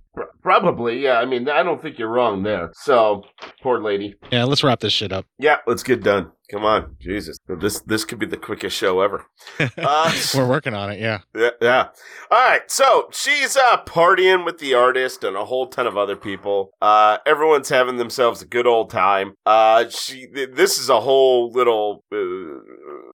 Probably, 0.42 1.00
yeah. 1.04 1.20
I 1.20 1.26
mean, 1.26 1.50
I 1.50 1.64
don't 1.64 1.82
think 1.82 1.98
you're 1.98 2.10
wrong 2.10 2.44
there. 2.44 2.72
So, 2.76 3.24
poor 3.62 3.80
lady. 3.82 4.16
Yeah, 4.32 4.44
let's 4.46 4.64
wrap 4.64 4.80
this 4.80 4.94
shit 4.94 5.12
up. 5.12 5.26
Yeah, 5.40 5.58
let's 5.68 5.84
get 5.84 6.04
done. 6.04 6.32
Come 6.52 6.64
on, 6.64 6.96
Jesus. 7.00 7.38
This 7.48 7.80
this 7.82 8.06
could 8.06 8.20
be 8.20 8.26
the 8.26 8.38
quickest 8.38 8.76
show 8.78 9.02
ever. 9.02 9.26
Uh, 9.78 10.12
We're 10.36 10.48
working 10.48 10.74
on 10.74 10.92
it, 10.92 11.00
yeah. 11.00 11.20
yeah, 11.36 11.50
yeah. 11.62 11.88
All 12.32 12.50
right, 12.50 12.70
so 12.70 13.08
she's 13.12 13.56
uh, 13.56 13.82
partying 13.84 14.44
with 14.46 14.58
the 14.60 14.74
artist 14.74 15.24
and 15.24 15.36
a 15.36 15.46
whole 15.46 15.68
ton 15.68 15.86
of 15.88 15.98
other 15.98 16.16
people. 16.16 16.72
Uh, 16.82 17.18
everyone's 17.26 17.70
having 17.70 17.98
themselves 17.98 18.42
a 18.42 18.46
good 18.46 18.66
old 18.68 18.90
time. 18.90 19.34
Uh, 19.46 19.88
she. 19.90 20.28
th- 20.28 20.50
This 20.54 20.78
is 20.78 20.90
a 20.90 21.00
whole 21.02 21.52
little 21.52 22.04
uh, 22.12 22.18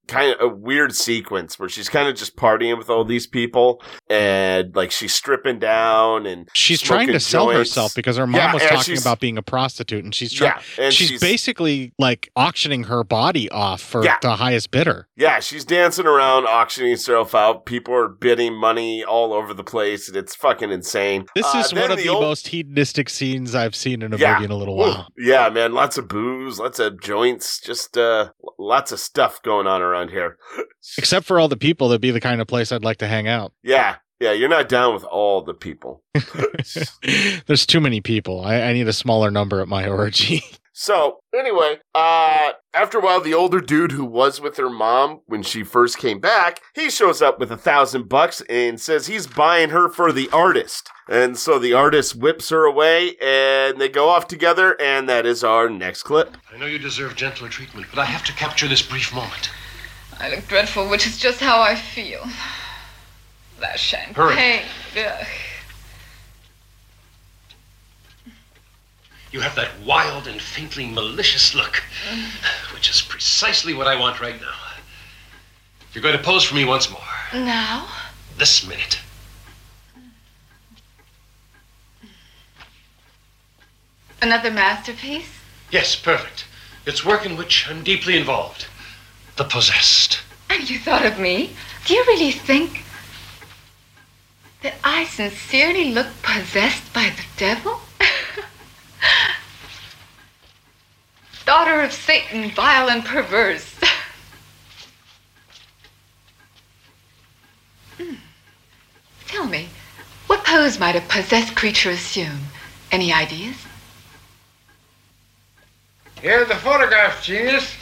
kind 0.08 0.34
of 0.34 0.42
a 0.42 0.48
weird 0.48 0.96
sequence 0.96 1.60
where 1.60 1.70
she's 1.70 1.90
kind 1.90 2.08
of 2.08 2.16
just 2.16 2.36
partying 2.36 2.78
with 2.78 2.90
all 2.90 3.04
these 3.06 3.28
people 3.28 3.82
and 4.10 4.76
like 4.76 4.92
she's 4.92 5.14
stripping 5.14 5.60
down 5.60 6.26
and 6.26 6.50
She's 6.54 6.82
trying 6.82 7.08
to 7.08 7.20
sell 7.20 7.50
herself 7.50 7.94
because 7.96 8.18
her 8.18 8.28
mom 8.28 8.36
Yeah, 8.40 8.54
was 8.54 8.64
talking 8.64 8.98
about 8.98 9.20
being 9.20 9.38
a 9.38 9.42
prostitute 9.44 10.04
and 10.04 10.14
she's 10.14 10.34
trying 10.34 10.54
Yeah, 10.78 10.86
and 10.86 10.94
she's, 10.94 11.08
she's- 11.10 11.22
basically 11.22 11.94
like 12.00 12.30
auctioning 12.36 12.84
her 12.84 13.04
body 13.04 13.21
off 13.52 13.82
for 13.82 14.04
Yeah. 14.04 14.18
the 14.22 14.36
highest 14.36 14.72
bidder. 14.72 15.08
Yeah, 15.16 15.40
she's 15.40 15.64
dancing 15.66 16.06
around, 16.06 16.46
auctioning 16.46 16.92
herself 16.92 17.34
out. 17.36 17.66
People 17.66 17.94
are 17.94 18.08
bidding 18.08 18.54
money 18.56 19.04
all 19.04 19.34
over 19.34 19.54
the 19.54 19.64
place, 19.64 20.08
and 20.08 20.18
it's 20.18 20.36
fucking 20.36 20.72
insane. 20.72 21.26
This 21.36 21.46
Uh, 21.54 21.60
is 21.66 21.74
one 21.74 21.92
of 21.92 21.98
the, 21.98 22.10
old- 22.10 22.22
most 22.24 22.48
hedonistic 22.50 23.10
scenes 23.10 23.54
I've 23.56 23.76
seen 23.76 24.02
in 24.02 24.14
a 24.14 24.18
Yeah. 24.18 24.34
movie 24.34 24.46
in 24.46 24.52
a 24.52 24.58
little 24.58 24.76
while. 24.76 25.08
Yeah, 25.18 25.50
man, 25.50 25.74
lots 25.74 25.98
of 25.98 26.08
booze, 26.08 26.60
lots 26.60 26.80
of 26.80 27.02
joints, 27.02 27.60
just 27.60 27.98
uh, 27.98 28.30
lots 28.58 28.92
of 28.92 29.00
stuff 29.00 29.42
going 29.44 29.68
on 29.68 29.82
around 29.82 30.10
here. 30.10 30.38
Except 30.98 31.26
for 31.26 31.40
all 31.40 31.48
the 31.48 31.58
people, 31.58 31.90
that'd 31.90 32.02
be 32.02 32.12
the 32.12 32.20
kind 32.20 32.42
of 32.42 32.48
place 32.48 32.72
I'd 32.72 32.84
like 32.84 32.98
to 32.98 33.08
hang 33.08 33.28
out. 33.28 33.54
Yeah, 33.64 33.96
yeah, 34.20 34.32
you're 34.32 34.50
not 34.50 34.68
down 34.70 34.94
with 34.94 35.04
all 35.04 35.42
the 35.44 35.54
people. 35.54 36.04
There's 37.46 37.66
too 37.66 37.80
many 37.80 38.02
people. 38.02 38.44
I, 38.44 38.62
I 38.62 38.74
need 38.74 38.88
a 38.88 38.94
smaller 38.94 39.32
number 39.32 39.62
at 39.62 39.68
my 39.68 39.88
orgy. 39.88 40.44
So 40.82 41.20
anyway, 41.32 41.78
uh, 41.94 42.54
after 42.74 42.98
a 42.98 43.02
while, 43.02 43.22
the 43.22 43.36
older 43.36 43.62
dude 43.62 43.92
who 43.92 44.04
was 44.04 44.42
with 44.42 44.58
her 44.58 44.68
mom 44.68 45.22
when 45.28 45.44
she 45.44 45.64
first 45.64 46.00
came 46.00 46.20
back, 46.20 46.60
he 46.74 46.90
shows 46.90 47.22
up 47.22 47.40
with 47.40 47.52
a 47.52 47.56
thousand 47.56 48.10
bucks 48.10 48.42
and 48.50 48.82
says 48.82 49.06
he's 49.06 49.28
buying 49.28 49.70
her 49.70 49.90
for 49.90 50.12
the 50.12 50.28
artist. 50.32 50.90
And 51.08 51.38
so 51.38 51.60
the 51.60 51.74
artist 51.74 52.16
whips 52.16 52.50
her 52.50 52.66
away, 52.66 53.16
and 53.22 53.80
they 53.80 53.90
go 53.90 54.10
off 54.10 54.28
together. 54.28 54.76
And 54.82 55.08
that 55.08 55.28
is 55.28 55.44
our 55.44 55.70
next 55.70 56.02
clip. 56.02 56.36
I 56.52 56.58
know 56.58 56.66
you 56.66 56.80
deserve 56.80 57.16
gentler 57.16 57.50
treatment, 57.50 57.86
but 57.92 58.00
I 58.00 58.06
have 58.06 58.24
to 58.26 58.34
capture 58.34 58.68
this 58.68 58.82
brief 58.82 59.14
moment. 59.14 59.52
I 60.20 60.32
look 60.32 60.48
dreadful, 60.48 60.90
which 60.90 61.06
is 61.06 61.20
just 61.20 61.42
how 61.42 61.62
I 61.62 61.76
feel. 61.76 62.24
That 63.60 63.80
champagne. 63.80 64.64
Ugh. 64.98 65.28
You 69.32 69.40
have 69.40 69.56
that 69.56 69.80
wild 69.86 70.28
and 70.28 70.42
faintly 70.42 70.86
malicious 70.86 71.56
look, 71.56 71.82
which 72.74 72.90
is 72.90 73.02
precisely 73.02 73.74
what 73.74 73.88
I 73.88 73.98
want 74.00 74.20
right 74.20 74.40
now. 74.40 74.54
You're 75.94 76.04
going 76.04 76.18
to 76.18 76.24
pose 76.24 76.44
for 76.44 76.56
me 76.56 76.66
once 76.66 76.90
more. 76.90 77.02
Now? 77.34 77.88
This 78.38 78.68
minute. 78.68 79.00
Another 84.22 84.52
masterpiece? 84.52 85.30
Yes, 85.72 85.96
perfect. 85.96 86.46
It's 86.86 87.06
work 87.06 87.26
in 87.26 87.38
which 87.38 87.68
I'm 87.70 87.84
deeply 87.84 88.18
involved. 88.18 88.68
The 89.38 89.46
possessed. 89.46 90.20
And 90.50 90.70
you 90.70 90.78
thought 90.78 91.06
of 91.06 91.18
me? 91.20 91.52
Do 91.86 91.94
you 91.94 92.04
really 92.06 92.32
think 92.32 92.84
that 94.62 94.76
I 94.84 95.06
sincerely 95.06 95.94
look 95.94 96.08
possessed 96.22 96.94
by 96.94 97.10
the 97.16 97.24
devil? 97.38 97.80
Daughter 101.46 101.82
of 101.82 101.92
Satan, 101.92 102.52
vile 102.52 102.90
and 102.90 103.04
perverse. 103.04 103.76
Hmm. 107.98 108.14
Tell 109.28 109.48
me, 109.48 109.68
what 110.28 110.44
pose 110.46 110.80
might 110.80 110.96
a 110.96 111.02
possessed 111.02 111.56
creature 111.56 111.90
assume? 111.90 112.40
Any 112.92 113.12
ideas? 113.12 113.56
Here's 116.22 116.48
the 116.48 116.56
photograph, 116.56 117.24
genius. 117.24 117.74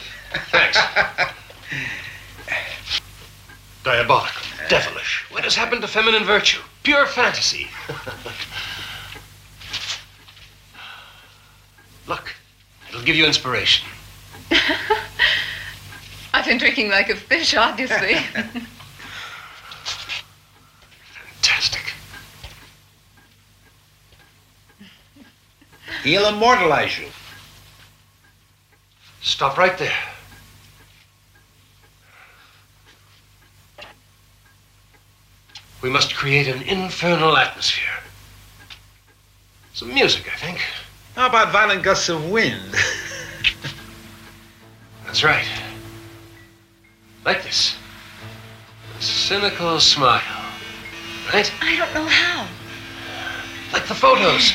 Thanks. 0.52 0.78
Diabolical, 3.84 4.42
devilish. 4.70 5.26
What 5.32 5.44
has 5.44 5.56
happened 5.56 5.82
to 5.82 5.88
feminine 5.88 6.24
virtue? 6.24 6.62
Pure 6.84 7.08
fantasy. 7.08 7.68
Look, 12.10 12.34
it'll 12.90 13.04
give 13.04 13.16
you 13.16 13.26
inspiration. 13.28 13.88
I've 16.34 16.44
been 16.44 16.58
drinking 16.58 16.90
like 16.90 17.08
a 17.10 17.16
fish, 17.16 17.56
obviously. 17.56 18.16
Fantastic. 21.44 21.94
He'll 26.04 26.28
immortalize 26.28 26.98
you. 26.98 27.10
Stop 29.22 29.60
right 29.60 29.78
there. 29.78 29.94
We 35.84 35.92
must 35.92 36.16
create 36.16 36.48
an 36.48 36.64
infernal 36.64 37.38
atmosphere. 37.38 37.86
Some 39.76 39.94
music, 39.94 40.28
I 40.34 40.38
think. 40.38 40.60
How 41.20 41.28
about 41.28 41.52
violent 41.52 41.84
gusts 41.84 42.08
of 42.08 42.32
wind? 42.32 42.64
That's 45.06 45.22
right. 45.22 45.46
Like 47.26 47.44
this. 47.44 47.76
A 48.98 49.02
cynical 49.02 49.82
smile. 49.82 50.22
Right? 51.34 51.52
I 51.60 51.76
don't 51.76 51.94
know 51.94 52.08
how. 52.08 52.48
Like 53.74 53.86
the 53.86 53.96
photos. 53.96 54.54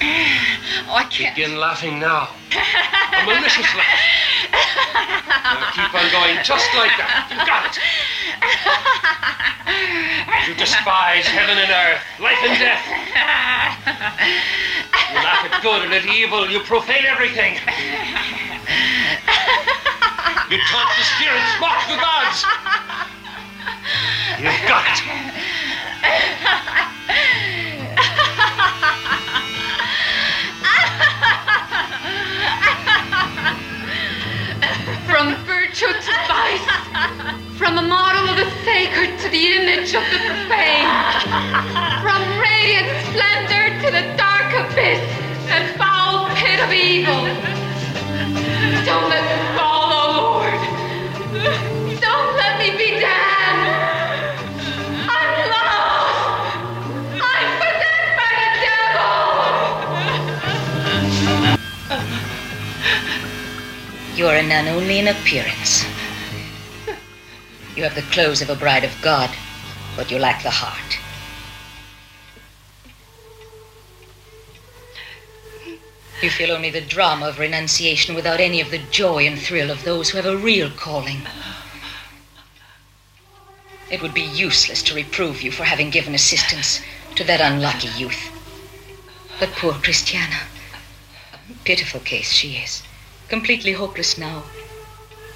Oh, 0.88 0.94
I 0.94 1.04
can't. 1.04 1.34
Begin 1.34 1.56
laughing 1.58 1.98
now. 2.00 2.28
A 2.52 3.24
malicious 3.24 3.74
laugh. 3.74 4.50
Now 4.50 5.70
keep 5.72 5.94
on 5.94 6.10
going 6.10 6.42
just 6.44 6.68
like 6.74 6.90
that. 6.98 7.30
You 7.30 7.38
got 7.46 7.70
it. 7.70 7.78
You 10.46 10.54
despise 10.54 11.26
heaven 11.26 11.58
and 11.58 11.70
earth, 11.70 12.02
life 12.20 12.38
and 12.44 12.58
death. 12.58 12.82
You 15.12 15.18
laugh 15.22 15.44
at 15.44 15.62
good 15.62 15.82
and 15.82 15.92
at 15.94 16.06
evil. 16.06 16.48
You 16.48 16.60
profane 16.60 17.04
everything. 17.04 17.54
You 20.50 20.58
taunt 20.70 20.90
the 20.96 21.02
spirits, 21.02 21.52
mock 21.60 21.88
the 21.88 21.96
gods. 21.96 22.44
You've 24.38 24.68
got 24.68 24.86
it. 24.86 24.98
From 35.06 35.34
virtue 35.46 35.86
to 35.86 36.14
vice. 36.28 36.68
From 37.58 37.74
the 37.74 37.82
model 37.82 38.28
of 38.28 38.36
the 38.36 38.50
sacred 38.64 39.18
to 39.20 39.28
the 39.28 39.46
image 39.56 39.94
of 39.94 40.04
the 40.12 40.18
profane. 40.26 40.88
From 42.02 42.22
radiant 42.38 42.88
splendor 43.06 43.80
to 43.84 43.90
the 43.90 44.16
dark 44.16 44.25
abyss 44.56 45.00
and 45.52 45.64
foul 45.78 46.28
pit 46.34 46.58
of 46.64 46.72
evil. 46.72 47.22
Don't 48.84 49.08
let 49.10 49.24
me 49.30 49.36
fall, 49.56 49.88
O 49.92 50.04
Lord. 50.20 50.58
Don't 52.00 52.30
let 52.36 52.58
me 52.58 52.70
be 52.76 52.88
damned. 52.98 53.68
I'm 55.08 55.32
lost. 55.52 56.20
I'm 57.20 57.50
possessed 57.62 58.12
by 58.20 58.32
the 58.42 58.50
devil. 58.66 59.16
You 64.16 64.24
are 64.26 64.36
a 64.36 64.42
nun 64.42 64.68
only 64.68 64.98
in 65.00 65.08
appearance. 65.08 65.84
You 67.76 67.82
have 67.84 67.94
the 67.94 68.02
clothes 68.10 68.40
of 68.40 68.48
a 68.48 68.56
bride 68.56 68.84
of 68.84 68.96
God, 69.02 69.30
but 69.96 70.10
you 70.10 70.18
lack 70.18 70.42
the 70.42 70.50
heart. 70.50 70.98
You 76.22 76.30
feel 76.30 76.50
only 76.50 76.70
the 76.70 76.80
drama 76.80 77.28
of 77.28 77.38
renunciation 77.38 78.14
without 78.14 78.40
any 78.40 78.60
of 78.60 78.70
the 78.70 78.78
joy 78.78 79.26
and 79.26 79.38
thrill 79.38 79.70
of 79.70 79.84
those 79.84 80.10
who 80.10 80.16
have 80.16 80.26
a 80.26 80.36
real 80.36 80.70
calling. 80.70 81.22
It 83.90 84.00
would 84.00 84.14
be 84.14 84.22
useless 84.22 84.82
to 84.84 84.94
reprove 84.94 85.42
you 85.42 85.52
for 85.52 85.64
having 85.64 85.90
given 85.90 86.14
assistance 86.14 86.80
to 87.16 87.24
that 87.24 87.40
unlucky 87.40 87.88
youth. 87.98 88.30
But 89.38 89.52
poor 89.52 89.74
Christiana, 89.74 90.40
pitiful 91.64 92.00
case 92.00 92.32
she 92.32 92.56
is, 92.56 92.82
completely 93.28 93.72
hopeless 93.72 94.16
now, 94.16 94.44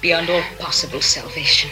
beyond 0.01 0.29
all 0.29 0.43
possible 0.59 1.01
salvation. 1.01 1.69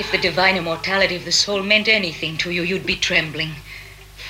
If 0.00 0.10
the 0.10 0.18
divine 0.18 0.56
immortality 0.56 1.14
of 1.14 1.24
the 1.24 1.32
soul 1.32 1.62
meant 1.62 1.86
anything 1.86 2.36
to 2.38 2.50
you, 2.50 2.62
you'd 2.62 2.86
be 2.86 2.96
trembling. 2.96 3.54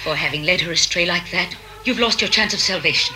For 0.02 0.16
having 0.16 0.44
led 0.44 0.62
her 0.62 0.72
astray 0.72 1.04
like 1.04 1.30
that, 1.30 1.54
you've 1.84 1.98
lost 1.98 2.20
your 2.20 2.30
chance 2.30 2.54
of 2.54 2.60
salvation. 2.60 3.14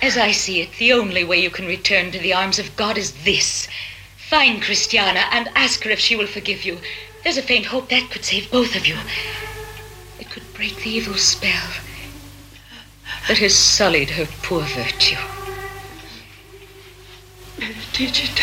As 0.00 0.16
I 0.16 0.32
see 0.32 0.60
it, 0.60 0.72
the 0.78 0.92
only 0.92 1.24
way 1.24 1.42
you 1.42 1.50
can 1.50 1.66
return 1.66 2.12
to 2.12 2.18
the 2.18 2.32
arms 2.32 2.58
of 2.58 2.76
God 2.76 2.96
is 2.96 3.24
this. 3.24 3.68
Find 4.16 4.62
Christiana 4.62 5.24
and 5.30 5.48
ask 5.54 5.84
her 5.84 5.90
if 5.90 6.00
she 6.00 6.16
will 6.16 6.26
forgive 6.26 6.64
you. 6.64 6.78
There's 7.22 7.36
a 7.36 7.42
faint 7.42 7.66
hope 7.66 7.88
that 7.90 8.10
could 8.10 8.24
save 8.24 8.50
both 8.50 8.74
of 8.74 8.86
you. 8.86 8.96
It 10.18 10.30
could 10.30 10.54
break 10.54 10.76
the 10.76 10.90
evil 10.90 11.14
spell 11.14 11.70
that 13.28 13.38
has 13.38 13.54
sullied 13.54 14.10
her 14.10 14.26
poor 14.42 14.62
virtue. 14.62 15.16
Teach 17.92 18.30
it. 18.30 18.40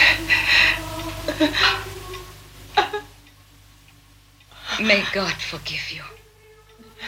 May 4.82 5.03
God 5.13 5.34
forgive 5.34 5.91
you 5.91 6.01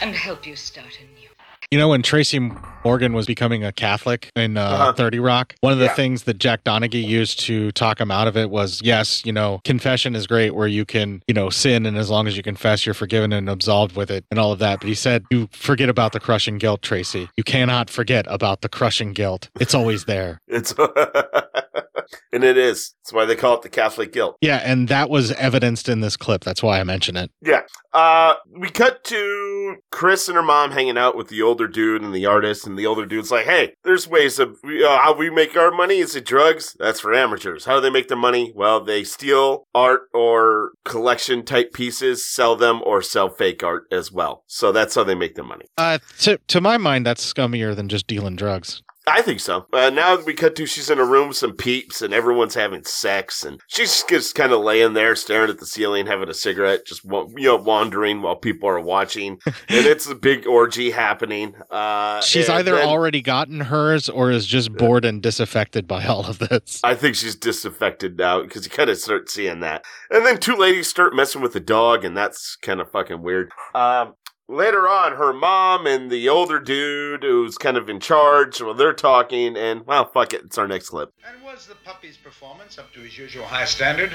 and 0.01 0.15
help 0.15 0.45
you 0.45 0.55
start 0.55 0.97
anew. 0.99 1.29
You 1.71 1.79
know, 1.79 1.89
when 1.89 2.03
Tracy 2.03 2.39
Morgan 2.85 3.13
was 3.13 3.25
becoming 3.25 3.63
a 3.63 3.71
Catholic 3.71 4.29
in 4.35 4.55
uh, 4.55 4.61
Uh-huh. 4.63 4.93
30 4.93 5.19
Rock, 5.19 5.55
one 5.61 5.73
of 5.73 5.79
the 5.79 5.85
Yeah. 5.85 5.93
things 5.95 6.23
that 6.23 6.37
Jack 6.37 6.63
Donaghy 6.63 7.03
used 7.03 7.39
to 7.41 7.71
talk 7.71 7.99
him 7.99 8.11
out 8.11 8.27
of 8.27 8.37
it 8.37 8.51
was 8.51 8.81
yes, 8.83 9.23
you 9.25 9.31
know, 9.33 9.61
confession 9.63 10.15
is 10.15 10.27
great 10.27 10.53
where 10.53 10.67
you 10.67 10.85
can, 10.85 11.23
you 11.27 11.33
know, 11.33 11.49
sin 11.49 11.87
and 11.87 11.97
as 11.97 12.09
long 12.09 12.27
as 12.27 12.37
you 12.37 12.43
confess, 12.43 12.85
you're 12.85 12.93
forgiven 12.93 13.33
and 13.33 13.49
absolved 13.49 13.95
with 13.95 14.11
it 14.11 14.25
and 14.29 14.39
all 14.39 14.51
of 14.51 14.59
that. 14.59 14.79
But 14.79 14.87
he 14.87 14.95
said, 14.95 15.25
you 15.31 15.49
forget 15.51 15.89
about 15.89 16.11
the 16.11 16.19
crushing 16.19 16.59
guilt, 16.59 16.83
Tracy. 16.83 17.29
You 17.35 17.43
cannot 17.43 17.89
forget 17.89 18.25
about 18.29 18.61
the 18.61 18.69
crushing 18.69 19.11
guilt. 19.13 19.49
It's 19.59 19.73
always 19.73 20.05
there. 20.05 20.39
It's 20.47 20.73
and 22.31 22.43
it 22.43 22.57
is. 22.57 22.93
That's 23.03 23.13
why 23.13 23.25
they 23.25 23.35
call 23.35 23.55
it 23.55 23.61
the 23.61 23.69
Catholic 23.69 24.11
guilt. 24.11 24.37
Yeah, 24.41 24.61
and 24.63 24.87
that 24.87 25.09
was 25.09 25.31
evidenced 25.33 25.89
in 25.89 26.01
this 26.01 26.17
clip. 26.17 26.43
That's 26.43 26.63
why 26.63 26.79
I 26.79 26.83
mention 26.83 27.15
it. 27.15 27.31
Yeah. 27.41 27.61
Uh, 27.93 28.35
we 28.59 28.69
cut 28.69 29.03
to 29.05 29.75
Chris 29.91 30.27
and 30.27 30.35
her 30.35 30.43
mom 30.43 30.71
hanging 30.71 30.97
out 30.97 31.15
with 31.15 31.29
the 31.29 31.41
older 31.41 31.67
dude 31.67 32.01
and 32.01 32.13
the 32.13 32.25
artist, 32.25 32.67
and 32.67 32.77
the 32.77 32.85
older 32.85 33.05
dude's 33.05 33.31
like, 33.31 33.45
"Hey, 33.45 33.73
there's 33.83 34.07
ways 34.07 34.39
of 34.39 34.57
uh, 34.65 34.97
how 34.99 35.15
we 35.15 35.29
make 35.29 35.55
our 35.55 35.71
money. 35.71 35.99
Is 35.99 36.15
it 36.15 36.25
drugs? 36.25 36.75
That's 36.79 36.99
for 36.99 37.13
amateurs. 37.13 37.65
How 37.65 37.75
do 37.75 37.81
they 37.81 37.89
make 37.89 38.07
their 38.07 38.17
money? 38.17 38.51
Well, 38.55 38.83
they 38.83 39.03
steal 39.03 39.67
art 39.73 40.03
or 40.13 40.71
collection 40.83 41.45
type 41.45 41.73
pieces, 41.73 42.27
sell 42.27 42.55
them, 42.55 42.81
or 42.85 43.01
sell 43.01 43.29
fake 43.29 43.63
art 43.63 43.85
as 43.91 44.11
well. 44.11 44.43
So 44.47 44.71
that's 44.71 44.95
how 44.95 45.03
they 45.03 45.15
make 45.15 45.35
their 45.35 45.45
money. 45.45 45.65
Uh, 45.77 45.99
to, 46.19 46.37
to 46.47 46.61
my 46.61 46.77
mind, 46.77 47.05
that's 47.05 47.33
scummier 47.33 47.75
than 47.75 47.87
just 47.87 48.07
dealing 48.07 48.35
drugs. 48.35 48.81
I 49.07 49.21
think 49.21 49.39
so. 49.39 49.67
Uh, 49.71 49.91
now 49.91 50.19
we 50.21 50.33
cut 50.33 50.55
to 50.55 50.65
she's 50.65 50.89
in 50.89 50.97
a 50.99 51.05
room 51.05 51.27
with 51.29 51.37
some 51.37 51.53
peeps 51.53 52.01
and 52.01 52.13
everyone's 52.13 52.55
having 52.55 52.83
sex 52.83 53.43
and 53.45 53.61
she's 53.67 54.03
just 54.03 54.33
kind 54.33 54.51
of 54.51 54.61
laying 54.61 54.93
there 54.93 55.15
staring 55.15 55.49
at 55.49 55.59
the 55.59 55.65
ceiling, 55.65 56.07
having 56.07 56.27
a 56.29 56.33
cigarette, 56.33 56.85
just 56.85 57.03
you 57.03 57.33
know 57.37 57.55
wandering 57.55 58.21
while 58.21 58.35
people 58.35 58.67
are 58.67 58.79
watching, 58.79 59.39
and 59.45 59.85
it's 59.85 60.07
a 60.07 60.15
big 60.15 60.47
orgy 60.47 60.91
happening. 60.91 61.55
Uh, 61.69 62.19
She's 62.21 62.49
either 62.49 62.75
then- 62.75 62.87
already 62.87 63.21
gotten 63.21 63.59
hers 63.61 64.09
or 64.09 64.31
is 64.31 64.45
just 64.47 64.73
bored 64.73 65.05
and 65.05 65.21
disaffected 65.21 65.87
by 65.87 66.05
all 66.05 66.25
of 66.25 66.39
this. 66.39 66.81
I 66.83 66.95
think 66.95 67.15
she's 67.15 67.35
disaffected 67.35 68.17
now 68.17 68.41
because 68.41 68.65
you 68.65 68.71
kind 68.71 68.89
of 68.89 68.97
start 68.97 69.29
seeing 69.29 69.59
that. 69.59 69.85
And 70.09 70.25
then 70.25 70.39
two 70.39 70.55
ladies 70.55 70.87
start 70.87 71.15
messing 71.15 71.41
with 71.41 71.53
the 71.53 71.59
dog, 71.59 72.03
and 72.05 72.17
that's 72.17 72.55
kind 72.57 72.81
of 72.81 72.91
fucking 72.91 73.21
weird. 73.21 73.51
Um, 73.73 74.15
later 74.47 74.87
on, 74.87 75.13
her 75.13 75.33
mom 75.33 75.87
and 75.87 76.09
the 76.09 76.29
older 76.29 76.59
dude 76.59 77.23
who's 77.23 77.57
kind 77.57 77.77
of 77.77 77.89
in 77.89 77.99
charge, 77.99 78.61
well, 78.61 78.73
they're 78.73 78.93
talking, 78.93 79.57
and 79.57 79.85
well, 79.85 80.05
fuck 80.05 80.33
it, 80.33 80.43
it's 80.45 80.57
our 80.57 80.67
next 80.67 80.89
clip. 80.89 81.13
And 81.27 81.43
was 81.43 81.67
the 81.67 81.75
puppy's 81.75 82.17
performance 82.17 82.77
up 82.77 82.93
to 82.93 82.99
his 82.99 83.17
usual 83.17 83.45
high 83.45 83.65
standard? 83.65 84.11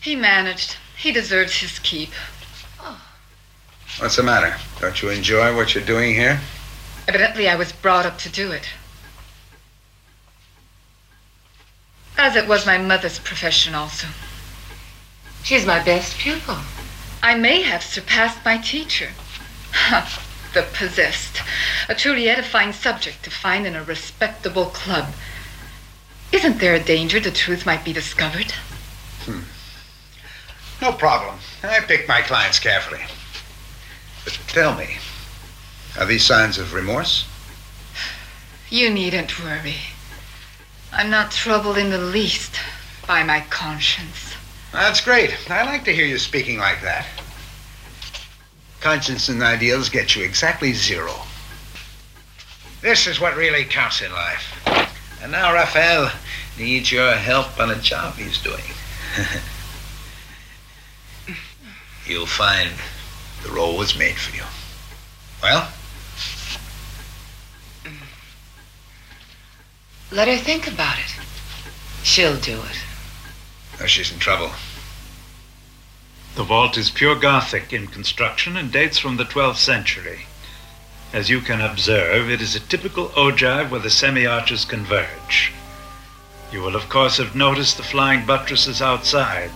He 0.00 0.16
managed. 0.16 0.76
He 0.96 1.12
deserves 1.12 1.54
his 1.54 1.78
keep. 1.78 2.10
What's 3.98 4.16
the 4.16 4.22
matter? 4.22 4.54
Don't 4.80 5.02
you 5.02 5.10
enjoy 5.10 5.54
what 5.54 5.74
you're 5.74 5.84
doing 5.84 6.14
here? 6.14 6.40
Evidently, 7.08 7.48
I 7.48 7.56
was 7.56 7.72
brought 7.72 8.06
up 8.06 8.18
to 8.18 8.30
do 8.30 8.52
it. 8.52 8.68
As 12.16 12.36
it 12.36 12.46
was 12.46 12.66
my 12.66 12.78
mother's 12.78 13.18
profession, 13.18 13.74
also. 13.74 14.06
She's 15.42 15.66
my 15.66 15.82
best 15.82 16.18
pupil. 16.18 16.56
I 17.22 17.34
may 17.34 17.62
have 17.62 17.82
surpassed 17.82 18.44
my 18.44 18.58
teacher. 18.58 19.08
the 20.54 20.62
possessed. 20.72 21.40
A 21.88 21.94
truly 21.94 22.28
edifying 22.28 22.72
subject 22.72 23.22
to 23.24 23.30
find 23.30 23.66
in 23.66 23.76
a 23.76 23.84
respectable 23.84 24.66
club. 24.66 25.12
Isn't 26.32 26.58
there 26.58 26.74
a 26.74 26.80
danger 26.80 27.20
the 27.20 27.30
truth 27.30 27.66
might 27.66 27.84
be 27.84 27.92
discovered? 27.92 28.52
Hmm. 29.24 29.40
No 30.80 30.92
problem. 30.92 31.36
I 31.62 31.80
pick 31.80 32.08
my 32.08 32.22
clients 32.22 32.58
carefully. 32.58 33.02
But 34.24 34.38
tell 34.48 34.74
me, 34.76 34.98
are 35.98 36.06
these 36.06 36.24
signs 36.24 36.58
of 36.58 36.72
remorse? 36.72 37.26
You 38.70 38.90
needn't 38.90 39.42
worry. 39.42 39.76
I'm 40.92 41.10
not 41.10 41.32
troubled 41.32 41.78
in 41.78 41.90
the 41.90 41.98
least 41.98 42.56
by 43.06 43.22
my 43.22 43.40
conscience. 43.50 44.34
That's 44.72 45.00
great. 45.00 45.50
I 45.50 45.64
like 45.64 45.84
to 45.84 45.92
hear 45.92 46.06
you 46.06 46.18
speaking 46.18 46.58
like 46.58 46.80
that. 46.82 47.06
Conscience 48.80 49.28
and 49.28 49.42
ideals 49.42 49.88
get 49.88 50.16
you 50.16 50.24
exactly 50.24 50.72
zero. 50.72 51.14
This 52.80 53.06
is 53.06 53.20
what 53.20 53.36
really 53.36 53.64
counts 53.64 54.00
in 54.00 54.10
life. 54.10 54.56
And 55.22 55.30
now 55.30 55.52
Raphael 55.52 56.10
needs 56.58 56.90
your 56.90 57.12
help 57.12 57.60
on 57.60 57.70
a 57.70 57.76
job 57.76 58.14
he's 58.14 58.40
doing. 58.40 58.64
You'll 62.06 62.26
find 62.26 62.70
the 63.42 63.50
role 63.50 63.76
was 63.76 63.98
made 63.98 64.16
for 64.16 64.34
you. 64.34 64.44
Well, 65.42 65.70
Let 70.12 70.26
her 70.26 70.36
think 70.36 70.66
about 70.66 70.98
it. 70.98 71.14
She'll 72.02 72.36
do 72.38 72.60
it. 72.60 72.80
oh, 73.80 73.86
she's 73.86 74.12
in 74.12 74.18
trouble. 74.18 74.50
The 76.40 76.46
vault 76.46 76.78
is 76.78 76.88
pure 76.88 77.16
Gothic 77.16 77.70
in 77.70 77.88
construction 77.88 78.56
and 78.56 78.72
dates 78.72 78.96
from 78.96 79.18
the 79.18 79.26
12th 79.26 79.58
century. 79.58 80.20
As 81.12 81.28
you 81.28 81.42
can 81.42 81.60
observe, 81.60 82.30
it 82.30 82.40
is 82.40 82.56
a 82.56 82.60
typical 82.60 83.10
ogive 83.10 83.68
where 83.68 83.78
the 83.78 83.90
semi-arches 83.90 84.64
converge. 84.64 85.52
You 86.50 86.62
will, 86.62 86.76
of 86.76 86.88
course, 86.88 87.18
have 87.18 87.36
noticed 87.36 87.76
the 87.76 87.82
flying 87.82 88.24
buttresses 88.24 88.80
outside. 88.80 89.52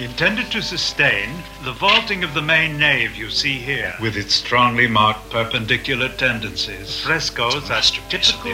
Intended 0.00 0.50
to 0.50 0.60
sustain 0.60 1.44
the 1.62 1.70
vaulting 1.70 2.24
of 2.24 2.34
the 2.34 2.42
main 2.42 2.76
nave 2.76 3.14
you 3.14 3.30
see 3.30 3.60
here, 3.60 3.94
with 4.00 4.16
its 4.16 4.34
strongly 4.34 4.88
marked 4.88 5.30
perpendicular 5.30 6.08
tendencies. 6.08 7.02
Frescoes 7.02 7.70
are 7.70 7.82
typical 8.08 8.52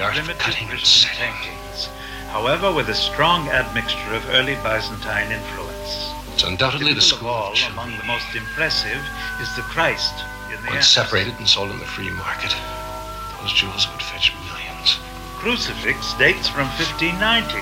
Christian 0.69 1.17
paintings, 1.17 1.87
however, 2.29 2.71
with 2.71 2.91
a 2.91 2.95
strong 2.95 3.49
admixture 3.49 4.13
of 4.13 4.29
early 4.29 4.57
Byzantine 4.57 5.33
influence. 5.33 5.70
It's 6.35 6.43
undoubtedly 6.45 6.93
the 6.95 7.01
Typical 7.01 7.19
school 7.19 7.29
of 7.29 7.35
all, 7.35 7.51
that 7.51 7.57
should 7.57 7.73
among 7.73 7.97
the 7.99 8.05
most 8.05 8.35
impressive 8.35 9.01
is 9.41 9.55
the 9.57 9.63
Christ 9.63 10.15
in 10.49 10.61
the 10.63 10.69
Once 10.71 10.77
apse. 10.87 10.89
separated 10.89 11.35
and 11.39 11.49
sold 11.49 11.71
in 11.71 11.79
the 11.79 11.85
free 11.87 12.11
market, 12.11 12.55
those 13.41 13.53
jewels 13.53 13.87
would 13.93 14.03
fetch 14.03 14.33
millions. 14.47 14.99
Crucifix 15.39 16.15
dates 16.15 16.49
from 16.49 16.67
1590. 16.77 17.57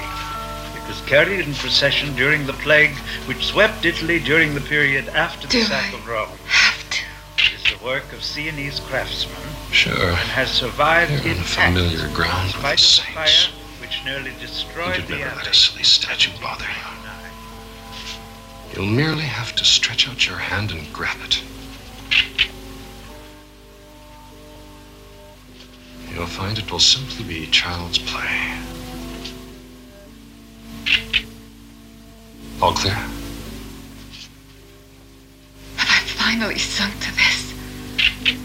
It 0.78 0.88
was 0.88 1.00
carried 1.06 1.40
in 1.46 1.54
procession 1.54 2.14
during 2.16 2.46
the 2.46 2.52
plague 2.54 2.96
which 3.26 3.44
swept 3.46 3.84
Italy 3.84 4.18
during 4.20 4.54
the 4.54 4.60
period 4.60 5.08
after 5.08 5.46
the 5.46 5.52
Do 5.52 5.62
sack 5.64 5.92
of 5.94 6.06
Rome. 6.06 6.30
Have 6.46 6.90
to. 6.90 6.98
It 7.38 7.52
is 7.54 7.78
the 7.78 7.84
work 7.84 8.12
of 8.12 8.22
Sienese 8.24 8.80
craftsmen 8.80 9.36
Sure. 9.70 10.10
and 10.10 10.28
has 10.30 10.50
survived 10.50 11.10
You're 11.12 11.20
on 11.20 11.26
intact 11.38 11.48
familiar 11.76 12.08
ground 12.14 12.54
in 12.54 12.62
with 12.62 12.62
the 12.62 12.70
the 12.70 12.76
saints. 12.78 13.12
fire 13.12 13.52
which 13.80 14.02
nearly 14.04 14.32
destroyed 14.40 14.96
you'd 14.96 15.08
the 15.08 15.16
never 15.18 15.36
let 15.36 15.46
a 15.46 15.54
silly 15.54 15.84
statue 15.84 16.30
bother 16.40 16.64
you. 16.64 16.97
You'll 18.78 18.86
merely 18.86 19.24
have 19.24 19.56
to 19.56 19.64
stretch 19.64 20.08
out 20.08 20.24
your 20.24 20.36
hand 20.36 20.70
and 20.70 20.92
grab 20.92 21.16
it. 21.24 21.42
You'll 26.14 26.26
find 26.26 26.56
it 26.56 26.70
will 26.70 26.78
simply 26.78 27.24
be 27.24 27.46
child's 27.48 27.98
play. 27.98 28.56
All 32.62 32.72
clear? 32.72 32.94
Have 35.74 35.90
I 35.90 35.98
finally 36.06 36.58
sunk 36.58 36.94
to 37.00 37.12
this. 37.16 37.52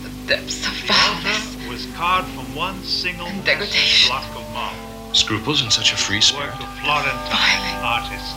The 0.01 0.09
depths 0.27 0.65
of 0.65 0.73
vileness. 0.87 1.63
It 1.63 1.69
was 1.69 1.85
carved 1.95 2.29
from 2.29 2.55
one 2.55 2.81
single 2.81 3.27
massive 3.27 3.45
degradation. 3.45 4.09
block 4.09 4.35
of 4.35 4.51
marble. 4.51 5.13
Scruples 5.13 5.61
in 5.61 5.69
such 5.69 5.93
a 5.93 5.95
free 5.95 6.21
spirit? 6.21 6.53
Work 6.53 6.61
of 6.61 6.79
Florentine 6.79 7.83
artists. 7.83 8.33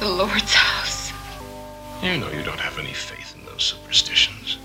The 0.00 0.08
Lord's 0.10 0.52
house. 0.52 0.95
You 2.02 2.18
know 2.18 2.30
you 2.30 2.42
don't 2.42 2.60
have 2.60 2.78
any 2.78 2.92
faith 2.92 3.34
in 3.36 3.44
those 3.46 3.62
superstitions. 3.62 4.58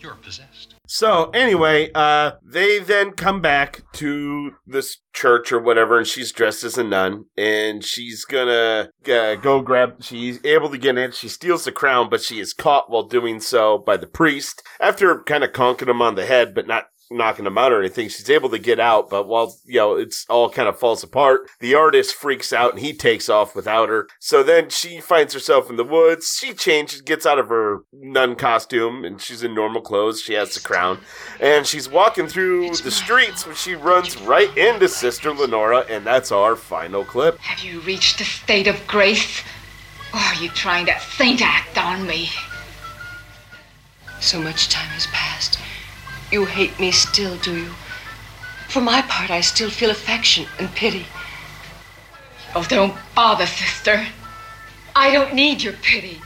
You're 0.00 0.14
possessed. 0.14 0.74
So 0.86 1.30
anyway, 1.30 1.90
uh, 1.94 2.32
they 2.42 2.78
then 2.78 3.10
come 3.10 3.40
back 3.40 3.82
to 3.94 4.52
this 4.66 4.98
church 5.12 5.50
or 5.50 5.60
whatever, 5.60 5.98
and 5.98 6.06
she's 6.06 6.30
dressed 6.30 6.62
as 6.62 6.78
a 6.78 6.84
nun, 6.84 7.24
and 7.36 7.84
she's 7.84 8.24
gonna 8.24 8.90
uh, 9.10 9.34
go 9.34 9.60
grab. 9.60 10.02
She's 10.02 10.38
able 10.44 10.70
to 10.70 10.78
get 10.78 10.96
in. 10.96 11.10
She 11.10 11.28
steals 11.28 11.64
the 11.64 11.72
crown, 11.72 12.08
but 12.08 12.22
she 12.22 12.38
is 12.38 12.52
caught 12.52 12.88
while 12.88 13.02
doing 13.02 13.40
so 13.40 13.78
by 13.78 13.96
the 13.96 14.06
priest. 14.06 14.62
After 14.80 15.22
kind 15.24 15.42
of 15.42 15.52
conking 15.52 15.88
him 15.88 16.00
on 16.00 16.14
the 16.14 16.26
head, 16.26 16.54
but 16.54 16.68
not 16.68 16.86
knocking 17.10 17.46
him 17.46 17.58
out 17.58 17.72
or 17.72 17.80
anything, 17.80 18.08
she's 18.08 18.30
able 18.30 18.48
to 18.50 18.58
get 18.58 18.80
out. 18.80 19.10
But 19.10 19.26
while 19.28 19.56
you 19.64 19.76
know 19.76 19.94
it's 19.96 20.26
all 20.28 20.50
kind 20.50 20.68
of 20.68 20.78
falls 20.78 21.02
apart, 21.02 21.48
the 21.60 21.74
artist 21.74 22.14
freaks 22.14 22.52
out 22.52 22.72
and 22.72 22.80
he 22.80 22.92
takes 22.92 23.28
off 23.28 23.54
without 23.54 23.88
her. 23.88 24.08
So 24.20 24.42
then 24.42 24.70
she 24.70 25.00
finds 25.00 25.34
herself 25.34 25.70
in 25.70 25.76
the 25.76 25.84
woods. 25.84 26.36
She 26.40 26.54
changes, 26.54 27.00
gets 27.00 27.26
out 27.26 27.38
of 27.38 27.48
her 27.48 27.80
nun 27.92 28.36
costume, 28.36 29.04
and 29.04 29.20
she's 29.20 29.42
in 29.42 29.54
normal 29.54 29.80
clothes. 29.80 30.20
She 30.20 30.34
has 30.34 30.54
the 30.54 30.60
crown, 30.60 30.98
and 31.40 31.66
she's 31.66 31.88
walking 31.88 32.26
through 32.26 32.76
the 32.76 32.90
streets 32.90 33.46
when 33.46 33.56
she 33.56 33.74
runs 33.74 34.20
right 34.22 34.54
into 34.56 34.88
Sister 34.88 35.32
Lenora, 35.32 35.84
and 35.88 36.04
that's 36.04 36.32
our 36.32 36.56
final 36.56 37.04
clip. 37.04 37.38
Have 37.38 37.60
you 37.60 37.80
reached 37.80 38.20
a 38.20 38.24
state 38.24 38.66
of 38.66 38.86
grace? 38.86 39.42
Or 40.14 40.20
are 40.20 40.34
you 40.36 40.48
trying 40.50 40.86
that 40.86 41.02
saint 41.02 41.42
act 41.42 41.76
on 41.76 42.06
me? 42.06 42.28
So 44.20 44.40
much 44.40 44.68
time 44.68 44.88
has 44.88 45.06
passed. 45.08 45.58
You 46.30 46.44
hate 46.44 46.78
me 46.80 46.90
still, 46.90 47.36
do 47.36 47.56
you? 47.56 47.70
For 48.68 48.80
my 48.80 49.02
part, 49.02 49.30
I 49.30 49.40
still 49.40 49.70
feel 49.70 49.90
affection 49.90 50.46
and 50.58 50.74
pity. 50.74 51.06
Oh, 52.54 52.64
don't 52.68 52.96
bother, 53.14 53.46
sister. 53.46 54.06
I 54.94 55.12
don't 55.12 55.34
need 55.34 55.62
your 55.62 55.74
pity. 55.74 56.20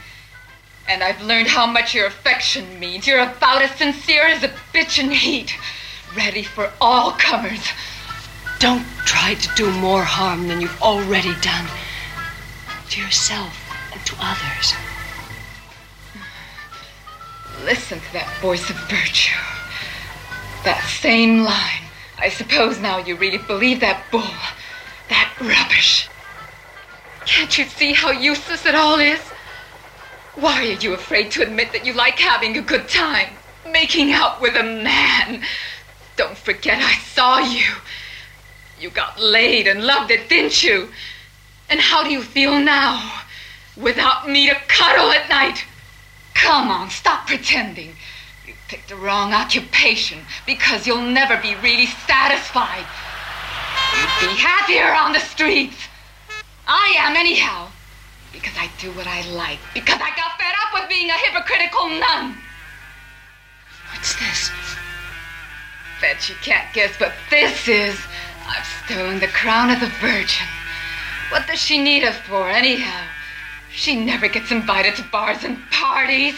And 0.87 1.03
I've 1.03 1.21
learned 1.21 1.47
how 1.47 1.67
much 1.67 1.93
your 1.93 2.07
affection 2.07 2.79
means. 2.79 3.05
You're 3.05 3.21
about 3.21 3.61
as 3.61 3.71
sincere 3.71 4.25
as 4.25 4.43
a 4.43 4.49
bitch 4.73 5.01
in 5.01 5.11
heat, 5.11 5.53
ready 6.15 6.43
for 6.43 6.71
all 6.81 7.11
comers. 7.11 7.69
Don't 8.59 8.85
try 9.05 9.35
to 9.35 9.49
do 9.55 9.71
more 9.71 10.03
harm 10.03 10.47
than 10.47 10.61
you've 10.61 10.81
already 10.81 11.33
done 11.41 11.67
to 12.89 13.01
yourself 13.01 13.55
and 13.93 14.03
to 14.05 14.15
others. 14.19 14.73
Listen 17.63 17.99
to 17.99 18.13
that 18.13 18.29
voice 18.41 18.69
of 18.69 18.75
virtue. 18.89 19.37
That 20.63 20.83
same 20.87 21.43
line. 21.43 21.83
I 22.19 22.29
suppose 22.29 22.79
now 22.79 22.99
you 22.99 23.15
really 23.15 23.39
believe 23.39 23.79
that 23.79 24.03
bull. 24.11 24.21
That 25.09 25.33
rubbish. 25.41 26.07
Can't 27.25 27.57
you 27.57 27.65
see 27.65 27.93
how 27.93 28.11
useless 28.11 28.65
it 28.65 28.75
all 28.75 28.99
is? 28.99 29.19
Why 30.35 30.59
are 30.59 30.79
you 30.79 30.93
afraid 30.93 31.31
to 31.31 31.41
admit 31.41 31.73
that 31.73 31.85
you 31.85 31.93
like 31.93 32.17
having 32.17 32.57
a 32.57 32.61
good 32.61 32.87
time? 32.87 33.29
Making 33.69 34.11
out 34.11 34.41
with 34.41 34.55
a 34.55 34.63
man? 34.63 35.43
Don't 36.15 36.37
forget 36.37 36.81
I 36.81 36.93
saw 36.99 37.39
you. 37.39 37.73
You 38.79 38.89
got 38.89 39.19
laid 39.19 39.67
and 39.67 39.83
loved 39.83 40.11
it, 40.11 40.29
didn't 40.29 40.63
you? 40.63 40.89
And 41.69 41.79
how 41.79 42.03
do 42.03 42.09
you 42.09 42.21
feel 42.21 42.59
now? 42.59 43.21
Without 43.77 44.29
me 44.29 44.49
to 44.49 44.55
cuddle 44.67 45.11
at 45.11 45.29
night? 45.29 45.65
Come 46.33 46.69
on, 46.69 46.89
stop 46.89 47.27
pretending. 47.27 47.95
Picked 48.71 48.87
the 48.87 48.95
wrong 48.95 49.33
occupation 49.33 50.19
because 50.45 50.87
you'll 50.87 51.01
never 51.01 51.35
be 51.41 51.55
really 51.55 51.87
satisfied. 52.07 52.85
You'd 53.97 54.29
be 54.29 54.33
happier 54.39 54.95
on 54.95 55.11
the 55.11 55.19
streets. 55.19 55.75
I 56.65 56.95
am, 56.99 57.17
anyhow. 57.17 57.67
Because 58.31 58.53
I 58.57 58.69
do 58.79 58.93
what 58.93 59.07
I 59.07 59.29
like. 59.31 59.59
Because 59.73 59.99
I 59.99 60.15
got 60.15 60.39
fed 60.39 60.53
up 60.63 60.73
with 60.73 60.87
being 60.87 61.09
a 61.09 61.15
hypocritical 61.15 61.89
nun. 61.89 62.37
What's 63.91 64.17
this? 64.17 64.49
Bet 65.99 66.29
you 66.29 66.35
can't 66.41 66.73
guess 66.73 66.97
what 66.97 67.11
this 67.29 67.67
is. 67.67 67.99
I've 68.47 68.65
stolen 68.85 69.19
the 69.19 69.27
crown 69.27 69.69
of 69.69 69.81
the 69.81 69.91
Virgin. 69.99 70.47
What 71.29 71.45
does 71.45 71.59
she 71.59 71.77
need 71.77 72.03
it 72.03 72.15
for, 72.15 72.49
anyhow? 72.49 73.03
She 73.69 73.97
never 73.97 74.29
gets 74.29 74.49
invited 74.49 74.95
to 74.95 75.03
bars 75.11 75.43
and 75.43 75.59
parties. 75.71 76.35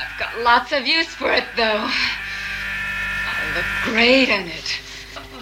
I've 0.00 0.18
got 0.18 0.38
lots 0.42 0.72
of 0.72 0.86
use 0.86 1.08
for 1.14 1.32
it, 1.32 1.44
though. 1.56 1.88
I'll 1.88 3.54
look 3.54 3.64
great 3.84 4.28
in 4.28 4.48
it. 4.48 4.78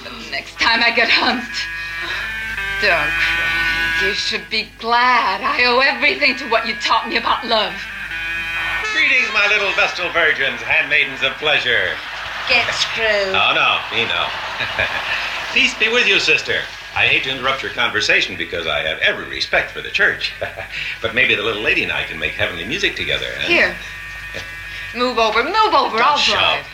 The 0.04 0.30
next 0.30 0.58
time 0.60 0.82
I 0.82 0.90
get 0.90 1.08
humped. 1.10 1.56
Don't 2.80 3.10
cry. 3.10 4.06
You 4.08 4.14
should 4.14 4.48
be 4.50 4.68
glad. 4.78 5.40
I 5.42 5.64
owe 5.64 5.78
everything 5.78 6.36
to 6.38 6.48
what 6.50 6.66
you 6.66 6.74
taught 6.76 7.08
me 7.08 7.16
about 7.16 7.46
love. 7.46 7.72
Greetings, 8.92 9.28
my 9.32 9.46
little 9.48 9.70
Vestal 9.72 10.10
virgins, 10.12 10.60
handmaidens 10.60 11.22
of 11.22 11.32
pleasure. 11.34 11.94
Get 12.48 12.66
screwed. 12.74 13.32
Oh, 13.34 13.52
no, 13.54 13.78
me 13.96 14.04
no. 14.04 14.26
Peace 15.54 15.78
be 15.78 15.88
with 15.88 16.06
you, 16.08 16.18
sister. 16.18 16.60
I 16.94 17.06
hate 17.06 17.22
to 17.24 17.30
interrupt 17.30 17.62
your 17.62 17.72
conversation 17.72 18.36
because 18.36 18.66
I 18.66 18.80
have 18.80 18.98
every 18.98 19.26
respect 19.28 19.70
for 19.70 19.80
the 19.80 19.90
church. 19.90 20.32
but 21.02 21.14
maybe 21.14 21.34
the 21.34 21.42
little 21.42 21.62
lady 21.62 21.84
and 21.84 21.92
I 21.92 22.04
can 22.04 22.18
make 22.18 22.32
heavenly 22.32 22.64
music 22.64 22.96
together. 22.96 23.26
eh? 23.38 23.46
Here. 23.46 23.76
Move 24.94 25.18
over, 25.18 25.42
move 25.42 25.54
over. 25.74 25.96
Don't 25.96 26.02
I'll 26.06 26.16
shove. 26.18 26.34
drive. 26.38 26.66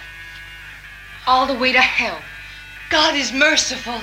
All 1.26 1.46
the 1.46 1.54
way 1.54 1.72
to 1.72 1.80
hell. 1.80 2.18
God 2.90 3.14
is 3.14 3.32
merciful. 3.32 4.00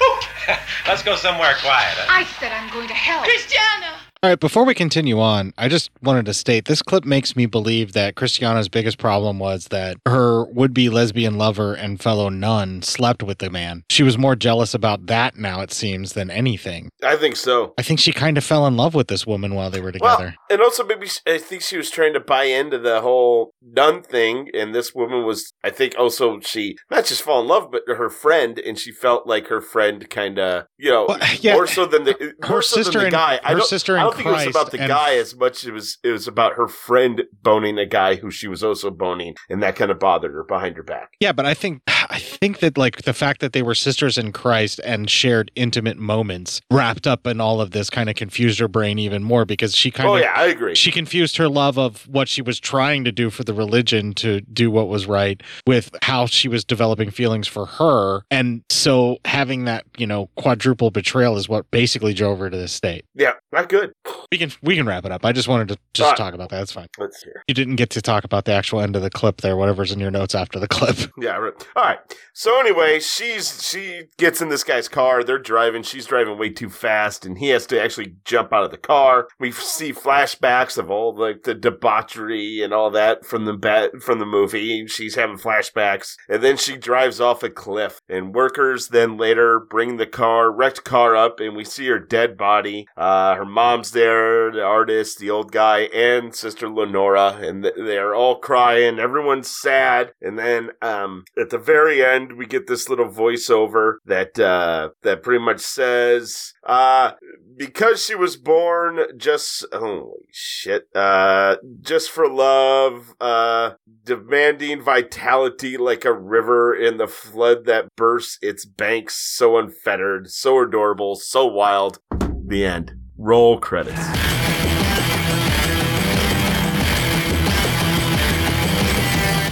Let's 0.86 1.02
go 1.02 1.16
somewhere 1.16 1.54
quiet. 1.62 1.94
huh? 1.96 2.06
I 2.10 2.24
said 2.38 2.52
I'm 2.52 2.70
going 2.72 2.88
to 2.88 2.94
hell. 2.94 3.22
Christiana! 3.22 3.96
All 4.24 4.30
right, 4.30 4.40
before 4.40 4.64
we 4.64 4.72
continue 4.72 5.20
on, 5.20 5.52
I 5.58 5.68
just 5.68 5.90
wanted 6.00 6.24
to 6.24 6.32
state 6.32 6.64
this 6.64 6.80
clip 6.80 7.04
makes 7.04 7.36
me 7.36 7.44
believe 7.44 7.92
that 7.92 8.14
Christiana's 8.14 8.70
biggest 8.70 8.96
problem 8.96 9.38
was 9.38 9.66
that 9.66 9.98
her 10.06 10.46
would 10.46 10.72
be 10.72 10.88
lesbian 10.88 11.36
lover 11.36 11.74
and 11.74 12.00
fellow 12.00 12.30
nun 12.30 12.80
slept 12.80 13.22
with 13.22 13.36
the 13.36 13.50
man. 13.50 13.84
She 13.90 14.02
was 14.02 14.16
more 14.16 14.34
jealous 14.34 14.72
about 14.72 15.08
that 15.08 15.36
now, 15.36 15.60
it 15.60 15.74
seems, 15.74 16.14
than 16.14 16.30
anything. 16.30 16.88
I 17.02 17.16
think 17.16 17.36
so. 17.36 17.74
I 17.76 17.82
think 17.82 18.00
she 18.00 18.14
kind 18.14 18.38
of 18.38 18.44
fell 18.44 18.66
in 18.66 18.78
love 18.78 18.94
with 18.94 19.08
this 19.08 19.26
woman 19.26 19.54
while 19.54 19.68
they 19.68 19.82
were 19.82 19.92
together. 19.92 20.36
Well, 20.38 20.46
and 20.48 20.62
also 20.62 20.86
maybe 20.86 21.06
I 21.26 21.36
think 21.36 21.60
she 21.60 21.76
was 21.76 21.90
trying 21.90 22.14
to 22.14 22.20
buy 22.20 22.44
into 22.44 22.78
the 22.78 23.02
whole 23.02 23.52
nun 23.60 24.02
thing, 24.02 24.48
and 24.54 24.74
this 24.74 24.94
woman 24.94 25.26
was, 25.26 25.52
I 25.62 25.68
think, 25.68 25.96
also 25.98 26.40
she 26.40 26.76
not 26.90 27.04
just 27.04 27.20
fall 27.20 27.42
in 27.42 27.46
love, 27.46 27.70
but 27.70 27.82
her 27.88 28.08
friend, 28.08 28.58
and 28.58 28.78
she 28.78 28.90
felt 28.90 29.26
like 29.26 29.48
her 29.48 29.60
friend 29.60 30.08
kind 30.08 30.38
of, 30.38 30.64
you 30.78 30.90
know, 30.90 31.14
yeah. 31.40 31.52
more 31.52 31.66
so 31.66 31.84
than 31.84 32.04
the 32.04 32.32
more 32.48 32.62
so 32.62 32.76
sister 32.76 32.92
than 32.92 33.00
the 33.00 33.06
in- 33.08 33.12
guy. 33.12 33.40
I 33.44 33.52
her 33.52 33.60
sister 33.60 33.98
in 33.98 34.13
don't 34.22 34.24
think 34.24 34.28
it 34.28 34.46
was 34.46 34.46
about 34.56 34.70
the 34.70 34.78
guy 34.78 35.16
as 35.16 35.34
much. 35.36 35.62
as 35.62 35.66
It 35.66 35.72
was 35.72 35.98
it 36.02 36.10
was 36.10 36.26
about 36.28 36.54
her 36.54 36.68
friend 36.68 37.22
boning 37.42 37.78
a 37.78 37.86
guy 37.86 38.16
who 38.16 38.30
she 38.30 38.48
was 38.48 38.62
also 38.62 38.90
boning, 38.90 39.34
and 39.48 39.62
that 39.62 39.76
kind 39.76 39.90
of 39.90 39.98
bothered 39.98 40.32
her 40.32 40.44
behind 40.44 40.76
her 40.76 40.82
back. 40.82 41.14
Yeah, 41.20 41.32
but 41.32 41.46
I 41.46 41.54
think 41.54 41.82
I 41.86 42.18
think 42.18 42.58
that 42.60 42.76
like 42.78 43.02
the 43.02 43.12
fact 43.14 43.40
that 43.40 43.52
they 43.52 43.62
were 43.62 43.74
sisters 43.74 44.18
in 44.18 44.32
Christ 44.32 44.80
and 44.84 45.08
shared 45.10 45.50
intimate 45.54 45.96
moments 45.98 46.60
wrapped 46.70 47.06
up 47.06 47.26
in 47.26 47.40
all 47.40 47.60
of 47.60 47.70
this 47.72 47.90
kind 47.90 48.08
of 48.08 48.16
confused 48.16 48.58
her 48.60 48.68
brain 48.68 48.98
even 48.98 49.22
more 49.22 49.44
because 49.44 49.74
she 49.74 49.90
kind 49.90 50.08
of 50.08 50.14
Oh 50.14 50.16
yeah, 50.18 50.32
I 50.34 50.46
agree. 50.46 50.74
she 50.74 50.90
confused 50.90 51.36
her 51.36 51.48
love 51.48 51.78
of 51.78 52.06
what 52.08 52.28
she 52.28 52.42
was 52.42 52.60
trying 52.60 53.04
to 53.04 53.12
do 53.12 53.30
for 53.30 53.44
the 53.44 53.54
religion 53.54 54.12
to 54.14 54.40
do 54.42 54.70
what 54.70 54.88
was 54.88 55.06
right 55.06 55.42
with 55.66 55.94
how 56.02 56.26
she 56.26 56.48
was 56.48 56.64
developing 56.64 57.10
feelings 57.10 57.48
for 57.48 57.66
her 57.66 58.22
and 58.30 58.62
so 58.70 59.18
having 59.24 59.64
that 59.64 59.84
you 59.96 60.06
know 60.06 60.28
quadruple 60.36 60.90
betrayal 60.90 61.36
is 61.36 61.48
what 61.48 61.70
basically 61.70 62.12
drove 62.14 62.38
her 62.38 62.50
to 62.50 62.56
this 62.56 62.72
state 62.72 63.04
Yeah, 63.14 63.32
not 63.52 63.68
good. 63.68 63.92
We 64.30 64.38
can 64.38 64.50
we 64.62 64.76
can 64.76 64.86
wrap 64.86 65.04
it 65.04 65.12
up 65.12 65.24
i 65.24 65.32
just 65.32 65.48
wanted 65.48 65.68
to 65.68 65.78
just 65.92 66.16
talk 66.16 66.34
about 66.34 66.50
that 66.50 66.58
that's 66.58 66.72
fine 66.72 66.88
Let's 66.98 67.22
hear. 67.22 67.42
you 67.48 67.54
didn't 67.54 67.76
get 67.76 67.90
to 67.90 68.02
talk 68.02 68.24
about 68.24 68.44
the 68.44 68.52
actual 68.52 68.80
end 68.80 68.96
of 68.96 69.02
the 69.02 69.10
clip 69.10 69.40
there 69.40 69.56
whatever's 69.56 69.92
in 69.92 70.00
your 70.00 70.10
notes 70.10 70.34
after 70.34 70.58
the 70.58 70.68
clip 70.74 70.96
Yeah, 71.18 71.36
right. 71.36 71.52
All 71.76 71.84
right. 71.84 71.98
So 72.32 72.58
anyway, 72.60 72.98
she's 73.00 73.62
she 73.66 74.04
gets 74.18 74.40
in 74.42 74.48
this 74.48 74.64
guy's 74.64 74.88
car. 74.88 75.22
They're 75.22 75.38
driving. 75.38 75.82
She's 75.82 76.06
driving 76.06 76.36
way 76.36 76.50
too 76.50 76.68
fast, 76.68 77.24
and 77.24 77.38
he 77.38 77.48
has 77.50 77.66
to 77.66 77.80
actually 77.80 78.16
jump 78.24 78.52
out 78.52 78.64
of 78.64 78.70
the 78.72 78.76
car. 78.76 79.28
We 79.38 79.52
see 79.52 79.92
flashbacks 79.92 80.76
of 80.76 80.90
all 80.90 81.14
like 81.14 81.44
the 81.44 81.54
debauchery 81.54 82.62
and 82.62 82.72
all 82.74 82.90
that 82.90 83.24
from 83.24 83.44
the 83.44 83.52
bat 83.52 84.02
from 84.02 84.18
the 84.18 84.26
movie. 84.26 84.86
She's 84.88 85.14
having 85.14 85.38
flashbacks, 85.38 86.16
and 86.28 86.42
then 86.42 86.56
she 86.56 86.76
drives 86.76 87.20
off 87.20 87.42
a 87.42 87.50
cliff. 87.50 88.00
And 88.08 88.34
workers 88.34 88.88
then 88.88 89.16
later 89.16 89.60
bring 89.60 89.96
the 89.96 90.06
car, 90.06 90.50
wrecked 90.50 90.84
car 90.84 91.14
up, 91.16 91.38
and 91.40 91.56
we 91.56 91.64
see 91.64 91.86
her 91.86 91.98
dead 92.00 92.36
body. 92.36 92.86
Uh, 92.96 93.36
her 93.36 93.44
mom's 93.46 93.92
there, 93.94 94.52
the 94.52 94.62
artist, 94.62 95.18
the 95.18 95.30
old 95.30 95.50
guy, 95.50 95.88
and 95.94 96.34
sister 96.34 96.68
Lenora, 96.68 97.38
and 97.40 97.64
they're 97.64 98.14
all 98.14 98.36
crying. 98.36 98.98
Everyone's 98.98 99.50
sad, 99.50 100.12
and 100.20 100.38
then 100.38 100.70
um, 100.82 101.24
at 101.40 101.50
the 101.50 101.58
very 101.58 102.04
end, 102.04 102.36
we 102.36 102.46
get 102.46 102.66
this 102.66 102.88
little 102.88 103.08
voiceover 103.08 103.94
that 104.04 104.38
uh, 104.38 104.90
that 105.02 105.22
pretty 105.22 105.42
much 105.42 105.60
says, 105.60 106.52
uh, 106.66 107.12
"Because 107.56 108.04
she 108.04 108.14
was 108.14 108.36
born 108.36 109.00
just 109.16 109.64
holy 109.72 110.26
shit, 110.30 110.88
uh, 110.94 111.56
just 111.80 112.10
for 112.10 112.28
love, 112.28 113.14
uh, 113.20 113.72
demanding 114.04 114.82
vitality 114.82 115.78
like 115.78 116.04
a 116.04 116.12
river 116.12 116.74
in 116.74 116.98
the 116.98 117.08
flood 117.08 117.64
that 117.64 117.94
bursts 117.96 118.38
its 118.42 118.66
banks, 118.66 119.14
so 119.16 119.56
unfettered, 119.56 120.30
so 120.30 120.60
adorable, 120.60 121.14
so 121.16 121.46
wild." 121.46 121.98
The 122.46 122.66
end. 122.66 123.03
Roll 123.24 123.56
credits. 123.56 124.53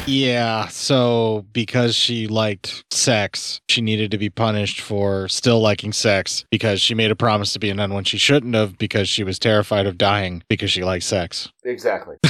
Yeah, 0.07 0.67
so 0.67 1.47
because 1.53 1.95
she 1.95 2.27
liked 2.27 2.85
sex, 2.93 3.61
she 3.69 3.81
needed 3.81 4.11
to 4.11 4.19
be 4.19 4.31
punished 4.31 4.81
for 4.81 5.29
still 5.29 5.61
liking 5.61 5.93
sex 5.93 6.45
because 6.51 6.81
she 6.81 6.95
made 6.95 7.13
a 7.13 7.17
promise 7.17 7.53
to 7.53 7.61
be 7.61 7.71
a 7.71 7.75
nun 7.75 7.95
when 7.95 8.03
she 8.05 8.19
shouldn't 8.19 8.55
have 8.55 8.77
because 8.79 9.09
she 9.09 9.23
was 9.23 9.39
terrified 9.39 9.87
of 9.87 9.97
dying 9.99 10.43
because 10.49 10.73
she 10.73 10.83
liked 10.83 11.05
sex. 11.05 11.51
Exactly. 11.65 12.17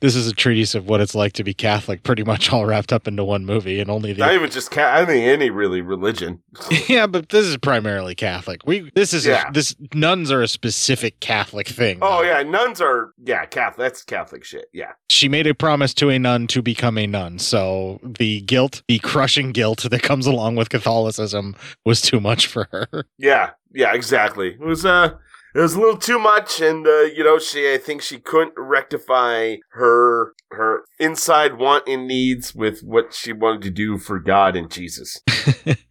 this 0.00 0.16
is 0.16 0.26
a 0.26 0.32
treatise 0.34 0.74
of 0.74 0.88
what 0.88 1.00
it's 1.00 1.14
like 1.14 1.32
to 1.34 1.44
be 1.44 1.54
Catholic, 1.54 2.02
pretty 2.02 2.24
much 2.24 2.52
all 2.52 2.66
wrapped 2.66 2.92
up 2.92 3.06
into 3.06 3.22
one 3.22 3.46
movie, 3.46 3.78
and 3.80 3.88
only 3.88 4.12
Not 4.14 4.28
the 4.28 4.34
even 4.34 4.50
just 4.50 4.72
ca- 4.72 4.82
I 4.92 5.04
mean 5.06 5.22
any 5.22 5.50
really 5.50 5.80
religion. 5.80 6.42
yeah, 6.88 7.06
but 7.06 7.28
this 7.28 7.46
is 7.46 7.56
primarily 7.58 8.16
Catholic. 8.16 8.62
We 8.66 8.90
this 8.96 9.14
is 9.14 9.24
Yeah. 9.24 9.48
this 9.52 9.76
nuns 9.94 10.32
are 10.32 10.42
a 10.42 10.48
specific 10.48 11.20
Catholic 11.20 11.68
thing. 11.68 11.98
Oh 12.02 12.22
yeah, 12.22 12.42
nuns 12.42 12.80
are 12.80 13.12
yeah 13.24 13.46
Catholic. 13.46 13.78
That's 13.78 14.02
Catholic 14.02 14.44
shit. 14.44 14.66
Yeah. 14.72 14.92
She 15.12 15.28
made 15.28 15.46
a 15.46 15.54
promise 15.54 15.94
to 15.94 16.08
a 16.10 16.18
nun 16.18 16.46
to 16.48 16.62
become 16.62 16.98
a 16.98 17.06
nun. 17.06 17.38
So 17.38 18.00
the 18.02 18.40
guilt, 18.42 18.82
the 18.88 18.98
crushing 19.00 19.52
guilt 19.52 19.82
that 19.90 20.02
comes 20.02 20.26
along 20.26 20.56
with 20.56 20.70
Catholicism 20.70 21.54
was 21.84 22.00
too 22.00 22.20
much 22.20 22.46
for 22.46 22.68
her. 22.70 23.04
Yeah, 23.18 23.50
yeah, 23.72 23.94
exactly. 23.94 24.48
It 24.48 24.60
was 24.60 24.84
uh 24.84 25.14
it 25.54 25.60
was 25.60 25.74
a 25.74 25.80
little 25.80 25.96
too 25.96 26.18
much 26.18 26.60
and 26.60 26.86
uh 26.86 27.02
you 27.02 27.24
know, 27.24 27.38
she 27.38 27.72
I 27.72 27.78
think 27.78 28.02
she 28.02 28.18
couldn't 28.18 28.54
rectify 28.56 29.56
her 29.70 30.34
her 30.50 30.84
inside 30.98 31.58
want 31.58 31.88
and 31.88 32.06
needs 32.06 32.54
with 32.54 32.80
what 32.80 33.14
she 33.14 33.32
wanted 33.32 33.62
to 33.62 33.70
do 33.70 33.98
for 33.98 34.18
God 34.18 34.56
and 34.56 34.70
Jesus. 34.70 35.20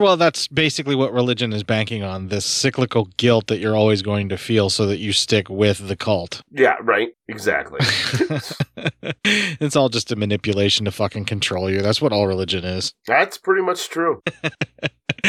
Well, 0.00 0.16
that's 0.16 0.46
basically 0.46 0.94
what 0.94 1.12
religion 1.12 1.52
is 1.52 1.64
banking 1.64 2.04
on 2.04 2.28
this 2.28 2.46
cyclical 2.46 3.06
guilt 3.16 3.48
that 3.48 3.58
you're 3.58 3.74
always 3.74 4.00
going 4.00 4.28
to 4.28 4.38
feel 4.38 4.70
so 4.70 4.86
that 4.86 4.98
you 4.98 5.12
stick 5.12 5.50
with 5.50 5.88
the 5.88 5.96
cult. 5.96 6.42
Yeah, 6.52 6.76
right. 6.82 7.08
Exactly. 7.26 7.80
it's 9.24 9.74
all 9.74 9.88
just 9.88 10.12
a 10.12 10.16
manipulation 10.16 10.84
to 10.84 10.92
fucking 10.92 11.24
control 11.24 11.68
you. 11.68 11.82
That's 11.82 12.00
what 12.00 12.12
all 12.12 12.28
religion 12.28 12.64
is. 12.64 12.94
That's 13.08 13.38
pretty 13.38 13.62
much 13.62 13.88
true. 13.88 14.22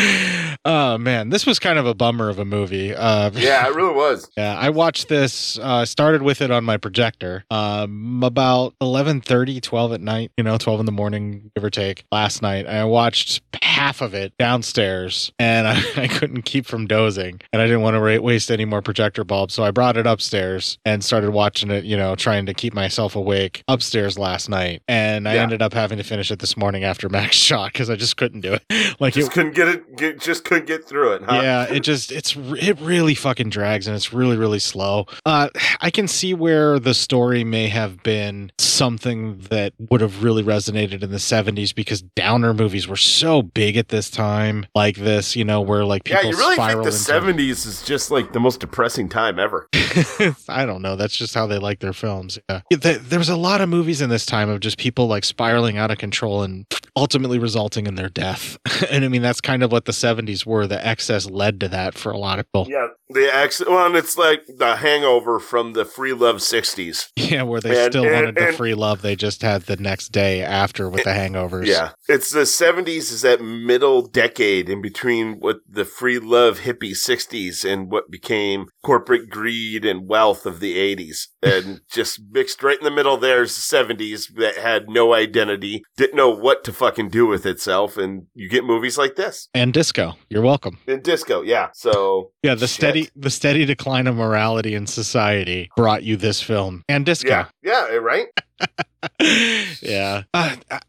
Oh 0.65 0.97
man, 0.97 1.29
this 1.29 1.45
was 1.45 1.57
kind 1.57 1.79
of 1.79 1.85
a 1.85 1.93
bummer 1.93 2.27
of 2.29 2.37
a 2.37 2.45
movie. 2.45 2.93
Uh, 2.93 3.31
Yeah, 3.33 3.65
it 3.67 3.73
really 3.75 3.93
was. 3.93 4.29
Yeah, 4.37 4.57
I 4.57 4.69
watched 4.69 5.07
this. 5.07 5.57
Uh, 5.57 5.85
started 5.85 6.21
with 6.21 6.41
it 6.41 6.51
on 6.51 6.63
my 6.63 6.77
projector. 6.77 7.45
Um, 7.49 8.21
about 8.23 8.73
11:30, 8.81 9.61
12 9.61 9.93
at 9.93 10.01
night. 10.01 10.31
You 10.37 10.43
know, 10.43 10.57
twelve 10.57 10.79
in 10.79 10.85
the 10.85 10.91
morning, 10.91 11.51
give 11.55 11.63
or 11.63 11.69
take. 11.69 12.03
Last 12.11 12.41
night, 12.41 12.67
I 12.67 12.83
watched 12.85 13.41
half 13.61 14.01
of 14.01 14.13
it 14.13 14.33
downstairs, 14.37 15.31
and 15.39 15.67
I, 15.67 15.81
I 15.95 16.07
couldn't 16.07 16.43
keep 16.43 16.65
from 16.65 16.87
dozing, 16.87 17.39
and 17.53 17.61
I 17.61 17.65
didn't 17.65 17.81
want 17.81 17.95
to 17.95 18.01
ra- 18.01 18.17
waste 18.19 18.51
any 18.51 18.65
more 18.65 18.81
projector 18.81 19.23
bulbs, 19.23 19.53
so 19.53 19.63
I 19.63 19.71
brought 19.71 19.95
it 19.97 20.05
upstairs 20.05 20.77
and 20.85 21.03
started 21.03 21.31
watching 21.31 21.71
it. 21.71 21.85
You 21.85 21.95
know, 21.97 22.15
trying 22.15 22.45
to 22.47 22.53
keep 22.53 22.73
myself 22.73 23.15
awake 23.15 23.63
upstairs 23.69 24.19
last 24.19 24.49
night, 24.49 24.81
and 24.89 25.27
I 25.27 25.35
Yeah. 25.35 25.43
ended 25.43 25.61
up 25.61 25.73
having 25.73 25.97
to 25.97 26.03
finish 26.03 26.31
it 26.31 26.39
this 26.39 26.57
morning 26.57 26.83
after 26.83 27.07
Max 27.09 27.35
shot 27.37 27.71
because 27.73 27.89
I 27.89 27.95
just 27.95 28.17
couldn't 28.17 28.41
do 28.41 28.53
it. 28.53 28.63
Like 28.99 29.13
Just 29.13 29.29
it, 29.29 29.33
couldn't 29.33 29.55
get 29.55 29.67
it 29.69 29.95
get, 29.95 30.19
just 30.19 30.43
couldn't 30.49 30.65
get 30.65 30.83
through 30.83 31.13
it, 31.13 31.21
huh? 31.21 31.39
Yeah, 31.43 31.63
it 31.65 31.81
just 31.81 32.11
it's 32.11 32.35
it 32.35 32.79
really 32.81 33.13
fucking 33.13 33.51
drags 33.51 33.85
and 33.85 33.95
it's 33.95 34.11
really 34.11 34.35
really 34.35 34.57
slow. 34.57 35.05
Uh 35.23 35.49
I 35.79 35.91
can 35.91 36.07
see 36.07 36.33
where 36.33 36.79
the 36.79 36.95
story 36.95 37.43
may 37.43 37.67
have 37.67 38.01
been 38.01 38.51
something 38.57 39.37
that 39.51 39.73
would 39.77 40.01
have 40.01 40.23
really 40.23 40.41
resonated 40.41 41.03
in 41.03 41.11
the 41.11 41.17
70s 41.17 41.75
because 41.75 42.01
downer 42.01 42.53
movies 42.53 42.87
were 42.87 42.97
so 42.97 43.43
big 43.43 43.77
at 43.77 43.89
this 43.89 44.09
time 44.09 44.65
like 44.73 44.95
this, 44.95 45.35
you 45.35 45.45
know, 45.45 45.61
where 45.61 45.85
like 45.85 46.03
people 46.03 46.23
Yeah, 46.23 46.29
you 46.31 46.37
really 46.37 46.55
think 46.55 46.71
the 46.71 46.77
into 46.79 46.91
seventies 46.93 47.67
is 47.67 47.83
just 47.83 48.09
like 48.09 48.33
the 48.33 48.39
most 48.39 48.59
depressing 48.59 49.07
time 49.07 49.37
ever. 49.37 49.67
I 50.49 50.65
don't 50.65 50.81
know. 50.81 50.95
That's 50.95 51.15
just 51.15 51.35
how 51.35 51.45
they 51.45 51.59
like 51.59 51.79
their 51.79 51.93
films. 51.93 52.39
Yeah. 52.49 52.61
There 52.71 53.19
was 53.19 53.29
a 53.29 53.37
lot 53.37 53.61
of 53.61 53.69
movies 53.69 54.01
in 54.01 54.09
this 54.09 54.25
time 54.25 54.49
of 54.49 54.61
just 54.61 54.79
people 54.79 55.05
like 55.07 55.25
spiraling 55.25 55.77
out 55.77 55.91
of 55.91 55.99
control 55.99 56.41
and 56.41 56.65
ultimately 56.95 57.39
resulting 57.39 57.85
in 57.85 57.95
their 57.95 58.09
death. 58.09 58.57
and 58.91 59.05
I 59.05 59.07
mean, 59.07 59.21
that's 59.21 59.41
kind 59.41 59.63
of 59.63 59.71
what 59.71 59.85
the 59.85 59.91
70s 59.91 60.38
were. 60.45 60.67
The 60.67 60.85
excess 60.85 61.29
led 61.29 61.59
to 61.61 61.67
that 61.69 61.95
for 61.95 62.11
a 62.11 62.17
lot 62.17 62.39
of 62.39 62.45
people. 62.47 62.67
Yeah, 62.69 62.87
the 63.09 63.33
ex. 63.33 63.61
Well, 63.65 63.85
and 63.87 63.95
it's 63.95 64.17
like 64.17 64.45
the 64.57 64.77
hangover 64.77 65.39
from 65.39 65.73
the 65.73 65.85
free 65.85 66.13
love 66.13 66.41
sixties. 66.41 67.09
Yeah, 67.15 67.43
where 67.43 67.61
they 67.61 67.83
And- 67.85 67.91
still 67.93 68.05
and- 68.05 68.13
wanted 68.13 68.35
the 68.35 68.53
free 68.53 68.73
love 68.73 69.01
they 69.01 69.15
just 69.15 69.41
had 69.43 69.63
the 69.63 69.75
next 69.77 70.09
day 70.09 70.41
after 70.41 70.89
with 70.89 71.03
the 71.03 71.11
hangovers. 71.11 71.65
Yeah, 71.67 71.91
it's 72.07 72.31
the 72.31 72.45
seventies 72.45 73.11
is 73.11 73.21
that 73.21 73.41
middle 73.41 74.01
decade 74.01 74.69
in 74.69 74.81
between 74.81 75.33
what 75.39 75.57
the 75.69 75.85
free 75.85 76.17
love 76.19 76.61
hippie 76.61 76.95
sixties 76.95 77.63
and 77.63 77.91
what 77.91 78.09
became 78.09 78.65
corporate 78.83 79.29
greed 79.29 79.85
and 79.85 80.07
wealth 80.07 80.45
of 80.45 80.59
the 80.59 80.77
eighties, 80.77 81.29
and 81.43 81.81
just 81.91 82.19
mixed 82.31 82.63
right 82.63 82.77
in 82.79 82.83
the 82.83 82.91
middle. 82.91 83.17
There's 83.17 83.55
the 83.55 83.61
seventies 83.61 84.31
that 84.37 84.57
had 84.57 84.89
no 84.89 85.13
identity, 85.13 85.83
didn't 85.97 86.15
know 86.15 86.29
what 86.29 86.63
to 86.63 86.73
fucking 86.73 87.09
do 87.09 87.25
with 87.27 87.45
itself, 87.45 87.97
and 87.97 88.23
you 88.33 88.49
get 88.49 88.63
movies 88.63 88.97
like 88.97 89.15
this 89.15 89.49
And 89.53 89.73
disco. 89.73 90.15
You're 90.29 90.41
welcome. 90.41 90.79
and 90.87 91.03
disco. 91.03 91.41
Yeah, 91.41 91.69
so 91.73 92.31
Yeah, 92.43 92.55
the 92.55 92.67
steady 92.67 92.98
the 93.15 93.29
steady 93.29 93.65
decline 93.65 94.07
of 94.07 94.15
morality 94.15 94.75
in 94.75 94.87
society 94.87 95.69
brought 95.75 96.03
you 96.03 96.17
this 96.17 96.41
film 96.41 96.83
and 96.87 97.05
disco. 97.05 97.29
yeah, 97.29 97.45
yeah, 97.63 97.95
right. 97.95 98.27
yeah. 99.81 100.23
Uh, 100.33 100.55
uh, 100.71 100.79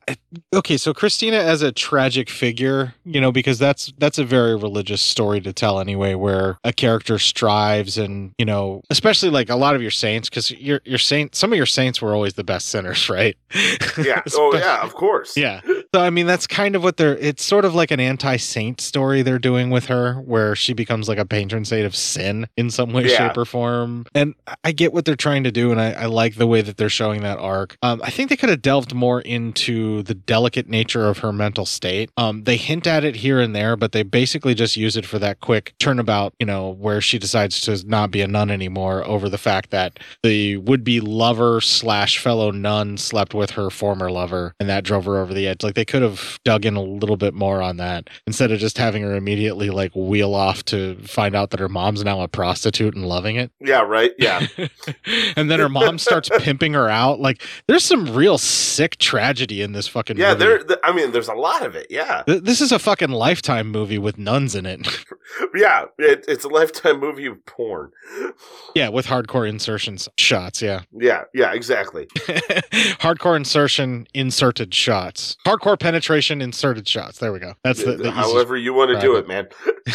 okay, 0.55 0.77
so 0.77 0.93
Christina 0.93 1.37
as 1.37 1.63
a 1.63 1.73
tragic 1.73 2.29
figure, 2.29 2.95
you 3.05 3.21
know, 3.21 3.33
because 3.33 3.59
that's 3.59 3.93
that's 3.99 4.19
a 4.19 4.25
very 4.25 4.57
religious 4.57 5.01
story 5.01 5.41
to 5.41 5.53
tell 5.53 5.81
anyway, 5.81 6.15
where 6.15 6.59
a 6.65 6.73
character 6.73 7.19
strives 7.19 7.99
and 7.99 8.33
you 8.39 8.45
know, 8.45 8.83
especially 8.91 9.31
like 9.31 9.49
a 9.51 9.57
lot 9.57 9.75
of 9.75 9.83
your 9.83 9.91
saints, 9.91 10.29
because 10.29 10.51
your 10.51 10.81
your 10.85 10.99
saint, 10.99 11.35
some 11.35 11.53
of 11.53 11.57
your 11.57 11.67
saints 11.67 12.01
were 12.03 12.15
always 12.15 12.35
the 12.35 12.45
best 12.45 12.67
sinners, 12.69 13.09
right? 13.11 13.37
Yeah. 13.99 14.23
oh, 14.35 14.55
yeah. 14.55 14.83
Of 14.83 14.95
course. 14.95 15.37
Yeah. 15.37 15.61
So 15.95 16.01
I 16.01 16.11
mean, 16.11 16.27
that's 16.27 16.47
kind 16.47 16.75
of 16.77 16.83
what 16.83 16.97
they're. 16.97 17.17
It's 17.17 17.45
sort 17.45 17.65
of 17.65 17.75
like 17.75 17.91
an 17.91 18.01
anti-saint 18.01 18.81
story 18.81 19.23
they're 19.23 19.39
doing 19.39 19.71
with 19.71 19.87
her, 19.87 20.15
where 20.15 20.55
she 20.57 20.73
becomes 20.73 21.09
like 21.09 21.19
a 21.19 21.25
patron 21.25 21.65
saint 21.65 21.87
of 21.87 21.95
sin 21.95 22.49
in 22.57 22.71
some 22.71 22.93
way, 22.93 23.09
Yeah. 23.09 23.29
shape, 23.29 23.37
or 23.37 23.45
form. 23.45 24.07
And 24.15 24.35
I 24.65 24.73
get 24.73 24.93
what 24.93 25.05
they're 25.05 25.17
trying 25.17 25.45
to 25.45 25.53
do, 25.53 25.71
and 25.71 25.81
I, 25.81 25.93
I 25.93 26.07
like 26.07 26.37
the 26.37 26.47
way 26.47 26.61
that 26.63 26.77
they're 26.77 26.89
showing 26.89 27.23
that 27.23 27.39
arc. 27.39 27.60
Um, 27.83 28.01
I 28.03 28.11
think 28.11 28.31
they 28.31 28.37
could 28.37 28.49
have 28.49 28.63
delved 28.63 28.95
more 28.95 29.21
into 29.21 30.03
the 30.03 30.15
delicate 30.15 30.69
nature 30.69 31.07
of 31.07 31.19
her 31.19 31.33
mental 31.33 31.67
state. 31.67 32.11
Um, 32.17 32.45
they 32.45 32.57
hint 32.57 32.87
at 32.87 33.05
it 33.05 33.17
here 33.17 33.41
and 33.41 33.55
there, 33.55 33.77
but 33.77 33.93
they 33.93 34.03
basically 34.03 34.55
just 34.55 34.77
use 34.77 34.97
it 34.97 35.07
for 35.07 35.19
that 35.19 35.41
quick 35.41 35.75
turnabout. 35.79 36.35
You 36.39 36.47
know, 36.47 36.71
where 36.71 37.01
she 37.01 37.19
decides 37.19 37.61
to 37.63 37.83
not 37.87 38.11
be 38.11 38.21
a 38.23 38.29
nun 38.29 38.51
anymore 38.51 39.05
over 39.07 39.29
the 39.29 39.39
fact 39.39 39.71
that 39.71 39.99
the 40.23 40.57
would-be 40.59 41.01
lover 41.01 41.61
slash 41.61 42.19
fellow 42.19 42.51
nun 42.51 42.97
slept 42.97 43.35
with 43.35 43.51
her 43.53 43.71
former 43.71 44.11
lover, 44.11 44.55
and 44.61 44.69
that 44.69 44.85
drove 44.85 45.05
her 45.05 45.19
over 45.19 45.35
the 45.35 45.47
edge. 45.47 45.63
Like 45.63 45.75
they 45.75 45.85
could 45.85 46.03
have 46.03 46.39
dug 46.45 46.65
in 46.65 46.77
a 46.77 46.83
little 46.83 47.17
bit 47.17 47.35
more 47.35 47.63
on 47.63 47.77
that 47.79 48.09
instead 48.27 48.53
of 48.53 48.59
just 48.59 48.79
having 48.79 49.03
her 49.03 49.15
immediately 49.15 49.71
like 49.71 49.93
wheel 49.95 50.35
off 50.35 50.65
to 50.67 50.97
find 51.03 51.35
out 51.35 51.51
that 51.51 51.61
her 51.61 51.69
mom's 51.69 52.05
now 52.05 52.21
a 52.21 52.29
prostitute 52.29 52.95
and 52.95 53.07
loving 53.07 53.37
it. 53.37 53.51
Yeah. 53.61 53.83
Right. 53.83 54.13
Yeah. 54.19 54.47
And 55.37 55.51
then 55.51 55.61
her 55.61 55.69
mom 55.69 55.99
starts 55.99 56.29
pimping 56.39 56.75
her 56.75 56.89
out. 56.89 57.21
Like 57.21 57.43
there's 57.67 57.85
some 57.85 58.15
real 58.15 58.39
sick 58.39 58.97
tragedy 58.99 59.63
in 59.63 59.73
this 59.73 59.87
fucking 59.89 60.17
yeah. 60.17 60.35
movie. 60.35 60.65
There. 60.65 60.79
I 60.85 60.93
mean, 60.93 61.13
there's 61.13 61.29
a 61.29 61.35
lot 61.35 61.65
of 61.65 61.75
it. 61.75 61.87
Yeah. 61.91 62.23
This 62.27 62.61
is 62.61 62.73
a 62.73 62.79
fucking 62.79 63.11
lifetime 63.11 63.69
movie 63.71 63.99
with 63.99 64.19
nuns 64.19 64.55
in 64.55 64.67
it. 64.67 64.87
Yeah. 65.55 65.85
It, 65.97 66.25
it's 66.27 66.43
a 66.43 66.49
lifetime 66.49 66.99
movie 66.99 67.27
of 67.27 67.45
porn. 67.47 67.93
yeah, 68.75 68.89
with 68.89 69.07
hardcore 69.07 69.49
insertions 69.49 70.09
shots. 70.19 70.61
Yeah. 70.61 70.81
Yeah. 70.93 71.23
Yeah. 71.33 71.53
Exactly. 71.53 72.07
hardcore 72.99 73.37
insertion 73.37 74.09
inserted 74.13 74.75
shots. 74.75 75.37
Hardcore 75.47 75.79
penetration 75.79 76.43
inserted 76.43 76.89
shots. 76.89 77.19
There 77.19 77.33
we 77.33 77.39
go. 77.39 77.55
That's 77.63 77.85
the, 77.85 77.97
the 77.97 78.11
However 78.11 78.57
you 78.57 78.75
want 78.75 78.91
to 78.91 79.01
do 79.01 79.15
it, 79.17 79.29
man. 79.29 79.47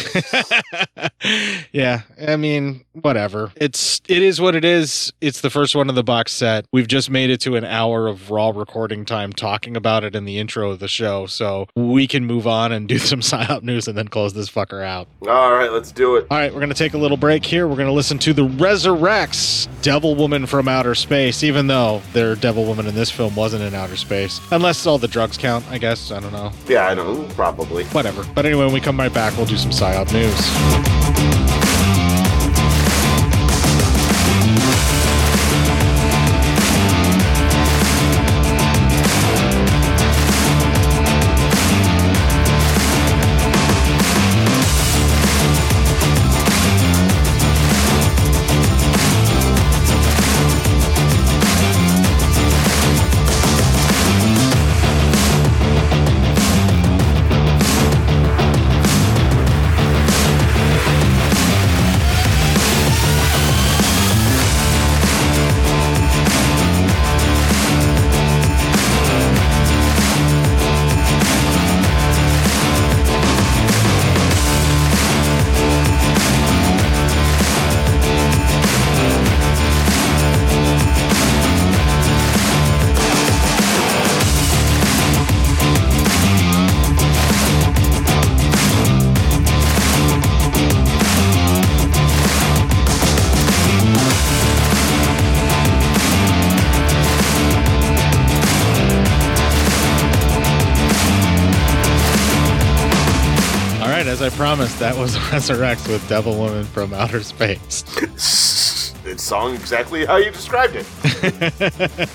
yeah, 1.72 2.02
I 2.26 2.36
mean, 2.36 2.84
whatever. 2.92 3.52
It's 3.56 4.00
it 4.08 4.22
is 4.22 4.40
what 4.40 4.54
it 4.54 4.64
is. 4.64 5.12
It's 5.20 5.40
the 5.40 5.50
first 5.50 5.74
one 5.74 5.88
of 5.88 5.94
the 5.94 6.04
box 6.04 6.32
set. 6.32 6.66
We've 6.72 6.88
just 6.88 7.10
made 7.10 7.30
it 7.30 7.40
to 7.46 7.54
an 7.54 7.64
hour 7.64 8.08
of 8.08 8.32
raw 8.32 8.50
recording 8.52 9.04
time 9.04 9.32
talking 9.32 9.76
about 9.76 10.02
it 10.02 10.16
in 10.16 10.24
the 10.24 10.36
intro 10.36 10.72
of 10.72 10.80
the 10.80 10.88
show, 10.88 11.26
so 11.26 11.68
we 11.76 12.08
can 12.08 12.26
move 12.26 12.44
on 12.44 12.72
and 12.72 12.88
do 12.88 12.98
some 13.12 13.20
psyop 13.20 13.62
news 13.62 13.86
and 13.86 13.96
then 13.96 14.08
close 14.08 14.34
this 14.34 14.50
fucker 14.50 14.84
out. 14.84 15.06
All 15.28 15.52
right. 15.52 15.70
Let's 15.70 15.92
do 15.92 16.16
it. 16.16 16.26
All 16.28 16.38
right, 16.38 16.52
we're 16.52 16.58
going 16.58 16.70
to 16.70 16.74
take 16.74 16.94
a 16.94 16.98
little 16.98 17.16
break 17.16 17.44
here. 17.44 17.68
We're 17.68 17.76
going 17.76 17.86
to 17.86 17.92
listen 17.92 18.18
to 18.18 18.32
the 18.32 18.48
Resurrects 18.48 19.68
Devil 19.80 20.16
Woman 20.16 20.44
from 20.46 20.66
Outer 20.66 20.96
Space, 20.96 21.44
even 21.44 21.68
though 21.68 22.02
their 22.12 22.34
Devil 22.34 22.64
Woman 22.64 22.86
in 22.86 22.96
this 22.96 23.12
film 23.12 23.36
wasn't 23.36 23.62
in 23.62 23.74
outer 23.74 23.96
space. 23.96 24.40
Unless 24.50 24.84
all 24.84 24.98
the 24.98 25.06
drugs 25.06 25.38
count, 25.38 25.64
I 25.70 25.78
guess. 25.78 26.10
I 26.10 26.18
don't 26.18 26.32
know. 26.32 26.50
Yeah. 26.66 26.88
I 26.88 26.94
know. 26.94 27.28
Probably. 27.34 27.84
Whatever. 27.86 28.24
But 28.34 28.44
anyway, 28.44 28.64
when 28.64 28.74
we 28.74 28.80
come 28.80 28.98
right 28.98 29.14
back, 29.14 29.36
we'll 29.36 29.46
do 29.46 29.56
some 29.56 29.70
PSYOP 29.70 30.12
news. 30.12 31.05
I 104.26 104.30
promised, 104.30 104.80
that 104.80 104.96
was 104.96 105.14
Resurrects 105.30 105.86
with 105.86 106.06
Devil 106.08 106.36
Woman 106.36 106.64
from 106.64 106.92
Outer 106.92 107.22
Space. 107.22 107.84
It's 109.08 109.22
song 109.22 109.54
exactly 109.54 110.04
how 110.04 110.16
you 110.16 110.32
described 110.32 110.74
it. 110.74 112.10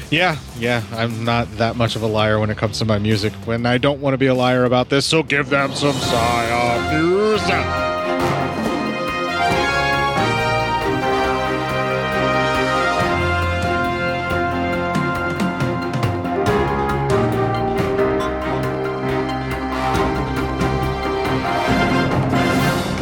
yeah, 0.10 0.36
yeah, 0.58 0.82
I'm 0.90 1.24
not 1.24 1.48
that 1.58 1.76
much 1.76 1.94
of 1.94 2.02
a 2.02 2.08
liar 2.08 2.40
when 2.40 2.50
it 2.50 2.56
comes 2.56 2.80
to 2.80 2.84
my 2.84 2.98
music. 2.98 3.32
When 3.44 3.64
I 3.64 3.78
don't 3.78 4.00
want 4.00 4.14
to 4.14 4.18
be 4.18 4.26
a 4.26 4.34
liar 4.34 4.64
about 4.64 4.88
this, 4.88 5.06
so 5.06 5.22
give 5.22 5.50
them 5.50 5.72
some 5.72 5.94
PSYOP 5.94 6.92
news. 6.94 7.91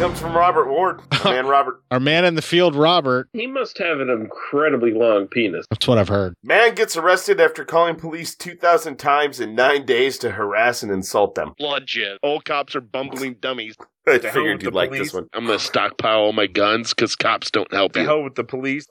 Comes 0.01 0.19
from 0.19 0.35
Robert 0.35 0.67
Ward. 0.67 0.99
Man, 1.23 1.45
Robert. 1.45 1.83
Our 1.91 1.99
man 1.99 2.25
in 2.25 2.33
the 2.33 2.41
field, 2.41 2.75
Robert. 2.75 3.29
He 3.33 3.45
must 3.45 3.77
have 3.77 3.99
an 3.99 4.09
incredibly 4.09 4.93
long 4.93 5.27
penis. 5.27 5.67
That's 5.69 5.87
what 5.87 5.99
I've 5.99 6.07
heard. 6.07 6.33
Man 6.43 6.73
gets 6.73 6.97
arrested 6.97 7.39
after 7.39 7.63
calling 7.63 7.97
police 7.97 8.33
2,000 8.33 8.97
times 8.97 9.39
in 9.39 9.53
nine 9.53 9.85
days 9.85 10.17
to 10.19 10.31
harass 10.31 10.81
and 10.81 10.91
insult 10.91 11.35
them. 11.35 11.53
Bloodshed. 11.59 12.17
All 12.23 12.41
cops 12.41 12.75
are 12.75 12.81
bumbling 12.81 13.35
dummies. 13.41 13.75
I 14.07 14.17
To 14.17 14.23
hell 14.23 14.33
figured 14.33 14.63
you'd 14.63 14.73
like 14.73 14.89
police. 14.89 15.09
this 15.09 15.13
one. 15.13 15.27
I'm 15.33 15.45
gonna 15.45 15.59
stockpile 15.59 16.17
all 16.21 16.33
my 16.33 16.47
guns 16.47 16.95
because 16.95 17.15
cops 17.15 17.51
don't 17.51 17.71
help 17.71 17.93
To 17.93 17.99
you. 18.01 18.07
hell 18.07 18.23
with 18.23 18.33
the 18.33 18.43
police. 18.43 18.87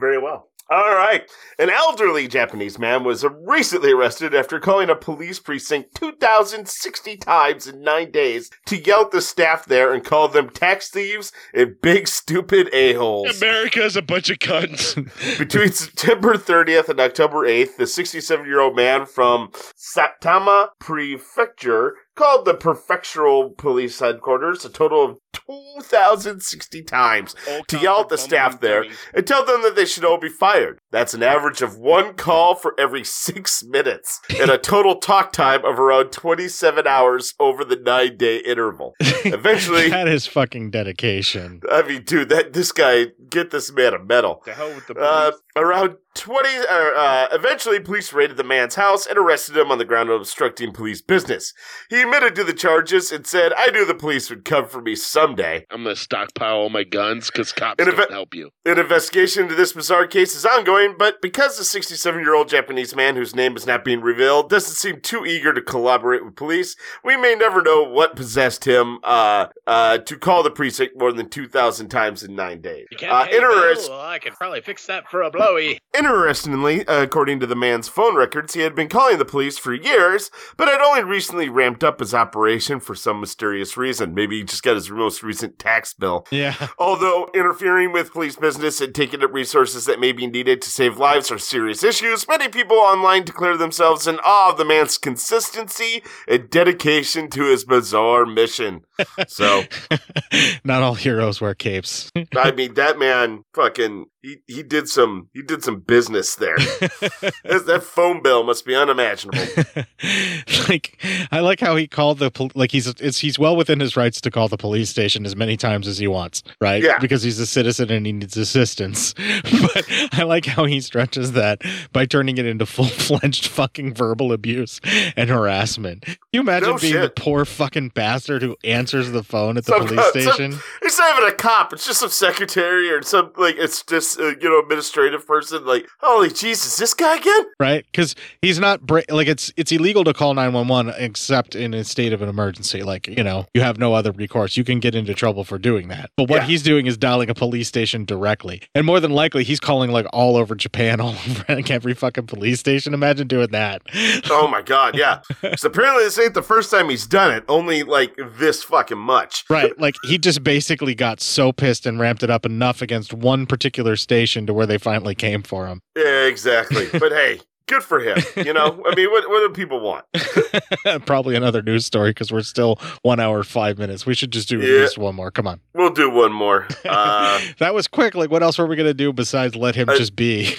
Very 0.00 0.18
well. 0.18 0.48
All 0.72 0.94
right. 0.94 1.30
An 1.58 1.68
elderly 1.68 2.26
Japanese 2.26 2.78
man 2.78 3.04
was 3.04 3.26
recently 3.42 3.92
arrested 3.92 4.34
after 4.34 4.58
calling 4.58 4.88
a 4.88 4.94
police 4.94 5.38
precinct 5.38 5.94
2,060 5.96 7.18
times 7.18 7.66
in 7.66 7.82
nine 7.82 8.10
days 8.10 8.50
to 8.64 8.78
yell 8.78 9.02
at 9.02 9.10
the 9.10 9.20
staff 9.20 9.66
there 9.66 9.92
and 9.92 10.02
call 10.02 10.28
them 10.28 10.48
tax 10.48 10.88
thieves 10.88 11.30
and 11.52 11.78
big 11.82 12.08
stupid 12.08 12.70
a-holes. 12.72 13.42
America's 13.42 13.96
a 13.96 14.02
bunch 14.02 14.30
of 14.30 14.38
cunts. 14.38 14.94
Between 15.38 15.72
September 15.72 16.38
30th 16.38 16.88
and 16.88 17.00
October 17.00 17.46
8th, 17.46 17.76
the 17.76 17.86
67 17.86 18.46
year 18.46 18.60
old 18.60 18.74
man 18.74 19.04
from 19.04 19.50
Saitama 19.76 20.68
Prefecture 20.78 21.96
called 22.14 22.44
the 22.44 22.54
prefectural 22.54 23.56
police 23.56 23.98
headquarters 24.00 24.64
a 24.64 24.68
total 24.68 25.04
of 25.04 25.18
2,060 25.32 26.82
times 26.82 27.34
to 27.68 27.78
yell 27.78 28.00
at 28.00 28.08
the 28.08 28.18
staff 28.18 28.60
there 28.60 28.84
and 29.14 29.26
tell 29.26 29.44
them 29.44 29.62
that 29.62 29.76
they 29.76 29.86
should 29.86 30.04
all 30.04 30.18
be 30.18 30.28
fired. 30.28 30.78
That's 30.92 31.14
an 31.14 31.22
average 31.22 31.62
of 31.62 31.78
one 31.78 32.14
call 32.14 32.54
for 32.54 32.74
every 32.78 33.02
six 33.02 33.64
minutes 33.64 34.20
and 34.38 34.50
a 34.50 34.58
total 34.58 34.96
talk 34.96 35.32
time 35.32 35.64
of 35.64 35.78
around 35.80 36.12
27 36.12 36.86
hours 36.86 37.34
over 37.40 37.64
the 37.64 37.76
nine 37.76 38.16
day 38.18 38.38
interval. 38.38 38.94
Eventually, 39.24 39.88
that 39.88 40.06
is 40.08 40.26
fucking 40.26 40.70
dedication. 40.70 41.62
I 41.70 41.82
mean, 41.82 42.04
dude, 42.04 42.28
that 42.28 42.52
this 42.52 42.72
guy 42.72 43.06
get 43.30 43.50
this 43.50 43.72
man 43.72 43.94
a 43.94 43.98
medal. 43.98 44.42
To 44.44 44.52
hell 44.52 44.68
with 44.74 44.86
the 44.86 44.94
Uh, 45.00 45.32
around 45.56 45.96
20, 46.14 46.48
uh, 46.48 46.62
uh, 46.70 47.28
eventually, 47.32 47.80
police 47.80 48.12
raided 48.12 48.36
the 48.36 48.44
man's 48.44 48.74
house 48.74 49.06
and 49.06 49.16
arrested 49.16 49.56
him 49.56 49.70
on 49.70 49.78
the 49.78 49.84
ground 49.86 50.10
of 50.10 50.20
obstructing 50.20 50.70
police 50.72 51.00
business. 51.00 51.54
He 51.88 52.02
admitted 52.02 52.34
to 52.34 52.44
the 52.44 52.52
charges 52.52 53.10
and 53.10 53.26
said, 53.26 53.52
I 53.56 53.70
knew 53.70 53.86
the 53.86 53.94
police 53.94 54.28
would 54.28 54.44
come 54.44 54.66
for 54.68 54.82
me 54.82 54.94
someday. 54.94 55.64
I'm 55.70 55.84
gonna 55.84 55.96
stockpile 55.96 56.56
all 56.56 56.68
my 56.68 56.84
guns 56.84 57.30
because 57.30 57.50
cops 57.52 57.76
And 57.78 57.88
if 57.88 57.96
don't 57.96 58.10
it- 58.10 58.12
help 58.12 58.34
you. 58.34 58.50
An 58.66 58.78
investigation 58.78 59.44
into 59.44 59.54
this 59.54 59.72
bizarre 59.72 60.06
case 60.06 60.34
is 60.36 60.44
ongoing, 60.44 60.81
but 60.98 61.20
because 61.22 61.56
the 61.58 61.64
67 61.64 62.20
year 62.20 62.34
old 62.34 62.48
Japanese 62.48 62.94
man 62.94 63.16
whose 63.16 63.34
name 63.34 63.56
is 63.56 63.66
not 63.66 63.84
being 63.84 64.00
revealed 64.00 64.50
doesn't 64.50 64.74
seem 64.74 65.00
too 65.00 65.24
eager 65.24 65.52
to 65.52 65.60
collaborate 65.62 66.24
with 66.24 66.36
police, 66.36 66.76
we 67.04 67.16
may 67.16 67.34
never 67.34 67.62
know 67.62 67.82
what 67.82 68.16
possessed 68.16 68.64
him 68.64 68.98
uh, 69.04 69.46
uh, 69.66 69.98
to 69.98 70.16
call 70.16 70.42
the 70.42 70.50
precinct 70.50 70.98
more 70.98 71.12
than 71.12 71.28
2,000 71.28 71.88
times 71.88 72.22
in 72.22 72.34
nine 72.34 72.60
days. 72.60 72.86
Uh, 73.02 73.26
interest- 73.30 73.90
Well, 73.90 74.00
I 74.00 74.18
could 74.18 74.34
probably 74.34 74.60
fix 74.60 74.86
that 74.86 75.08
for 75.10 75.22
a 75.22 75.30
blowy. 75.30 75.78
Interestingly, 75.94 76.84
according 76.88 77.40
to 77.40 77.46
the 77.46 77.54
man's 77.56 77.88
phone 77.88 78.16
records, 78.16 78.54
he 78.54 78.60
had 78.60 78.74
been 78.74 78.88
calling 78.88 79.18
the 79.18 79.24
police 79.24 79.58
for 79.58 79.72
years, 79.74 80.30
but 80.56 80.68
had 80.68 80.80
only 80.80 81.02
recently 81.04 81.48
ramped 81.48 81.84
up 81.84 82.00
his 82.00 82.12
operation 82.14 82.80
for 82.80 82.94
some 82.94 83.20
mysterious 83.20 83.76
reason. 83.76 84.14
Maybe 84.14 84.38
he 84.38 84.44
just 84.44 84.62
got 84.62 84.74
his 84.74 84.90
most 84.90 85.22
recent 85.22 85.58
tax 85.58 85.94
bill. 85.94 86.26
Yeah. 86.30 86.54
Although 86.78 87.28
interfering 87.34 87.92
with 87.92 88.12
police 88.12 88.36
business 88.36 88.80
and 88.80 88.94
taking 88.94 89.22
up 89.22 89.32
resources 89.32 89.84
that 89.86 90.00
may 90.00 90.12
be 90.12 90.26
needed 90.26 90.60
to 90.62 90.70
save 90.72 90.98
lives 90.98 91.30
are 91.30 91.38
serious 91.38 91.84
issues, 91.84 92.26
many 92.26 92.48
people 92.48 92.76
online 92.76 93.24
declare 93.24 93.56
themselves 93.56 94.06
in 94.06 94.18
awe 94.24 94.50
of 94.50 94.58
the 94.58 94.64
man's 94.64 94.98
consistency 94.98 96.02
and 96.26 96.48
dedication 96.50 97.28
to 97.30 97.44
his 97.44 97.64
bizarre 97.64 98.26
mission. 98.26 98.84
So, 99.28 99.64
Not 100.64 100.82
all 100.82 100.94
heroes 100.94 101.40
wear 101.40 101.54
capes. 101.54 102.10
I 102.36 102.52
mean, 102.52 102.74
that 102.74 102.98
man 102.98 103.44
fucking 103.54 104.06
he, 104.22 104.36
he 104.46 104.62
did 104.62 104.88
some 104.88 105.28
he 105.34 105.42
did 105.42 105.64
some 105.64 105.80
business 105.80 106.36
there. 106.36 106.56
that, 106.58 107.64
that 107.66 107.82
phone 107.82 108.22
bill 108.22 108.44
must 108.44 108.64
be 108.64 108.74
unimaginable. 108.74 109.38
like 110.68 110.96
I 111.32 111.40
like 111.40 111.58
how 111.60 111.76
he 111.76 111.86
called 111.88 112.18
the 112.18 112.30
pol- 112.30 112.52
like 112.54 112.70
he's 112.70 112.86
it's, 112.86 113.18
he's 113.18 113.38
well 113.38 113.56
within 113.56 113.80
his 113.80 113.96
rights 113.96 114.20
to 114.20 114.30
call 114.30 114.48
the 114.48 114.56
police 114.56 114.90
station 114.90 115.26
as 115.26 115.34
many 115.34 115.56
times 115.56 115.88
as 115.88 115.98
he 115.98 116.06
wants, 116.06 116.42
right? 116.60 116.82
Yeah. 116.82 116.98
Because 116.98 117.22
he's 117.22 117.38
a 117.40 117.46
citizen 117.46 117.90
and 117.90 118.06
he 118.06 118.12
needs 118.12 118.36
assistance. 118.36 119.14
but 119.42 119.84
I 120.12 120.22
like 120.22 120.46
how 120.46 120.64
he 120.66 120.80
stretches 120.80 121.32
that 121.32 121.62
by 121.92 122.06
turning 122.06 122.38
it 122.38 122.46
into 122.46 122.64
full 122.66 122.84
fledged 122.86 123.46
fucking 123.48 123.94
verbal 123.94 124.32
abuse 124.32 124.80
and 125.16 125.30
harassment. 125.30 126.04
Can 126.04 126.16
you 126.32 126.40
imagine 126.40 126.70
No 126.70 126.78
being 126.78 126.92
shit. 126.92 127.14
the 127.16 127.20
poor 127.20 127.44
fucking 127.44 127.88
bastard 127.90 128.42
who 128.42 128.56
answers 128.64 129.10
the 129.10 129.22
phone 129.24 129.56
at 129.56 129.64
the 129.64 129.72
Some- 129.72 129.86
police 129.88 130.00
some- 130.12 130.22
station? 130.34 130.58
it's 130.82 130.98
not 130.98 131.16
even 131.18 131.28
a 131.28 131.34
cop. 131.34 131.72
It's 131.72 131.86
just 131.86 132.00
some 132.00 132.10
secretary 132.10 132.90
or 132.90 133.02
some 133.02 133.32
like 133.36 133.56
it's 133.58 133.82
just 133.82 134.11
uh, 134.18 134.34
you 134.40 134.48
know 134.48 134.58
administrative 134.60 135.26
person. 135.26 135.64
Like, 135.64 135.88
holy 136.00 136.30
Jesus, 136.30 136.76
this 136.76 136.94
guy 136.94 137.16
again? 137.16 137.44
right 137.60 137.84
because 137.92 138.14
he's 138.40 138.58
not 138.58 138.80
bra- 138.82 139.02
like 139.10 139.28
it's 139.28 139.52
it's 139.56 139.70
illegal 139.72 140.04
to 140.04 140.12
call 140.12 140.34
911 140.34 140.94
except 140.98 141.54
in 141.54 141.74
a 141.74 141.84
state 141.84 142.12
of 142.12 142.20
an 142.22 142.28
emergency 142.28 142.82
like 142.82 143.06
you 143.06 143.22
know 143.22 143.46
you 143.54 143.60
have 143.60 143.78
no 143.78 143.94
other 143.94 144.10
recourse 144.12 144.56
you 144.56 144.64
can 144.64 144.80
get 144.80 144.94
into 144.94 145.14
trouble 145.14 145.44
for 145.44 145.58
doing 145.58 145.88
that 145.88 146.10
but 146.16 146.28
what 146.28 146.42
Yeah. 146.42 146.46
he's 146.46 146.62
doing 146.62 146.86
is 146.86 146.96
dialing 146.96 147.30
a 147.30 147.34
police 147.34 147.68
station 147.68 148.04
directly 148.04 148.62
and 148.74 148.84
more 148.86 148.98
than 149.00 149.12
likely 149.12 149.44
he's 149.44 149.60
calling 149.60 149.90
like 149.90 150.06
all 150.12 150.36
over 150.36 150.54
japan 150.54 151.00
all 151.00 151.10
over 151.10 151.44
like, 151.48 151.70
every 151.70 151.94
fucking 151.94 152.26
police 152.26 152.58
station 152.60 152.94
imagine 152.94 153.28
doing 153.28 153.48
that 153.52 153.82
Oh 154.30 154.48
my 154.48 154.62
god, 154.62 154.96
yeah. 154.96 155.20
so 155.56 155.68
apparently 155.68 156.04
this 156.04 156.18
ain't 156.18 156.34
the 156.34 156.42
first 156.42 156.70
time 156.70 156.88
he's 156.88 157.06
done 157.06 157.30
it. 157.32 157.44
Only 157.48 157.82
like 157.82 158.14
this 158.38 158.62
fucking 158.64 158.98
much. 158.98 159.44
right 159.48 159.78
like 159.78 159.94
he 160.04 160.18
just 160.18 160.42
basically 160.42 160.94
got 160.94 161.20
so 161.20 161.52
pissed 161.52 161.86
and 161.86 162.00
ramped 162.00 162.22
it 162.22 162.30
up 162.30 162.44
enough 162.46 162.82
against 162.82 163.12
one 163.12 163.46
particular 163.46 163.94
station 164.02 164.46
to 164.46 164.52
where 164.54 164.66
they 164.66 164.78
finally 164.78 165.14
came 165.14 165.42
for 165.42 165.66
him 165.66 165.80
Yeah, 165.96 166.24
exactly. 166.26 166.86
but 166.92 167.12
hey, 167.20 167.40
good 167.66 167.82
for 167.82 168.00
him. 168.00 168.18
You 168.36 168.52
know, 168.52 168.82
I 168.86 168.94
mean, 168.94 169.10
what 169.10 169.28
what 169.30 169.40
do 169.40 169.50
people 169.54 169.80
want? 169.80 170.04
probably 171.06 171.36
another 171.36 171.62
news 171.62 171.86
story 171.86 172.10
because 172.10 172.30
we're 172.32 172.42
still 172.42 172.78
one 173.02 173.20
hour 173.20 173.42
five 173.42 173.78
minutes 173.78 174.04
we 174.04 174.14
should 174.14 174.30
just 174.32 174.48
do 174.48 174.60
at 174.60 174.66
Yeah. 174.68 174.74
least 174.80 174.98
one 174.98 175.14
more 175.14 175.30
come 175.30 175.46
on 175.46 175.60
We'll 175.74 175.90
do 175.90 176.10
one 176.10 176.32
more. 176.32 176.66
Uh, 176.84 177.40
that 177.58 177.72
was 177.74 177.88
quick. 177.88 178.14
Like, 178.14 178.30
what 178.30 178.42
else 178.42 178.58
were 178.58 178.66
we 178.66 178.76
gonna 178.76 178.92
do 178.92 179.12
besides 179.12 179.56
let 179.56 179.74
him 179.74 179.88
I- 179.88 179.96
just 179.96 180.14
be? 180.16 180.54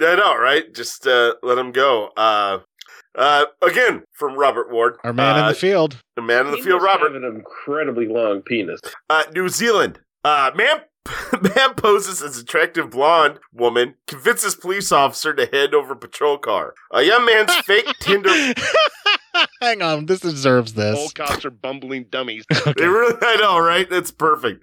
I 0.00 0.14
know, 0.14 0.36
right? 0.38 0.72
Just 0.74 1.06
uh, 1.06 1.34
let 1.42 1.58
him 1.58 1.72
go. 1.72 2.10
Uh, 2.16 2.58
uh, 3.14 3.44
again 3.62 4.04
from 4.12 4.36
Robert 4.38 4.70
Ward, 4.72 4.96
Our 5.04 5.12
man 5.12 5.36
in 5.38 5.44
uh, 5.44 5.48
the 5.48 5.54
field. 5.54 5.96
the 6.16 6.22
man 6.22 6.46
in 6.46 6.52
the 6.52 6.56
He 6.58 6.62
field, 6.62 6.82
Robert. 6.82 7.12
have 7.12 7.22
an 7.22 7.24
incredibly 7.36 8.06
long 8.06 8.42
penis. 8.42 8.80
Uh, 9.10 9.24
New 9.34 9.48
Zealand. 9.48 9.98
Uh, 10.24 10.50
man, 10.54 10.78
man 11.56 11.74
poses 11.74 12.22
as 12.22 12.38
attractive 12.38 12.90
blonde 12.90 13.38
woman, 13.52 13.94
convinces 14.06 14.54
police 14.54 14.92
officer 14.92 15.34
to 15.34 15.48
hand 15.52 15.74
over 15.74 15.94
patrol 15.94 16.38
car. 16.38 16.74
A 16.92 17.02
young 17.02 17.24
man's 17.24 17.54
fake 17.66 17.86
Tinder. 18.00 18.30
Hang 19.60 19.82
on, 19.82 20.06
this 20.06 20.20
deserves 20.20 20.74
this. 20.74 20.96
All 20.98 21.08
cops 21.10 21.44
are 21.44 21.50
bumbling 21.50 22.06
dummies. 22.10 22.44
They 22.50 22.86
really, 22.86 23.16
I 23.20 23.36
know, 23.36 23.58
right? 23.58 23.88
That's 23.88 24.10
perfect. 24.10 24.62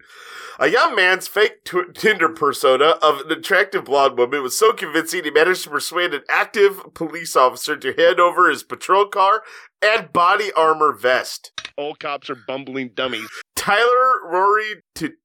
A 0.60 0.68
young 0.68 0.94
man's 0.94 1.28
fake 1.28 1.64
tw- 1.64 1.94
Tinder 1.96 2.30
persona 2.30 2.90
of 3.02 3.22
an 3.22 3.32
attractive 3.32 3.86
blonde 3.86 4.18
woman 4.18 4.44
was 4.44 4.58
so 4.58 4.74
convincing 4.74 5.24
he 5.24 5.32
managed 5.32 5.64
to 5.64 5.70
persuade 5.70 6.14
an 6.14 6.22
active 6.30 6.82
police 6.94 7.36
officer 7.36 7.78
to 7.78 7.94
hand 7.94 8.20
over 8.20 8.50
his 8.50 8.64
patrol 8.64 9.06
car 9.06 9.42
and 9.82 10.12
body 10.12 10.52
armor 10.54 10.92
vest. 10.94 11.52
All 11.78 11.96
cops 11.96 12.30
are 12.30 12.38
bumbling 12.48 12.92
dummies. 12.94 13.30
Tyler 13.56 14.22
Rory 14.26 14.84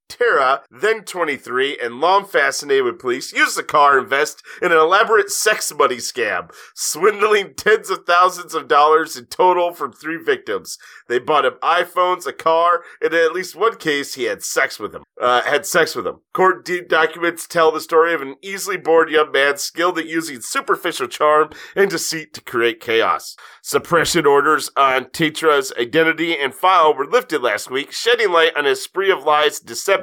Tutera, 0.09 0.61
then 0.71 1.03
23 1.03 1.79
and 1.83 2.01
long 2.01 2.25
fascinated 2.25 2.85
with 2.85 2.99
police, 2.99 3.33
used 3.33 3.57
the 3.57 3.63
car 3.63 3.99
and 3.99 4.09
vest 4.09 4.43
in 4.63 4.73
an 4.73 4.79
elaborate 4.79 5.31
sex 5.31 5.73
money 5.77 5.97
scam, 5.97 6.51
swindling 6.75 7.55
tens 7.55 7.91
of 7.91 8.05
thousands 8.07 8.55
of 8.55 8.69
dollars 8.69 9.17
in 9.17 9.27
total 9.27 9.73
from 9.73 9.93
three 9.93 10.19
victims. 10.23 10.79
They 11.09 11.19
bought 11.19 11.45
him 11.45 11.55
iPhones, 11.63 12.27
a 12.27 12.33
car, 12.33 12.83
and 13.01 13.13
in 13.13 13.25
at 13.25 13.33
least 13.33 13.57
one 13.57 13.77
case, 13.77 14.15
he 14.15 14.25
had 14.25 14.43
sex 14.43 14.79
with 14.79 14.95
him. 14.95 15.05
Uh, 15.21 15.43
had 15.43 15.65
sex 15.65 15.95
with 15.95 16.07
him. 16.07 16.21
Court 16.33 16.69
documents 16.89 17.47
tell 17.47 17.71
the 17.71 17.81
story 17.81 18.13
of 18.15 18.21
an 18.21 18.35
easily 18.43 18.77
bored 18.77 19.11
young 19.11 19.31
man 19.31 19.57
skilled 19.57 19.99
at 19.99 20.07
using 20.07 20.41
superficial 20.41 21.07
charm 21.07 21.51
and 21.77 21.91
deceit 21.91 22.35
to 22.35 22.41
create 22.41 22.81
chaos. 22.81 23.37
Suppression 23.63 24.27
orders 24.27 24.71
on 24.77 25.07
Tetra's 25.07 25.73
identity 25.79 26.37
and 26.37 26.53
file 26.53 26.95
were 26.95 27.07
lifted 27.07 27.43
last 27.43 27.71
week, 27.71 27.93
shedding 27.93 28.33
light 28.33 28.57
on 28.57 28.65
his 28.65 28.83
spree 28.83 29.11
of 29.11 29.25
lies 29.25 29.61
deception 29.61 29.94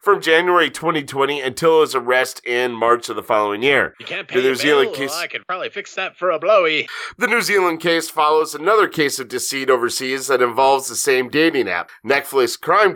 from 0.00 0.20
January 0.20 0.70
2020 0.70 1.40
until 1.40 1.80
his 1.82 1.94
arrest 1.94 2.40
in 2.46 2.72
March 2.72 3.08
of 3.08 3.16
the 3.16 3.22
following 3.22 3.62
year. 3.62 3.94
You 4.00 4.06
can't 4.06 4.28
The 4.28 4.42
New 4.42 4.54
Zealand 4.54 4.94
case- 4.94 5.10
Well, 5.10 5.18
I 5.20 5.26
could 5.26 5.46
probably 5.46 5.68
fix 5.70 5.94
that 5.94 6.16
for 6.16 6.30
a 6.30 6.38
blowy. 6.38 6.88
The 7.18 7.26
New 7.26 7.42
Zealand 7.42 7.80
case 7.80 8.08
follows 8.08 8.54
another 8.54 8.88
case 8.88 9.18
of 9.18 9.28
deceit 9.28 9.70
overseas 9.70 10.26
that 10.28 10.42
involves 10.42 10.88
the 10.88 10.96
same 10.96 11.28
dating 11.28 11.68
app. 11.68 11.90
Netflix 12.04 12.58
crime 12.60 12.94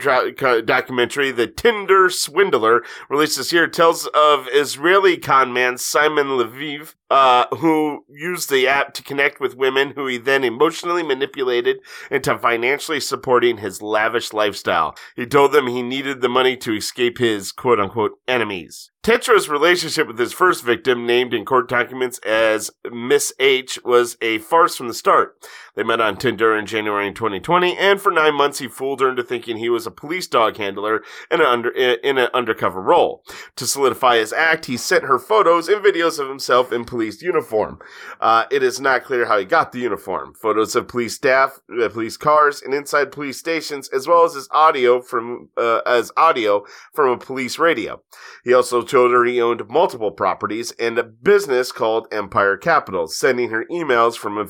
documentary, 0.64 1.30
The 1.30 1.47
Tinder 1.47 2.09
Swindler, 2.11 2.82
released 3.09 3.36
this 3.36 3.53
year, 3.53 3.66
tells 3.66 4.07
of 4.09 4.49
Israeli 4.53 5.16
con 5.18 5.53
man 5.53 5.78
Simon 5.78 6.28
Leviev, 6.28 6.95
uh, 7.11 7.47
who 7.57 8.05
used 8.09 8.51
the 8.51 8.68
app 8.68 8.95
to 8.95 9.03
connect 9.03 9.41
with 9.41 9.57
women 9.57 9.93
who 9.97 10.07
he 10.07 10.16
then 10.16 10.45
emotionally 10.45 11.03
manipulated 11.03 11.78
into 12.11 12.38
financially 12.38 13.01
supporting 13.01 13.59
his 13.59 13.82
lavish 13.82 14.32
lifestyle. 14.32 14.95
He 15.16 15.26
told 15.26 15.53
them 15.53 15.66
he 15.66 15.82
needed 15.82 16.20
the 16.30 16.34
money 16.34 16.56
to 16.56 16.76
escape 16.76 17.18
his 17.18 17.50
quote 17.50 17.80
unquote 17.80 18.12
enemies. 18.28 18.90
Tetra's 19.03 19.48
relationship 19.48 20.07
with 20.07 20.18
his 20.18 20.34
first 20.34 20.62
victim, 20.62 21.07
named 21.07 21.32
in 21.32 21.46
court 21.46 21.70
documents 21.70 22.18
as 22.18 22.70
Miss 22.92 23.32
H, 23.38 23.78
was 23.82 24.18
a 24.20 24.36
farce 24.38 24.76
from 24.76 24.88
the 24.88 24.94
start. 24.94 25.38
They 25.74 25.82
met 25.82 26.03
on 26.03 26.18
Tinder 26.18 26.55
in 26.55 26.66
January 26.66 27.11
2020, 27.11 27.78
and 27.78 27.98
for 27.98 28.12
nine 28.12 28.34
months 28.34 28.59
he 28.59 28.68
fooled 28.68 29.01
her 29.01 29.09
into 29.09 29.22
thinking 29.22 29.57
he 29.57 29.70
was 29.70 29.86
a 29.86 29.90
police 29.90 30.26
dog 30.26 30.59
handler 30.59 31.03
in 31.30 31.40
an, 31.40 31.46
under, 31.46 31.70
in 31.70 32.18
an 32.18 32.28
undercover 32.34 32.82
role. 32.82 33.24
To 33.57 33.66
solidify 33.66 34.18
his 34.18 34.34
act, 34.34 34.66
he 34.66 34.76
sent 34.76 35.05
her 35.05 35.18
photos 35.18 35.68
and 35.68 35.82
videos 35.82 36.18
of 36.18 36.28
himself 36.28 36.70
in 36.70 36.84
police 36.84 37.22
uniform. 37.22 37.78
Uh, 38.20 38.44
it 38.51 38.62
is 38.62 38.80
not 38.80 39.05
clear 39.05 39.24
how 39.24 39.38
he 39.38 39.46
got 39.46 39.72
the 39.72 39.78
uniform. 39.78 40.34
Photos 40.34 40.76
of 40.76 40.88
police 40.88 41.14
staff, 41.14 41.61
uh, 41.80 41.88
police 41.88 42.18
cars, 42.18 42.61
and 42.61 42.74
inside 42.74 43.12
police 43.12 43.38
stations, 43.38 43.88
as 43.88 44.07
well 44.07 44.24
as 44.24 44.34
his 44.34 44.48
audio 44.51 45.01
from 45.01 45.48
uh, 45.57 45.80
as 45.86 46.12
audio 46.18 46.64
from 46.92 47.09
a 47.09 47.16
police 47.16 47.59
radio. 47.59 48.03
He 48.44 48.53
also 48.53 48.82
told 48.91 49.26
he 49.26 49.41
owned 49.41 49.68
multiple 49.68 50.11
properties 50.11 50.72
and 50.72 50.99
a 50.99 51.05
business 51.05 51.70
called 51.70 52.09
Empire 52.11 52.57
Capital, 52.57 53.07
sending 53.07 53.51
her 53.51 53.64
emails 53.70 54.16
from 54.16 54.36
a, 54.36 54.47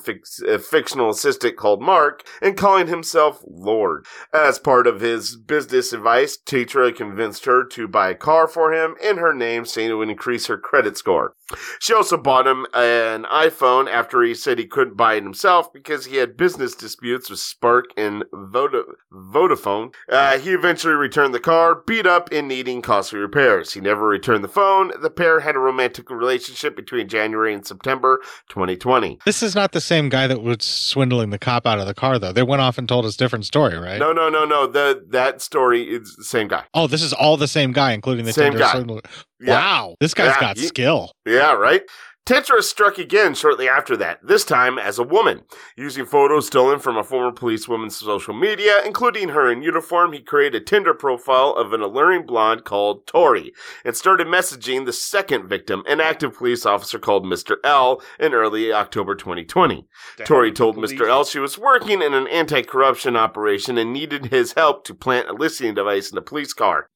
a 0.49 0.59
fictional 0.59 1.11
assistant 1.11 1.57
called 1.57 1.82
Mark 1.82 2.26
and 2.41 2.57
calling 2.57 2.86
himself 2.86 3.43
Lord. 3.47 4.07
As 4.32 4.59
part 4.59 4.86
of 4.86 5.01
his 5.01 5.36
business 5.36 5.93
advice, 5.93 6.38
Tetra 6.38 6.95
convinced 6.95 7.45
her 7.45 7.64
to 7.66 7.86
buy 7.86 8.11
a 8.11 8.14
car 8.14 8.49
for 8.49 8.72
him 8.72 8.95
in 9.03 9.18
her 9.18 9.34
name, 9.34 9.64
saying 9.64 9.91
it 9.91 9.95
would 9.95 10.09
increase 10.09 10.47
her 10.47 10.59
credit 10.59 10.97
score. 10.97 11.34
She 11.80 11.92
also 11.94 12.16
bought 12.16 12.46
him 12.46 12.66
an 12.74 13.24
iPhone 13.24 13.90
after 13.90 14.22
he 14.22 14.34
said 14.34 14.59
he 14.59 14.66
couldn't 14.66 14.96
buy 14.96 15.14
it 15.14 15.22
himself 15.22 15.72
because 15.72 16.07
he 16.07 16.16
had 16.16 16.36
business 16.36 16.74
disputes 16.74 17.28
with 17.30 17.38
Spark 17.38 17.86
and 17.96 18.24
Voda- 18.32 18.84
Vodafone. 19.12 19.94
Uh, 20.09 20.38
he 20.38 20.51
eventually 20.51 20.94
returned 20.94 21.34
the 21.34 21.40
car, 21.40 21.82
beat 21.86 22.07
up 22.07 22.28
and 22.32 22.48
needing 22.48 22.82
costly 22.82 23.18
repairs. 23.18 23.72
He 23.72 23.80
never 23.80 24.07
returned 24.07 24.44
the 24.44 24.48
phone. 24.48 24.92
The 25.01 25.11
pair 25.11 25.40
had 25.40 25.57
a 25.57 25.61
romantic 25.61 26.11
relationship 26.11 26.76
between 26.76 27.09
January 27.09 27.55
and 27.55 27.66
September 27.66 28.20
2020. 28.48 29.18
This 29.24 29.42
is 29.42 29.55
not 29.55 29.72
the 29.72 29.80
same 29.80 30.09
guy 30.09 30.26
that 30.26 30.42
was 30.42 30.59
swindling 30.64 31.30
the 31.30 31.38
cop 31.38 31.66
out 31.66 31.78
of 31.78 31.86
the 31.86 31.94
car, 31.94 32.18
though. 32.18 32.32
They 32.32 32.42
went 32.42 32.62
off 32.62 32.78
and 32.78 32.88
told 32.88 33.05
us 33.05 33.16
different 33.16 33.44
story, 33.46 33.76
right? 33.78 33.98
No, 33.98 34.12
no, 34.12 34.28
no, 34.28 34.44
no. 34.44 34.66
The 34.66 35.05
that 35.11 35.40
story 35.40 35.82
is 35.82 36.14
the 36.16 36.24
same 36.24 36.48
guy. 36.48 36.64
Oh, 36.74 36.86
this 36.86 37.03
is 37.03 37.12
all 37.12 37.36
the 37.36 37.48
same 37.48 37.72
guy, 37.72 37.92
including 37.92 38.24
the 38.24 38.32
Same 38.32 38.53
Tinder 38.53 38.59
guy. 38.59 38.72
swindler. 38.72 39.01
Yeah. 39.41 39.55
Wow, 39.55 39.95
this 40.01 40.14
guy's 40.14 40.34
Yeah, 40.34 40.41
got 40.41 40.59
he- 40.59 40.66
skill. 40.66 41.12
Yeah, 41.26 41.53
right? 41.55 41.82
Tetra 42.26 42.62
struck 42.62 42.99
again 42.99 43.34
shortly 43.34 43.68
after 43.68 43.97
that, 43.97 44.20
this 44.22 44.45
time 44.45 44.78
as 44.78 44.99
a 45.01 45.03
woman. 45.03 45.41
Using 45.76 46.05
photos 46.05 46.47
stolen 46.47 46.78
from 46.78 46.97
a 46.97 47.03
former 47.03 47.32
policewoman's 47.32 47.97
social 47.97 48.34
media, 48.34 48.82
including 48.84 49.30
her 49.30 49.51
in 49.51 49.62
uniform, 49.62 50.12
he 50.12 50.20
created 50.20 50.62
a 50.62 50.64
Tinder 50.64 50.95
profile 50.95 51.55
of 51.57 51.72
an 51.72 51.80
alluring 51.80 52.26
blonde 52.26 52.64
called 52.64 53.05
Tori 53.07 53.53
and 53.84 53.97
started 53.97 54.28
messaging 54.28 54.84
the 54.84 54.93
second 54.93 55.49
victim, 55.49 55.82
an 55.88 56.01
active 56.01 56.36
police 56.36 56.64
officer 56.64 57.01
called 57.01 57.24
Mr. 57.24 57.57
L, 57.64 58.01
in 58.20 58.32
early 58.32 58.72
October 58.72 59.16
2020. 59.16 59.88
Tori 60.24 60.53
told 60.53 60.76
Mr. 60.76 61.09
L 61.09 61.24
she 61.24 61.41
was 61.41 61.59
working 61.59 62.01
in 62.01 62.14
an 62.14 62.28
anti 62.28 62.62
corruption 62.62 63.16
operation 63.16 63.76
and 63.76 63.93
needed 63.93 64.26
his 64.26 64.53
help 64.53 64.84
to 64.84 64.95
plant 64.95 65.28
a 65.30 65.32
listening 65.32 65.74
device 65.74 66.12
in 66.12 66.18
a 66.18 66.22
police 66.22 66.53
car. 66.53 66.91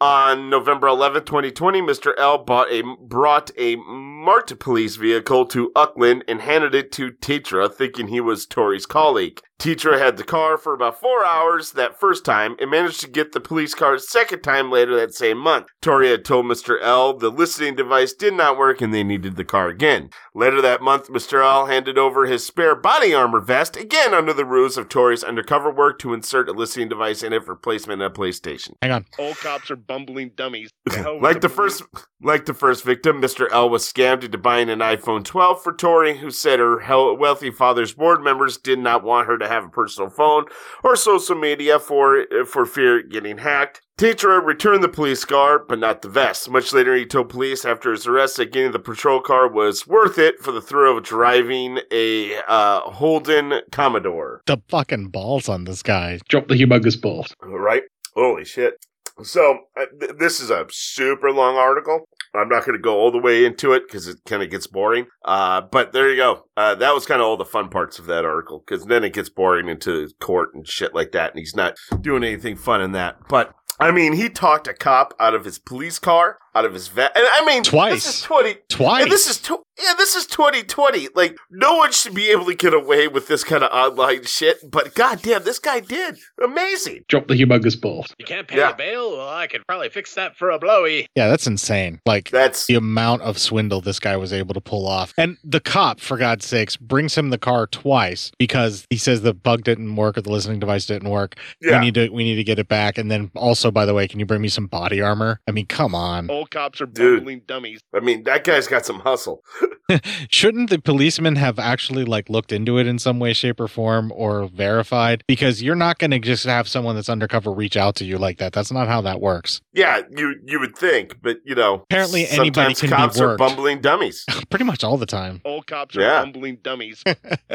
On 0.00 0.50
November 0.50 0.86
11, 0.88 1.24
2020, 1.24 1.80
Mr. 1.80 2.12
L 2.18 2.38
bought 2.38 2.70
a, 2.70 2.82
brought 3.00 3.50
a 3.56 3.76
marked 3.76 4.58
police 4.58 4.96
vehicle 4.96 5.46
to 5.46 5.72
Auckland 5.74 6.24
and 6.28 6.40
handed 6.40 6.74
it 6.74 6.92
to 6.92 7.12
Tetra, 7.12 7.72
thinking 7.72 8.08
he 8.08 8.20
was 8.20 8.46
Tori's 8.46 8.86
colleague. 8.86 9.40
Tetra 9.58 9.98
had 9.98 10.16
the 10.16 10.24
car 10.24 10.58
for 10.58 10.74
about 10.74 11.00
four 11.00 11.24
hours 11.24 11.72
that 11.72 11.98
first 11.98 12.24
time 12.24 12.56
and 12.60 12.70
managed 12.70 13.00
to 13.00 13.08
get 13.08 13.32
the 13.32 13.40
police 13.40 13.74
car 13.74 13.94
a 13.94 13.98
second 13.98 14.42
time 14.42 14.70
later 14.70 14.96
that 14.96 15.14
same 15.14 15.38
month. 15.38 15.68
Tori 15.80 16.10
had 16.10 16.24
told 16.24 16.46
Mr. 16.46 16.76
L 16.82 17.16
the 17.16 17.30
listening 17.30 17.74
device 17.74 18.12
did 18.12 18.34
not 18.34 18.58
work 18.58 18.82
and 18.82 18.92
they 18.92 19.04
needed 19.04 19.36
the 19.36 19.44
car 19.44 19.68
again. 19.68 20.10
Later 20.34 20.60
that 20.60 20.82
month, 20.82 21.08
Mr. 21.08 21.42
L 21.42 21.66
handed 21.66 21.96
over 21.96 22.26
his 22.26 22.44
spare 22.44 22.74
body 22.74 23.14
armor 23.14 23.40
vest, 23.40 23.76
again 23.76 24.12
under 24.12 24.32
the 24.32 24.44
ruse 24.44 24.76
of 24.76 24.88
Tori's 24.88 25.24
undercover 25.24 25.70
work 25.70 25.98
to 26.00 26.12
insert 26.12 26.48
a 26.48 26.52
listening 26.52 26.88
device 26.88 27.22
in 27.22 27.32
it 27.32 27.44
for 27.44 27.54
placement 27.54 28.02
in 28.02 28.06
a 28.06 28.10
PlayStation. 28.10 28.74
Hang 28.82 28.90
on. 28.90 29.06
All 29.18 29.34
cops 29.34 29.70
are 29.70 29.76
bumbling 29.76 30.32
dummies. 30.34 30.70
The 30.84 31.18
Like 31.22 31.40
the 31.40 31.48
first, 31.48 31.82
like 32.20 32.44
the 32.44 32.54
first 32.54 32.84
victim, 32.84 33.22
Mr. 33.22 33.46
L 33.50 33.70
was 33.70 33.90
scammed 33.90 34.24
into 34.24 34.36
buying 34.36 34.68
an 34.68 34.80
iPhone 34.80 35.24
12 35.24 35.62
for 35.62 35.72
Tori, 35.72 36.18
who 36.18 36.30
said 36.30 36.58
her 36.58 37.14
wealthy 37.14 37.50
father's 37.50 37.94
board 37.94 38.22
members 38.22 38.58
did 38.58 38.78
not 38.78 39.02
want 39.02 39.26
her 39.26 39.38
to 39.38 39.43
have 39.48 39.64
a 39.64 39.68
personal 39.68 40.10
phone 40.10 40.44
or 40.82 40.96
social 40.96 41.36
media 41.36 41.78
for 41.78 42.26
for 42.46 42.66
fear 42.66 43.00
of 43.00 43.10
getting 43.10 43.38
hacked. 43.38 43.80
Tetra 43.96 44.44
returned 44.44 44.82
the 44.82 44.88
police 44.88 45.24
car, 45.24 45.60
but 45.60 45.78
not 45.78 46.02
the 46.02 46.08
vest. 46.08 46.50
Much 46.50 46.72
later, 46.72 46.96
he 46.96 47.06
told 47.06 47.28
police 47.28 47.64
after 47.64 47.92
his 47.92 48.08
arrest 48.08 48.36
that 48.38 48.50
getting 48.50 48.72
the 48.72 48.80
patrol 48.80 49.20
car 49.20 49.48
was 49.48 49.86
worth 49.86 50.18
it 50.18 50.40
for 50.40 50.50
the 50.50 50.60
thrill 50.60 50.98
of 50.98 51.04
driving 51.04 51.78
a 51.92 52.36
uh, 52.48 52.80
Holden 52.80 53.60
Commodore. 53.70 54.42
The 54.46 54.58
fucking 54.68 55.08
balls 55.10 55.48
on 55.48 55.64
this 55.64 55.82
guy. 55.84 56.18
Drop 56.28 56.48
the 56.48 56.56
humongous 56.56 57.00
balls. 57.00 57.32
Right? 57.40 57.82
Holy 58.16 58.44
shit. 58.44 58.84
So, 59.22 59.60
uh, 59.76 59.86
th- 60.00 60.18
this 60.18 60.40
is 60.40 60.50
a 60.50 60.66
super 60.70 61.30
long 61.30 61.56
article. 61.56 62.04
I'm 62.34 62.48
not 62.48 62.64
going 62.64 62.76
to 62.76 62.82
go 62.82 62.98
all 62.98 63.12
the 63.12 63.20
way 63.20 63.44
into 63.44 63.72
it 63.72 63.84
because 63.86 64.08
it 64.08 64.18
kind 64.26 64.42
of 64.42 64.50
gets 64.50 64.66
boring. 64.66 65.06
Uh, 65.24 65.60
but 65.60 65.92
there 65.92 66.10
you 66.10 66.16
go. 66.16 66.46
Uh, 66.56 66.74
that 66.74 66.92
was 66.92 67.06
kind 67.06 67.20
of 67.20 67.26
all 67.26 67.36
the 67.36 67.44
fun 67.44 67.68
parts 67.68 67.98
of 67.98 68.06
that 68.06 68.24
article 68.24 68.64
because 68.66 68.86
then 68.86 69.04
it 69.04 69.12
gets 69.12 69.28
boring 69.28 69.68
into 69.68 70.08
court 70.20 70.50
and 70.54 70.66
shit 70.66 70.94
like 70.94 71.12
that. 71.12 71.30
And 71.30 71.38
he's 71.38 71.54
not 71.54 71.76
doing 72.00 72.24
anything 72.24 72.56
fun 72.56 72.80
in 72.80 72.92
that. 72.92 73.16
But 73.28 73.54
I 73.78 73.90
mean, 73.90 74.14
he 74.14 74.28
talked 74.28 74.68
a 74.68 74.74
cop 74.74 75.14
out 75.20 75.34
of 75.34 75.44
his 75.44 75.58
police 75.58 75.98
car, 75.98 76.38
out 76.54 76.64
of 76.64 76.72
his 76.72 76.88
vet. 76.88 77.12
And 77.16 77.26
I 77.32 77.44
mean, 77.44 77.62
Twice. 77.62 78.04
This 78.04 78.16
is 78.16 78.22
20. 78.22 78.56
Twice. 78.68 79.02
And 79.02 79.12
this 79.12 79.28
is 79.28 79.38
tw- 79.40 79.64
yeah, 79.82 79.94
this 79.98 80.14
is 80.14 80.26
2020. 80.26 81.08
Like, 81.14 81.36
no 81.50 81.76
one 81.76 81.90
should 81.90 82.14
be 82.14 82.30
able 82.30 82.44
to 82.46 82.54
get 82.54 82.72
away 82.72 83.08
with 83.08 83.26
this 83.26 83.42
kind 83.42 83.64
of 83.64 83.72
online 83.72 84.24
shit. 84.24 84.58
But 84.70 84.94
goddamn, 84.94 85.42
this 85.42 85.58
guy 85.58 85.80
did. 85.80 86.16
Amazing. 86.42 87.04
Drop 87.08 87.26
the 87.26 87.34
humongous 87.34 87.80
balls. 87.80 88.14
You 88.18 88.24
can't 88.24 88.46
pay 88.46 88.56
the 88.56 88.74
bail? 88.76 89.16
Well, 89.16 89.28
I 89.28 89.46
could 89.48 89.62
probably 89.66 89.88
fix 89.88 90.14
that 90.14 90.36
for 90.36 90.50
a 90.50 90.58
blowy. 90.58 91.08
Yeah, 91.16 91.28
that's 91.28 91.46
insane. 91.46 92.00
Like 92.06 92.30
that's 92.30 92.66
the 92.66 92.76
amount 92.76 93.22
of 93.22 93.38
swindle 93.38 93.80
this 93.80 93.98
guy 93.98 94.16
was 94.16 94.32
able 94.32 94.54
to 94.54 94.60
pull 94.60 94.86
off. 94.86 95.12
And 95.18 95.38
the 95.42 95.60
cop, 95.60 95.98
for 95.98 96.16
God's 96.16 96.46
sakes, 96.46 96.76
brings 96.76 97.16
him 97.16 97.30
the 97.30 97.38
car 97.38 97.66
twice 97.66 98.30
because 98.38 98.86
he 98.90 98.96
says 98.96 99.22
the 99.22 99.34
bug 99.34 99.64
didn't 99.64 99.96
work 99.96 100.16
or 100.16 100.20
the 100.20 100.30
listening 100.30 100.60
device 100.60 100.86
didn't 100.86 101.10
work. 101.10 101.36
Yeah. 101.60 101.80
We 101.80 101.86
need 101.86 101.94
to 101.94 102.08
we 102.10 102.22
need 102.22 102.36
to 102.36 102.44
get 102.44 102.58
it 102.58 102.68
back. 102.68 102.96
And 102.96 103.10
then 103.10 103.30
also, 103.34 103.70
by 103.70 103.86
the 103.86 103.94
way, 103.94 104.06
can 104.06 104.20
you 104.20 104.26
bring 104.26 104.40
me 104.40 104.48
some 104.48 104.66
body 104.66 105.00
armor? 105.00 105.40
I 105.48 105.50
mean, 105.50 105.66
come 105.66 105.94
on. 105.94 106.30
Oh, 106.30 106.43
All 106.44 106.48
cops 106.48 106.82
are 106.82 106.86
Dude. 106.86 107.20
bumbling 107.20 107.40
dummies. 107.46 107.80
I 107.94 108.00
mean, 108.00 108.24
that 108.24 108.44
guy's 108.44 108.66
got 108.66 108.84
some 108.84 109.00
hustle. 109.00 109.42
Shouldn't 110.30 110.70
the 110.70 110.78
policeman 110.78 111.36
have 111.36 111.58
actually 111.58 112.04
like 112.04 112.30
looked 112.30 112.52
into 112.52 112.78
it 112.78 112.86
in 112.86 112.98
some 112.98 113.18
way, 113.18 113.34
shape, 113.34 113.60
or 113.60 113.68
form 113.68 114.10
or 114.14 114.46
verified? 114.48 115.22
Because 115.26 115.62
you're 115.62 115.74
not 115.74 115.98
gonna 115.98 116.18
just 116.18 116.44
have 116.44 116.66
someone 116.68 116.94
that's 116.94 117.10
undercover 117.10 117.50
reach 117.52 117.76
out 117.76 117.94
to 117.96 118.04
you 118.06 118.16
like 118.16 118.38
that. 118.38 118.52
That's 118.54 118.72
not 118.72 118.88
how 118.88 119.02
that 119.02 119.20
works. 119.20 119.60
Yeah, 119.74 120.00
you 120.16 120.36
you 120.46 120.58
would 120.58 120.74
think, 120.76 121.16
but 121.22 121.36
you 121.44 121.54
know, 121.54 121.82
Apparently 121.90 122.26
anybody 122.28 122.74
sometimes 122.74 122.80
can 122.80 122.90
be 122.90 122.96
cops 122.96 123.20
are 123.20 123.36
bumbling 123.36 123.80
dummies. 123.82 124.24
Pretty 124.50 124.64
much 124.64 124.82
all 124.84 124.96
the 124.96 125.04
time. 125.06 125.42
All 125.44 125.62
cops 125.62 125.96
are 125.96 126.00
Yeah. 126.00 126.22
bumbling 126.22 126.58
dummies. 126.62 127.02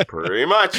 Pretty 0.07 0.45
much. 0.45 0.77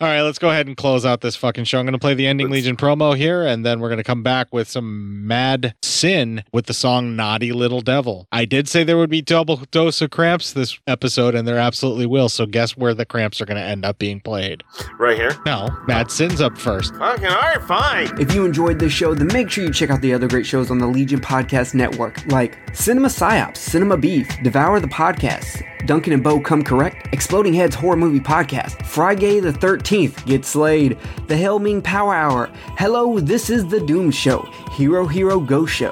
All 0.00 0.08
right, 0.08 0.20
let's 0.22 0.38
go 0.38 0.50
ahead 0.50 0.66
and 0.66 0.76
close 0.76 1.06
out 1.06 1.22
this 1.22 1.34
fucking 1.36 1.64
show. 1.64 1.78
I'm 1.78 1.86
going 1.86 1.92
to 1.92 1.98
play 1.98 2.14
the 2.14 2.26
Ending 2.26 2.50
Legion 2.50 2.76
promo 2.76 3.16
here, 3.16 3.46
and 3.46 3.64
then 3.64 3.80
we're 3.80 3.88
going 3.88 3.98
to 3.98 4.04
come 4.04 4.22
back 4.22 4.48
with 4.52 4.68
some 4.68 5.26
Mad 5.26 5.74
Sin 5.82 6.44
with 6.52 6.66
the 6.66 6.74
song 6.74 7.16
Naughty 7.16 7.49
Little 7.52 7.80
Devil. 7.80 8.26
I 8.32 8.44
did 8.44 8.68
say 8.68 8.84
there 8.84 8.96
would 8.98 9.10
be 9.10 9.22
double 9.22 9.56
dose 9.70 10.00
of 10.00 10.10
cramps 10.10 10.52
this 10.52 10.78
episode, 10.86 11.34
and 11.34 11.46
there 11.46 11.58
absolutely 11.58 12.06
will. 12.06 12.28
So 12.28 12.46
guess 12.46 12.76
where 12.76 12.94
the 12.94 13.04
cramps 13.04 13.40
are 13.40 13.46
going 13.46 13.60
to 13.60 13.66
end 13.66 13.84
up 13.84 13.98
being 13.98 14.20
played? 14.20 14.62
Right 14.98 15.16
here? 15.16 15.36
No, 15.46 15.68
Mad 15.86 16.10
Sin's 16.10 16.40
up 16.40 16.56
first. 16.58 16.94
Okay, 16.94 17.26
all 17.26 17.40
right, 17.40 17.62
fine. 17.62 18.20
If 18.20 18.34
you 18.34 18.44
enjoyed 18.44 18.78
this 18.78 18.92
show, 18.92 19.14
then 19.14 19.28
make 19.28 19.50
sure 19.50 19.64
you 19.64 19.72
check 19.72 19.90
out 19.90 20.00
the 20.00 20.14
other 20.14 20.28
great 20.28 20.46
shows 20.46 20.70
on 20.70 20.78
the 20.78 20.86
Legion 20.86 21.20
Podcast 21.20 21.74
Network, 21.74 22.24
like 22.26 22.58
Cinema 22.74 23.08
Psyops, 23.08 23.56
Cinema 23.58 23.96
Beef, 23.96 24.28
Devour 24.42 24.80
the 24.80 24.88
Podcast, 24.88 25.62
Duncan 25.86 26.12
and 26.12 26.22
Bo 26.22 26.40
Come 26.40 26.62
Correct, 26.62 27.08
Exploding 27.12 27.54
Heads 27.54 27.74
Horror 27.74 27.96
Movie 27.96 28.20
Podcast, 28.20 28.84
Friday 28.86 29.40
the 29.40 29.52
13th, 29.52 30.24
Get 30.26 30.44
Slayed, 30.44 30.98
The 31.26 31.34
Helming 31.34 31.82
Power 31.82 32.14
Hour, 32.14 32.50
Hello, 32.78 33.18
This 33.18 33.50
is 33.50 33.66
the 33.68 33.80
Doom 33.80 34.10
Show, 34.10 34.42
Hero 34.72 35.06
Hero 35.06 35.40
Go 35.40 35.64
Show, 35.66 35.90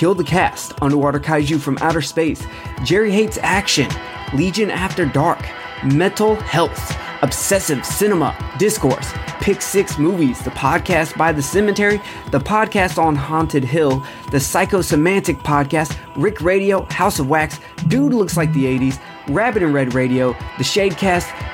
Kill 0.00 0.14
the 0.14 0.24
Cast, 0.24 0.72
Underwater 0.80 1.20
Kaiju 1.20 1.60
from 1.60 1.76
Outer 1.82 2.00
Space, 2.00 2.42
Jerry 2.84 3.10
Hates 3.10 3.36
Action, 3.42 3.86
Legion 4.32 4.70
After 4.70 5.04
Dark, 5.04 5.46
Mental 5.84 6.36
Health, 6.36 6.96
Obsessive 7.20 7.84
Cinema, 7.84 8.34
Discourse, 8.58 9.12
Pick 9.42 9.60
Six 9.60 9.98
Movies, 9.98 10.38
the 10.38 10.52
podcast 10.52 11.18
by 11.18 11.32
The 11.32 11.42
Cemetery, 11.42 12.00
the 12.30 12.40
podcast 12.40 12.96
on 12.96 13.14
Haunted 13.14 13.62
Hill, 13.62 14.02
the 14.30 14.38
Psychosemantic 14.38 15.42
podcast, 15.42 15.98
Rick 16.16 16.40
Radio, 16.40 16.86
House 16.86 17.18
of 17.18 17.28
Wax, 17.28 17.60
Dude 17.88 18.14
Looks 18.14 18.38
Like 18.38 18.54
the 18.54 18.64
80s, 18.64 18.98
Rabbit 19.28 19.62
and 19.62 19.74
Red 19.74 19.92
Radio, 19.92 20.32
the 20.56 20.64
Shadecast, 20.64 21.28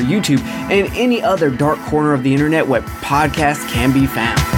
YouTube, 0.00 0.40
and 0.70 0.92
any 0.96 1.22
other 1.22 1.50
dark 1.50 1.78
corner 1.80 2.14
of 2.14 2.22
the 2.22 2.32
internet 2.32 2.66
where 2.66 2.82
podcasts 2.82 3.68
can 3.68 3.92
be 3.92 4.06
found. 4.06 4.55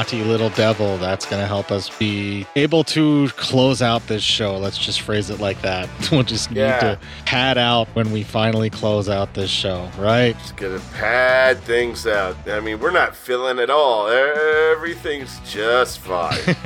Naughty 0.00 0.24
Little 0.24 0.48
Devil. 0.48 0.96
That's 0.96 1.26
going 1.26 1.42
to 1.42 1.46
help 1.46 1.70
us 1.70 1.90
be 1.98 2.46
able 2.56 2.84
to 2.84 3.28
close 3.36 3.82
out 3.82 4.06
this 4.06 4.22
show. 4.22 4.56
Let's 4.56 4.78
just 4.78 5.02
phrase 5.02 5.28
it 5.28 5.40
like 5.40 5.60
that. 5.60 5.90
We'll 6.10 6.24
just 6.24 6.50
need 6.50 6.56
to 6.56 6.98
pad 7.24 7.56
out 7.56 7.86
when 7.94 8.10
we 8.10 8.24
finally 8.24 8.68
close 8.68 9.08
out 9.08 9.34
this 9.34 9.50
show, 9.50 9.88
right? 9.96 10.36
Just 10.38 10.56
gonna 10.56 10.80
pad 10.94 11.60
things 11.60 12.04
out. 12.04 12.36
I 12.48 12.58
mean, 12.58 12.80
we're 12.80 12.90
not 12.90 13.14
filling 13.14 13.60
at 13.60 13.70
all. 13.70 14.08
Everything's 14.08 15.38
just 15.48 16.00
fine. 16.00 16.36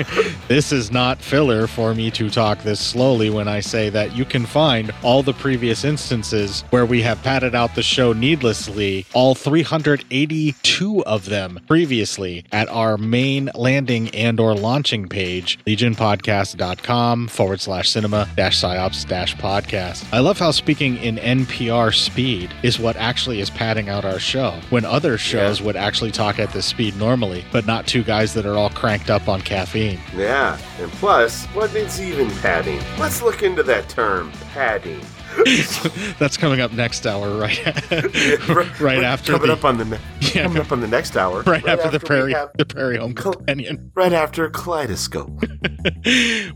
This 0.49 0.73
is 0.73 0.91
not 0.91 1.21
filler 1.21 1.67
for 1.67 1.95
me 1.95 2.11
to 2.13 2.31
talk 2.31 2.63
this 2.63 2.81
slowly 2.81 3.31
when 3.31 3.49
I 3.49 3.61
say 3.61 3.89
that 3.91 4.15
you 4.15 4.25
can 4.25 4.47
find 4.47 4.93
all 5.03 5.23
the 5.23 5.33
previous 5.33 5.85
instances 5.85 6.65
where 6.71 6.87
we 6.87 7.03
have 7.03 7.23
padded 7.23 7.55
out 7.55 7.75
the 7.75 7.83
show 7.83 8.13
needlessly, 8.13 9.07
all 9.15 9.35
382 9.35 11.05
of 11.05 11.27
them 11.27 11.61
previously 11.67 12.45
at 12.53 12.69
our 12.69 12.97
main 12.99 13.24
landing 13.55 14.09
and 14.11 14.39
or 14.39 14.55
launching 14.55 15.09
page, 15.09 15.59
legionpodcast.com 15.67 17.29
forward 17.29 17.61
slash 17.61 17.89
cinema 17.89 18.29
dash 18.37 18.61
psyops 18.61 19.07
dash 19.07 19.35
podcast. 19.37 20.07
I 20.13 20.19
love 20.21 20.39
how 20.39 20.51
speaking 20.51 20.97
in 20.99 21.17
NPR 21.17 21.95
speed 21.95 22.53
is 22.63 22.79
what 22.79 22.97
actually 22.97 23.41
is 23.41 23.51
padding 23.51 23.89
out 23.89 24.05
our 24.05 24.19
show 24.19 24.59
when 24.71 24.85
other 24.85 25.17
shows 25.19 25.63
would 25.63 25.77
actually 25.77 26.11
talk 26.11 26.39
at 26.39 26.53
this 26.53 26.67
speed 26.67 26.97
normally, 26.97 27.45
but 27.53 27.67
not 27.67 27.87
two 27.87 28.03
guys 28.05 28.35
that 28.35 28.47
are 28.47 28.57
all 28.57 28.71
cranked 28.71 29.11
up 29.11 29.29
on 29.29 29.41
caffeine. 29.41 29.99
yeah, 30.17 30.59
and 30.79 30.91
plus, 30.93 31.47
what 31.47 31.75
is 31.75 32.01
even 32.01 32.31
padding? 32.41 32.81
Let's 32.99 33.23
look 33.23 33.43
into 33.43 33.63
that 33.65 33.89
term, 33.89 34.31
padding. 34.53 35.01
That's 36.19 36.37
coming 36.37 36.61
up 36.61 36.73
next 36.73 37.07
hour, 37.07 37.37
right? 37.39 37.59
right 38.81 39.03
after 39.05 39.33
coming 39.33 39.49
the, 39.49 39.53
up 39.55 39.65
on 39.65 39.79
the 39.79 39.85
ne- 39.85 39.99
Yeah, 40.35 40.45
coming 40.45 40.59
up 40.63 40.73
on 40.73 40.81
the 40.81 40.89
next 40.89 41.17
hour. 41.17 41.43
right, 41.43 41.67
after, 41.67 41.91
the 41.91 41.99
we 42.03 42.07
prairie 42.07 42.33
have- 42.33 42.51
the 42.57 42.65
prairie 42.67 42.97
home 42.99 43.15
companion. 43.15 43.91
right 43.95 44.13
after 44.13 44.49
Kaleidoscope. 44.51 45.31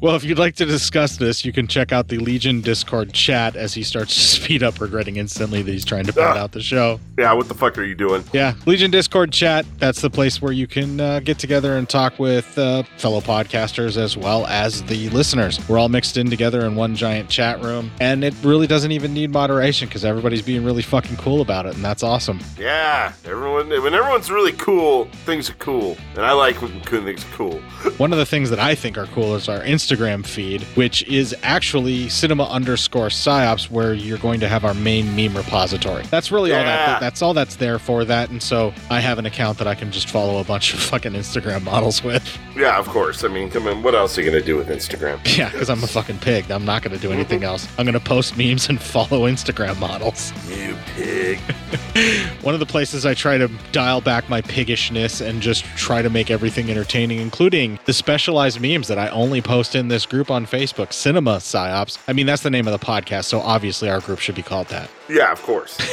Well, 0.01 0.15
if 0.17 0.25
you'd 0.25 0.39
like 0.39 0.55
to 0.57 0.65
discuss 0.65 1.17
this, 1.17 1.45
you 1.45 1.53
can 1.53 1.67
check 1.67 1.93
out 1.93 2.09
the 2.09 2.19
Legion 2.19 2.61
Discord 2.61 3.13
chat 3.13 3.57
as 3.57 3.75
he 3.75 3.83
starts 3.83 4.15
to 4.15 4.21
speed 4.21 4.63
up, 4.63 4.81
regretting 4.81 5.17
instantly 5.17 5.63
that 5.63 5.71
he's 5.73 5.85
trying 5.85 6.05
to 6.05 6.13
pad 6.13 6.37
Ah. 6.37 6.41
out 6.43 6.53
the 6.53 6.61
show. 6.63 7.01
yeah, 7.19 7.33
what 7.33 7.49
the 7.49 7.55
fuck 7.55 7.77
are 7.79 7.85
you 7.85 7.95
doing? 7.95 8.25
Yeah, 8.33 8.55
Legion 8.67 8.91
Discord 8.91 9.33
chat. 9.33 9.67
That's 9.79 10.01
the 10.01 10.11
place 10.11 10.41
where 10.41 10.53
you 10.53 10.67
can 10.67 11.01
uh, 11.01 11.21
get 11.21 11.39
together 11.39 11.77
and 11.77 11.89
talk 11.89 12.19
with 12.19 12.57
uh, 12.59 12.83
fellow 12.97 13.21
podcasters 13.21 13.97
as 13.97 14.17
well 14.17 14.47
as 14.47 14.83
the 14.85 15.09
listeners. 15.11 15.59
We're 15.69 15.79
all 15.79 15.89
mixed 15.89 16.17
in 16.17 16.31
together 16.31 16.65
in 16.65 16.75
one 16.77 16.95
giant 16.95 17.29
chat 17.29 17.63
room, 17.63 17.91
and 18.01 18.23
it 18.25 18.35
really 18.43 18.67
doesn't 18.69 18.93
even 18.93 19.15
need 19.15 19.31
moderation 19.31 19.89
because 19.89 20.05
everybody's 20.05 20.43
being 20.43 20.65
really 20.65 20.83
fucking 20.83 21.17
cool 21.17 21.41
about 21.41 21.67
it, 21.67 21.75
and 21.75 21.85
that's 21.85 22.03
awesome. 22.03 22.41
Yeah, 22.59 23.13
everyone. 23.25 23.69
When 23.71 23.95
everyone's 23.95 24.31
really 24.31 24.53
cool, 24.53 25.07
things 25.25 25.49
are 25.49 25.55
cool, 25.55 25.97
and 26.15 26.25
I 26.25 26.33
like 26.33 26.61
when 26.61 26.81
cool 26.83 27.03
things 27.03 27.25
are 27.25 27.29
cool. 27.29 27.59
One 27.99 28.13
of 28.13 28.19
the 28.19 28.27
things 28.27 28.51
that 28.51 28.59
I 28.59 28.75
think 28.75 28.99
are 28.99 29.07
cool 29.07 29.35
is 29.35 29.49
our 29.49 29.61
Instagram 29.61 30.27
feed, 30.27 30.63
which 30.75 31.03
is 31.05 31.35
actually 31.43 32.09
cinema 32.09 32.45
underscore 32.45 33.09
psyops, 33.09 33.71
where 33.71 33.95
you're 33.95 34.19
going 34.19 34.41
to 34.41 34.49
have 34.49 34.65
our 34.65 34.75
main 34.75 35.15
meme 35.17 35.37
repository. 35.37 36.05
That's 36.11 36.31
really 36.31 36.53
all 36.53 36.65
that. 36.65 37.01
That's 37.01 37.23
all 37.23 37.35
that's 37.35 37.57
there 37.57 37.79
for 37.79 38.05
that. 38.05 38.31
And 38.31 38.43
so 38.43 38.75
I 38.91 39.01
have 39.01 39.19
an 39.19 39.27
account 39.27 39.59
that 39.59 39.67
I 39.67 39.75
can 39.75 39.91
just 39.91 40.09
follow 40.11 40.41
a 40.41 40.45
bunch 40.45 40.75
of 40.75 40.81
fucking 40.89 41.13
Instagram 41.13 41.63
models 41.63 42.03
with. 42.05 42.39
Yeah, 42.57 42.79
of 42.79 42.89
course. 42.89 43.25
I 43.25 43.29
mean, 43.29 43.51
come 43.51 43.67
on. 43.67 43.83
What 43.83 43.95
else 43.95 44.19
are 44.19 44.23
you 44.23 44.31
gonna 44.31 44.43
do 44.45 44.57
with 44.57 44.69
Instagram? 44.69 45.19
Yeah, 45.39 45.51
because 45.51 45.71
I'm 45.71 45.85
a 45.85 45.87
fucking 45.87 46.19
pig. 46.19 46.51
I'm 46.51 46.65
not 46.65 46.83
to 46.83 46.99
do 46.99 47.13
anything 47.13 47.45
else. 47.45 47.69
I'm 47.79 47.87
to 47.87 48.01
post 48.01 48.37
memes 48.49 48.69
and 48.69 48.81
follow 48.81 49.27
Instagram 49.27 49.79
models. 49.79 50.33
You 50.49 50.77
pig. 50.95 51.39
One 52.43 52.55
of 52.55 52.61
the 52.61 52.67
places 52.67 53.05
I 53.05 53.15
try 53.15 53.39
to 53.39 53.49
dial 53.73 54.01
back 54.01 54.29
my 54.29 54.41
piggishness 54.41 55.21
and 55.21 55.43
just 55.43 55.65
try 55.77 56.03
to 56.03 56.11
make 56.11 56.31
everything 56.31 56.71
entertaining, 56.71 57.21
including 57.21 57.79
the 57.85 57.93
specialized 57.93 58.61
memes 58.61 58.89
that 58.89 58.99
I 58.99 59.09
only 59.09 59.41
post 59.41 59.75
in 59.75 59.89
this 59.89 60.07
group 60.07 60.31
on 60.31 60.47
Facebook, 60.47 60.93
Cinema 60.93 61.37
Psyops. 61.37 61.99
I 62.09 62.13
mean, 62.13 62.27
that's 62.27 62.43
the 62.43 62.51
name 62.51 62.67
of 62.67 62.79
the 62.79 62.85
podcast, 62.85 63.25
so 63.25 63.41
obviously 63.41 63.89
our 63.89 64.01
group 64.01 64.19
should 64.19 64.35
be 64.35 64.43
called 64.43 64.69
that. 64.69 64.89
Yeah, 65.09 65.33
of 65.33 65.43
course. 65.43 65.79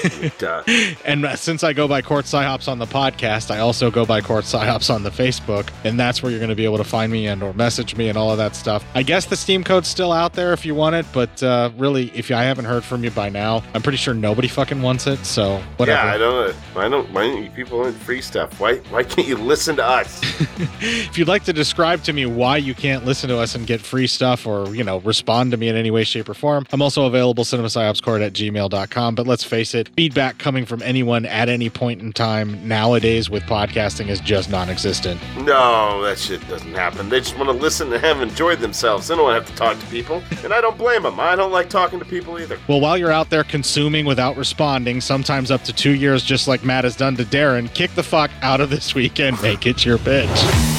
And 1.05 1.25
uh, 1.25 1.35
since 1.35 1.63
I 1.63 1.73
go 1.73 1.87
by 1.87 2.01
Cort 2.01 2.25
Psyops 2.25 2.67
on 2.67 2.79
the 2.79 2.85
podcast, 2.85 3.51
I 3.51 3.59
also 3.59 3.91
go 3.91 4.05
by 4.05 4.21
Cort 4.21 4.45
Psyops 4.45 4.93
on 4.93 5.03
the 5.03 5.09
Facebook, 5.09 5.69
and 5.83 5.99
that's 5.99 6.21
where 6.21 6.31
you're 6.31 6.39
going 6.39 6.49
to 6.49 6.55
be 6.55 6.65
able 6.65 6.77
to 6.77 6.83
find 6.83 7.11
me 7.11 7.27
and 7.27 7.43
or 7.43 7.53
message 7.53 7.95
me 7.95 8.09
and 8.09 8.17
all 8.17 8.31
of 8.31 8.37
that 8.37 8.55
stuff. 8.55 8.83
I 8.95 9.03
guess 9.03 9.25
the 9.25 9.35
Steam 9.35 9.63
code's 9.63 9.87
still 9.87 10.11
out 10.11 10.33
there 10.33 10.53
if 10.53 10.65
you 10.65 10.75
want 10.75 10.95
it, 10.95 11.05
but 11.13 11.41
uh, 11.43 11.71
really, 11.77 12.11
if 12.15 12.31
I 12.31 12.44
haven't 12.45 12.65
heard 12.65 12.83
from 12.83 13.03
you 13.03 13.11
by 13.11 13.29
now, 13.29 13.63
I'm 13.73 13.81
pretty 13.81 13.97
sure 13.97 14.13
nobody 14.13 14.47
fucking 14.47 14.81
wants 14.81 15.07
it. 15.07 15.25
So 15.25 15.61
whatever. 15.77 16.07
Yeah, 16.07 16.13
I 16.13 16.17
don't. 16.17 16.49
Uh, 16.49 16.53
why 16.73 16.89
don't? 16.89 17.11
Why 17.11 17.27
don't 17.27 17.43
you 17.43 17.49
people 17.51 17.79
want 17.79 17.95
free 17.95 18.21
stuff? 18.21 18.59
Why? 18.59 18.77
Why 18.89 19.03
can't 19.03 19.27
you 19.27 19.37
listen 19.37 19.75
to 19.77 19.85
us? 19.85 20.21
if 20.79 21.17
you'd 21.17 21.27
like 21.27 21.43
to 21.45 21.53
describe 21.53 22.03
to 22.03 22.13
me 22.13 22.25
why 22.25 22.57
you 22.57 22.73
can't 22.73 23.05
listen 23.05 23.29
to 23.29 23.37
us 23.37 23.55
and 23.55 23.65
get 23.65 23.81
free 23.81 24.07
stuff 24.07 24.45
or, 24.45 24.75
you 24.75 24.83
know, 24.83 24.99
respond 24.99 25.51
to 25.51 25.57
me 25.57 25.69
in 25.69 25.75
any 25.75 25.91
way, 25.91 26.03
shape, 26.03 26.29
or 26.29 26.33
form, 26.33 26.65
I'm 26.71 26.81
also 26.81 27.05
available 27.05 27.43
cinemapsyopscort 27.43 28.25
at 28.25 28.33
gmail.com. 28.33 29.15
But 29.15 29.27
let's 29.27 29.43
face 29.43 29.73
it, 29.73 29.89
feedback 29.95 30.37
coming 30.37 30.65
from 30.65 30.81
anyone 30.81 31.25
at 31.25 31.49
any 31.49 31.69
point 31.69 32.01
in 32.01 32.13
time 32.13 32.67
nowadays 32.67 33.29
with 33.29 33.43
podcasting 33.43 34.07
is 34.09 34.19
just 34.19 34.49
non 34.49 34.69
existent. 34.69 35.19
No, 35.37 36.01
that 36.03 36.17
shit 36.19 36.45
doesn't 36.47 36.73
happen. 36.73 37.09
They 37.09 37.19
just 37.19 37.37
want 37.37 37.49
to 37.49 37.55
listen 37.55 37.91
and 37.93 38.03
have 38.03 38.21
enjoyed 38.21 38.59
themselves. 38.59 39.07
They 39.07 39.15
don't 39.15 39.23
want 39.23 39.35
to 39.35 39.41
have 39.41 39.49
to 39.49 39.57
talk 39.57 39.79
to 39.79 39.85
people, 39.87 40.21
and 40.43 40.53
I 40.53 40.61
don't 40.61 40.77
blame 40.77 41.03
them. 41.03 41.19
I 41.19 41.35
don't 41.35 41.51
like 41.51 41.69
talking 41.69 41.99
to 41.99 42.05
people 42.05 42.34
either. 42.39 42.59
Well, 42.67 42.79
while 42.79 42.97
you're 42.97 43.11
out 43.11 43.29
there 43.29 43.43
consuming 43.43 44.05
without 44.05 44.37
responding, 44.37 45.01
sometimes 45.01 45.51
up 45.51 45.63
to 45.63 45.73
two 45.73 45.93
years, 45.95 46.23
just 46.23 46.47
like 46.47 46.63
Matt 46.63 46.83
has 46.83 46.95
done 46.95 47.15
to 47.17 47.23
Darren, 47.23 47.73
kick 47.73 47.91
the 47.95 48.03
fuck 48.03 48.31
out 48.41 48.61
of 48.61 48.69
this 48.69 48.95
weekend, 48.95 49.41
make 49.41 49.65
it 49.65 49.85
your 49.85 49.97
bitch. 49.97 50.74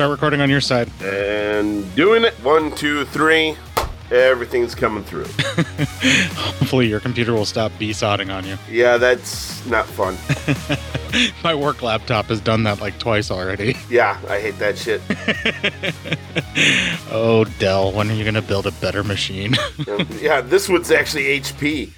Start 0.00 0.12
recording 0.12 0.40
on 0.40 0.48
your 0.48 0.62
side. 0.62 0.88
And 1.02 1.94
doing 1.94 2.24
it. 2.24 2.32
One, 2.42 2.74
two, 2.74 3.04
three. 3.04 3.54
Everything's 4.10 4.74
coming 4.74 5.04
through. 5.04 5.24
Hopefully, 6.34 6.88
your 6.88 7.00
computer 7.00 7.34
will 7.34 7.44
stop 7.44 7.70
b-sodding 7.78 8.34
on 8.34 8.46
you. 8.46 8.56
Yeah, 8.70 8.96
that's 8.96 9.64
not 9.66 9.84
fun. 9.84 10.16
My 11.44 11.54
work 11.54 11.82
laptop 11.82 12.24
has 12.26 12.40
done 12.40 12.62
that 12.62 12.80
like 12.80 12.98
twice 12.98 13.30
already. 13.30 13.76
Yeah, 13.90 14.18
I 14.26 14.40
hate 14.40 14.58
that 14.58 14.78
shit. 14.78 15.02
Oh, 17.12 17.44
Dell, 17.58 17.90
when 17.92 18.08
are 18.10 18.14
you 18.14 18.22
going 18.22 18.34
to 18.34 18.42
build 18.42 18.66
a 18.66 18.70
better 18.72 19.02
machine? 19.02 19.54
Um, 19.88 20.06
yeah, 20.20 20.40
this 20.40 20.68
one's 20.68 20.90
actually 20.90 21.40
HP. 21.40 21.90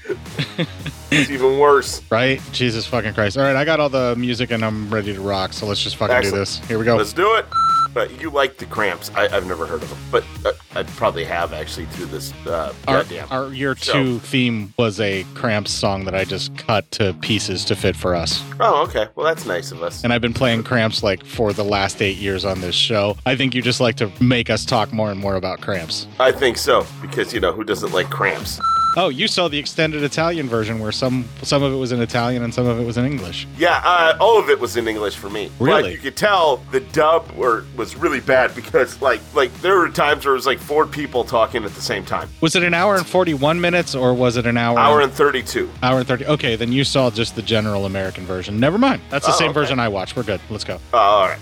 it's 1.11 1.31
even 1.31 1.59
worse. 1.59 2.01
right? 2.11 2.41
Jesus 2.53 2.87
fucking 2.87 3.13
Christ. 3.13 3.37
All 3.37 3.45
right, 3.45 3.55
I 3.57 3.65
got 3.65 3.79
all 3.79 3.91
the 3.91 4.17
music 4.17 4.51
and 4.51 4.65
I'm 4.65 4.89
ready 4.93 5.13
to 5.15 5.21
rock, 5.21 5.53
so 5.53 5.67
let's 5.67 5.83
just 5.83 5.97
fucking 5.97 6.17
Excellent. 6.17 6.35
do 6.35 6.39
this. 6.41 6.59
Here 6.67 6.79
we 6.79 6.85
go. 6.87 6.97
Let's 6.97 7.13
do 7.13 7.35
it. 7.35 7.47
But 7.95 8.21
you 8.21 8.31
like 8.31 8.57
the 8.57 8.67
cramps. 8.67 9.11
I, 9.15 9.29
I've 9.29 9.47
never 9.47 9.67
heard 9.67 9.83
of 9.83 9.91
them, 9.91 9.99
but 10.11 10.25
uh, 10.47 10.53
I 10.75 10.83
probably 10.85 11.25
have 11.25 11.53
actually 11.53 11.87
through 11.87 12.07
this 12.07 12.33
uh, 12.47 12.73
Our, 12.89 13.05
our 13.31 13.53
year 13.53 13.77
show. 13.77 13.93
two 13.93 14.19
theme 14.21 14.73
was 14.79 14.99
a 15.01 15.25
Cramps 15.35 15.71
song 15.71 16.05
that 16.07 16.15
I 16.15 16.25
just 16.25 16.57
cut 16.57 16.91
to 16.93 17.13
pieces 17.21 17.65
to 17.67 17.77
fit 17.77 17.95
for 17.97 18.15
us. 18.15 18.43
Oh, 18.61 18.83
okay. 18.85 19.09
Well, 19.15 19.27
that's 19.27 19.45
nice 19.47 19.73
of 19.73 19.83
us. 19.83 20.05
And 20.05 20.13
I've 20.13 20.23
been 20.23 20.33
playing 20.35 20.63
Cramps 20.65 21.03
like 21.03 21.25
for 21.25 21.53
the 21.53 21.65
last 21.65 22.01
eight 22.01 22.17
years 22.17 22.45
on 22.45 22.61
this 22.61 22.75
show. 22.75 23.17
I 23.27 23.37
think 23.37 23.55
you 23.55 23.61
just 23.63 23.81
like 23.81 23.97
to 23.97 24.11
make 24.21 24.49
us 24.49 24.65
talk 24.65 24.93
more 24.93 25.11
and 25.11 25.21
more 25.21 25.37
about 25.37 25.61
Cramps. 25.61 26.07
I 26.19 26.33
think 26.33 26.57
so 26.57 26.87
because 27.03 27.35
you 27.35 27.41
know 27.41 27.53
who 27.53 27.65
doesn't 27.65 27.93
like 27.93 28.09
cramps. 28.09 28.61
Oh, 28.95 29.09
you 29.09 29.27
saw 29.27 29.49
the 29.49 29.59
extended 29.59 30.03
Italian 30.03 30.49
version 30.49 30.79
where 30.79 30.93
some 30.93 31.25
some 31.43 31.63
of 31.63 31.73
it 31.73 31.77
was 31.77 31.93
in 31.93 32.01
Italian 32.03 32.43
and 32.43 32.53
some 32.53 32.67
of 32.67 32.79
it 32.79 32.85
was 32.85 32.99
in 32.99 33.07
English. 33.07 33.47
Yeah, 33.57 33.81
uh, 33.85 34.17
all 34.21 34.39
of 34.39 34.51
it 34.51 34.61
was 34.61 34.77
in 34.77 34.87
English 34.87 35.17
for 35.17 35.31
me. 35.31 35.51
Really? 35.59 35.83
But 35.83 35.93
you 35.93 35.99
could 35.99 36.17
tell 36.17 36.59
the 36.73 36.81
dub 36.81 37.31
were, 37.33 37.65
was 37.75 37.97
really 37.97 38.21
bad 38.21 38.55
because 38.55 39.01
like 39.01 39.21
like 39.35 39.51
there 39.63 39.79
were 39.79 39.89
times 39.89 40.27
where 40.27 40.35
it 40.35 40.37
was 40.37 40.45
like 40.47 40.59
four 40.59 40.87
people 40.87 41.25
talking 41.25 41.65
at 41.65 41.75
the 41.75 41.81
same 41.81 42.05
time. 42.05 42.29
Was 42.43 42.55
it 42.55 42.63
an 42.65 42.75
hour 42.75 42.97
and 42.97 43.07
41 43.07 43.61
minutes 43.61 43.95
or 43.95 44.13
was 44.13 44.37
it 44.37 44.45
an 44.47 44.59
hour? 44.59 44.79
Hour 44.79 45.01
and, 45.01 45.05
and 45.09 45.13
thirty-two. 45.13 45.71
hour 45.83 45.99
and 46.01 46.07
30. 46.07 46.27
Okay, 46.27 46.57
then 46.57 46.71
you 46.71 46.85
saw 46.85 47.11
just 47.11 47.35
the 47.35 47.43
general 47.43 47.87
American 47.87 48.27
version. 48.27 48.61
Never 48.61 48.77
mind. 48.77 49.01
That's 49.09 49.25
the 49.27 49.33
Oh, 49.33 49.37
same 49.37 49.51
okay. 49.51 49.55
version 49.61 49.81
I 49.81 49.89
watched. 49.89 50.17
We're 50.17 50.23
good. 50.23 50.41
Let's 50.51 50.65
go. 50.65 50.79
Oh, 50.93 50.99
all 50.99 51.29
right. 51.29 51.39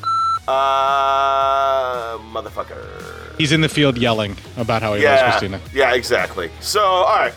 Uh, 0.46 2.18
motherfucker. 2.32 3.19
He's 3.40 3.52
in 3.52 3.62
the 3.62 3.70
field 3.70 3.96
yelling 3.96 4.36
about 4.58 4.82
how 4.82 4.92
he 4.92 5.02
loves 5.02 5.22
Christina. 5.22 5.60
yeah, 5.72 5.94
exactly. 5.94 6.50
So, 6.60 6.82
all 6.82 7.16
right. 7.16 7.32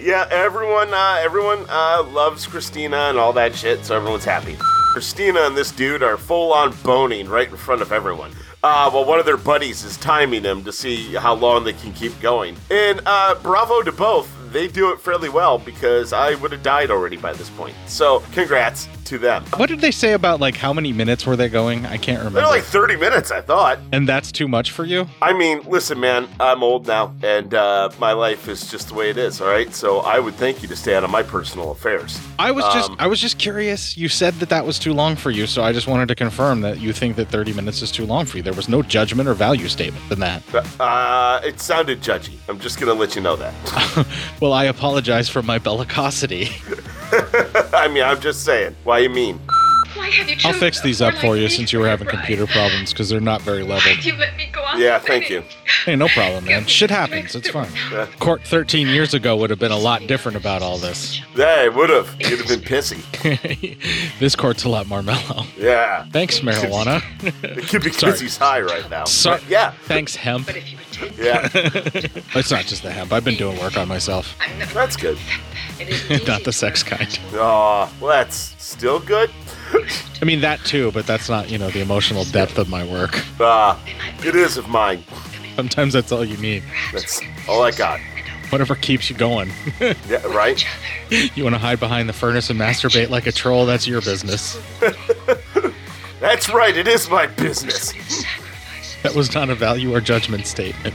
Yeah, 0.00 0.26
everyone, 0.30 0.94
uh, 0.94 1.20
everyone 1.20 1.66
uh, 1.68 2.02
loves 2.02 2.46
Christina 2.46 2.96
and 2.96 3.18
all 3.18 3.34
that 3.34 3.54
shit, 3.54 3.84
so 3.84 3.94
everyone's 3.94 4.24
happy. 4.24 4.56
Christina 4.94 5.40
and 5.40 5.54
this 5.54 5.70
dude 5.70 6.02
are 6.02 6.16
full 6.16 6.54
on 6.54 6.74
boning 6.82 7.28
right 7.28 7.50
in 7.50 7.58
front 7.58 7.82
of 7.82 7.92
everyone. 7.92 8.32
Uh, 8.62 8.90
well, 8.94 9.04
one 9.04 9.18
of 9.20 9.26
their 9.26 9.36
buddies 9.36 9.84
is 9.84 9.98
timing 9.98 10.42
them 10.42 10.64
to 10.64 10.72
see 10.72 11.12
how 11.12 11.34
long 11.34 11.62
they 11.62 11.74
can 11.74 11.92
keep 11.92 12.18
going. 12.22 12.56
And 12.70 13.02
uh, 13.04 13.34
bravo 13.42 13.82
to 13.82 13.92
both. 13.92 14.30
They 14.50 14.66
do 14.66 14.92
it 14.92 15.00
fairly 15.00 15.28
well 15.28 15.58
because 15.58 16.14
I 16.14 16.36
would 16.36 16.52
have 16.52 16.62
died 16.62 16.90
already 16.90 17.18
by 17.18 17.34
this 17.34 17.50
point. 17.50 17.74
So, 17.86 18.20
congrats 18.32 18.88
to 19.04 19.18
them. 19.18 19.44
What 19.56 19.68
did 19.68 19.80
they 19.80 19.90
say 19.90 20.12
about 20.12 20.40
like 20.40 20.56
how 20.56 20.72
many 20.72 20.92
minutes 20.92 21.26
were 21.26 21.36
they 21.36 21.48
going? 21.48 21.86
I 21.86 21.96
can't 21.96 22.18
remember. 22.18 22.40
They're 22.40 22.48
like 22.48 22.62
30 22.64 22.96
minutes, 22.96 23.30
I 23.30 23.40
thought. 23.40 23.78
and 23.92 24.08
that's 24.08 24.32
too 24.32 24.48
much 24.48 24.70
for 24.70 24.84
you? 24.84 25.06
I 25.22 25.32
mean, 25.32 25.60
listen, 25.66 26.00
man, 26.00 26.28
I'm 26.40 26.62
old 26.62 26.86
now, 26.86 27.14
and 27.22 27.52
uh, 27.54 27.90
my 27.98 28.12
life 28.12 28.48
is 28.48 28.70
just 28.70 28.88
the 28.88 28.94
way 28.94 29.10
it 29.10 29.16
is. 29.16 29.40
All 29.40 29.48
right, 29.48 29.72
so 29.74 30.00
I 30.00 30.18
would 30.18 30.34
thank 30.34 30.62
you 30.62 30.68
to 30.68 30.76
stay 30.76 30.94
out 30.94 31.04
of 31.04 31.10
my 31.10 31.22
personal 31.22 31.70
affairs. 31.70 32.18
I 32.38 32.50
was 32.50 32.64
just 32.74 32.90
Um, 32.90 32.96
I 32.98 33.06
was 33.06 33.20
just 33.20 33.38
curious. 33.38 33.96
You 33.96 34.08
said 34.08 34.34
that 34.34 34.48
that 34.48 34.66
was 34.66 34.78
too 34.78 34.92
long 34.92 35.16
for 35.16 35.30
you, 35.30 35.46
so 35.46 35.62
I 35.62 35.72
just 35.72 35.86
wanted 35.86 36.08
to 36.08 36.14
confirm 36.14 36.60
that 36.62 36.80
you 36.80 36.92
think 36.92 37.16
that 37.16 37.28
30 37.28 37.52
minutes 37.52 37.82
is 37.82 37.90
too 37.90 38.06
long 38.06 38.26
for 38.26 38.36
you. 38.38 38.42
There 38.42 38.52
was 38.52 38.68
no 38.68 38.82
judgment 38.82 39.28
or 39.28 39.34
value 39.34 39.68
statement 39.68 40.10
in 40.10 40.20
that. 40.20 40.42
Uh, 40.80 41.40
it 41.44 41.60
sounded 41.60 42.00
judgy. 42.00 42.38
I'm 42.48 42.58
just 42.60 42.78
gonna 42.80 42.94
let 42.94 43.14
you 43.14 43.22
know 43.22 43.36
that. 43.36 43.54
Well, 44.40 44.52
I 44.52 44.64
apologize 44.64 45.28
for 45.28 45.42
my 45.42 45.58
bellicosity. 45.58 46.48
I 47.72 47.88
mean, 47.88 48.02
I'm 48.02 48.20
just 48.20 48.44
saying. 48.44 48.74
Why 48.84 48.98
you 48.98 49.10
mean? 49.10 49.40
Why 49.94 50.10
have 50.10 50.28
you 50.28 50.36
I'll 50.44 50.52
fix 50.52 50.80
these 50.80 51.00
up 51.00 51.14
for 51.14 51.36
you 51.36 51.48
since 51.48 51.72
you 51.72 51.78
were 51.78 51.86
having 51.86 52.08
computer 52.08 52.46
problems 52.46 52.92
because 52.92 53.08
they're 53.08 53.20
not 53.20 53.42
very 53.42 53.62
level. 53.62 53.92
You 53.92 54.14
let 54.16 54.36
me 54.36 54.48
go 54.52 54.62
on. 54.62 54.80
Yeah, 54.80 54.98
thank 54.98 55.30
you. 55.30 55.42
Hey, 55.84 55.96
no 55.96 56.08
problem, 56.08 56.44
man. 56.46 56.66
Shit 56.66 56.90
happens. 56.90 57.34
It's 57.34 57.48
fine. 57.50 57.68
Cort 58.18 58.42
13 58.42 58.88
years 58.88 59.14
ago 59.14 59.36
would 59.36 59.50
have 59.50 59.58
been 59.58 59.72
a 59.72 59.78
lot 59.78 60.06
different 60.06 60.36
about 60.36 60.62
all 60.62 60.78
this. 60.78 61.20
Yeah, 61.36 61.64
it 61.64 61.74
would 61.74 61.90
have. 61.90 62.14
You'd 62.20 62.40
have 62.40 62.48
been 62.48 62.60
pissy. 62.60 63.00
this 64.18 64.34
Cort's 64.34 64.64
a 64.64 64.68
lot 64.68 64.86
more 64.86 65.02
mellow. 65.02 65.44
Yeah. 65.56 66.06
Thanks, 66.10 66.40
marijuana. 66.40 67.02
It 67.22 67.68
could 67.68 67.82
be 67.82 67.90
Sorry. 67.92 68.12
because 68.12 68.20
he's 68.20 68.36
high 68.36 68.60
right 68.60 68.88
now. 68.90 69.04
Sorry. 69.04 69.40
Yeah. 69.48 69.72
Thanks, 69.84 70.16
hemp. 70.16 70.48
Yeah. 71.16 71.48
it's 71.54 72.50
not 72.50 72.64
just 72.64 72.82
the 72.82 72.90
hemp. 72.90 73.12
I've 73.12 73.24
been 73.24 73.36
doing 73.36 73.58
work 73.60 73.76
on 73.76 73.88
myself. 73.88 74.36
That's 74.72 74.96
good. 74.96 75.18
not 76.26 76.44
the 76.44 76.52
sex 76.52 76.82
kind. 76.82 77.18
Oh, 77.32 77.92
well, 78.00 78.10
that's 78.10 78.54
still 78.58 79.00
good. 79.00 79.30
I 80.22 80.24
mean 80.24 80.40
that 80.40 80.60
too, 80.64 80.90
but 80.92 81.06
that's 81.06 81.28
not 81.28 81.50
you 81.50 81.58
know 81.58 81.70
the 81.70 81.80
emotional 81.80 82.24
depth 82.24 82.58
of 82.58 82.68
my 82.68 82.84
work. 82.84 83.22
Uh, 83.40 83.78
it 84.24 84.34
is 84.34 84.56
of 84.56 84.68
mine. 84.68 85.04
Sometimes 85.56 85.92
that's 85.92 86.10
all 86.12 86.24
you 86.24 86.36
need. 86.38 86.62
That's 86.92 87.20
all 87.48 87.62
I 87.62 87.70
got. 87.70 88.00
Whatever 88.50 88.74
keeps 88.74 89.10
you 89.10 89.16
going. 89.16 89.50
Yeah, 90.08 90.24
right? 90.28 90.64
you 91.10 91.44
want 91.44 91.54
to 91.54 91.58
hide 91.58 91.80
behind 91.80 92.08
the 92.08 92.12
furnace 92.12 92.50
and 92.50 92.58
masturbate 92.58 93.10
like 93.10 93.26
a 93.26 93.32
troll? 93.32 93.66
That's 93.66 93.86
your 93.86 94.00
business. 94.00 94.58
That's 96.20 96.48
right. 96.52 96.76
It 96.76 96.88
is 96.88 97.08
my 97.10 97.26
business. 97.26 97.92
That 99.02 99.14
was 99.14 99.34
not 99.34 99.50
a 99.50 99.54
value 99.54 99.94
or 99.94 100.00
judgment 100.00 100.46
statement. 100.46 100.94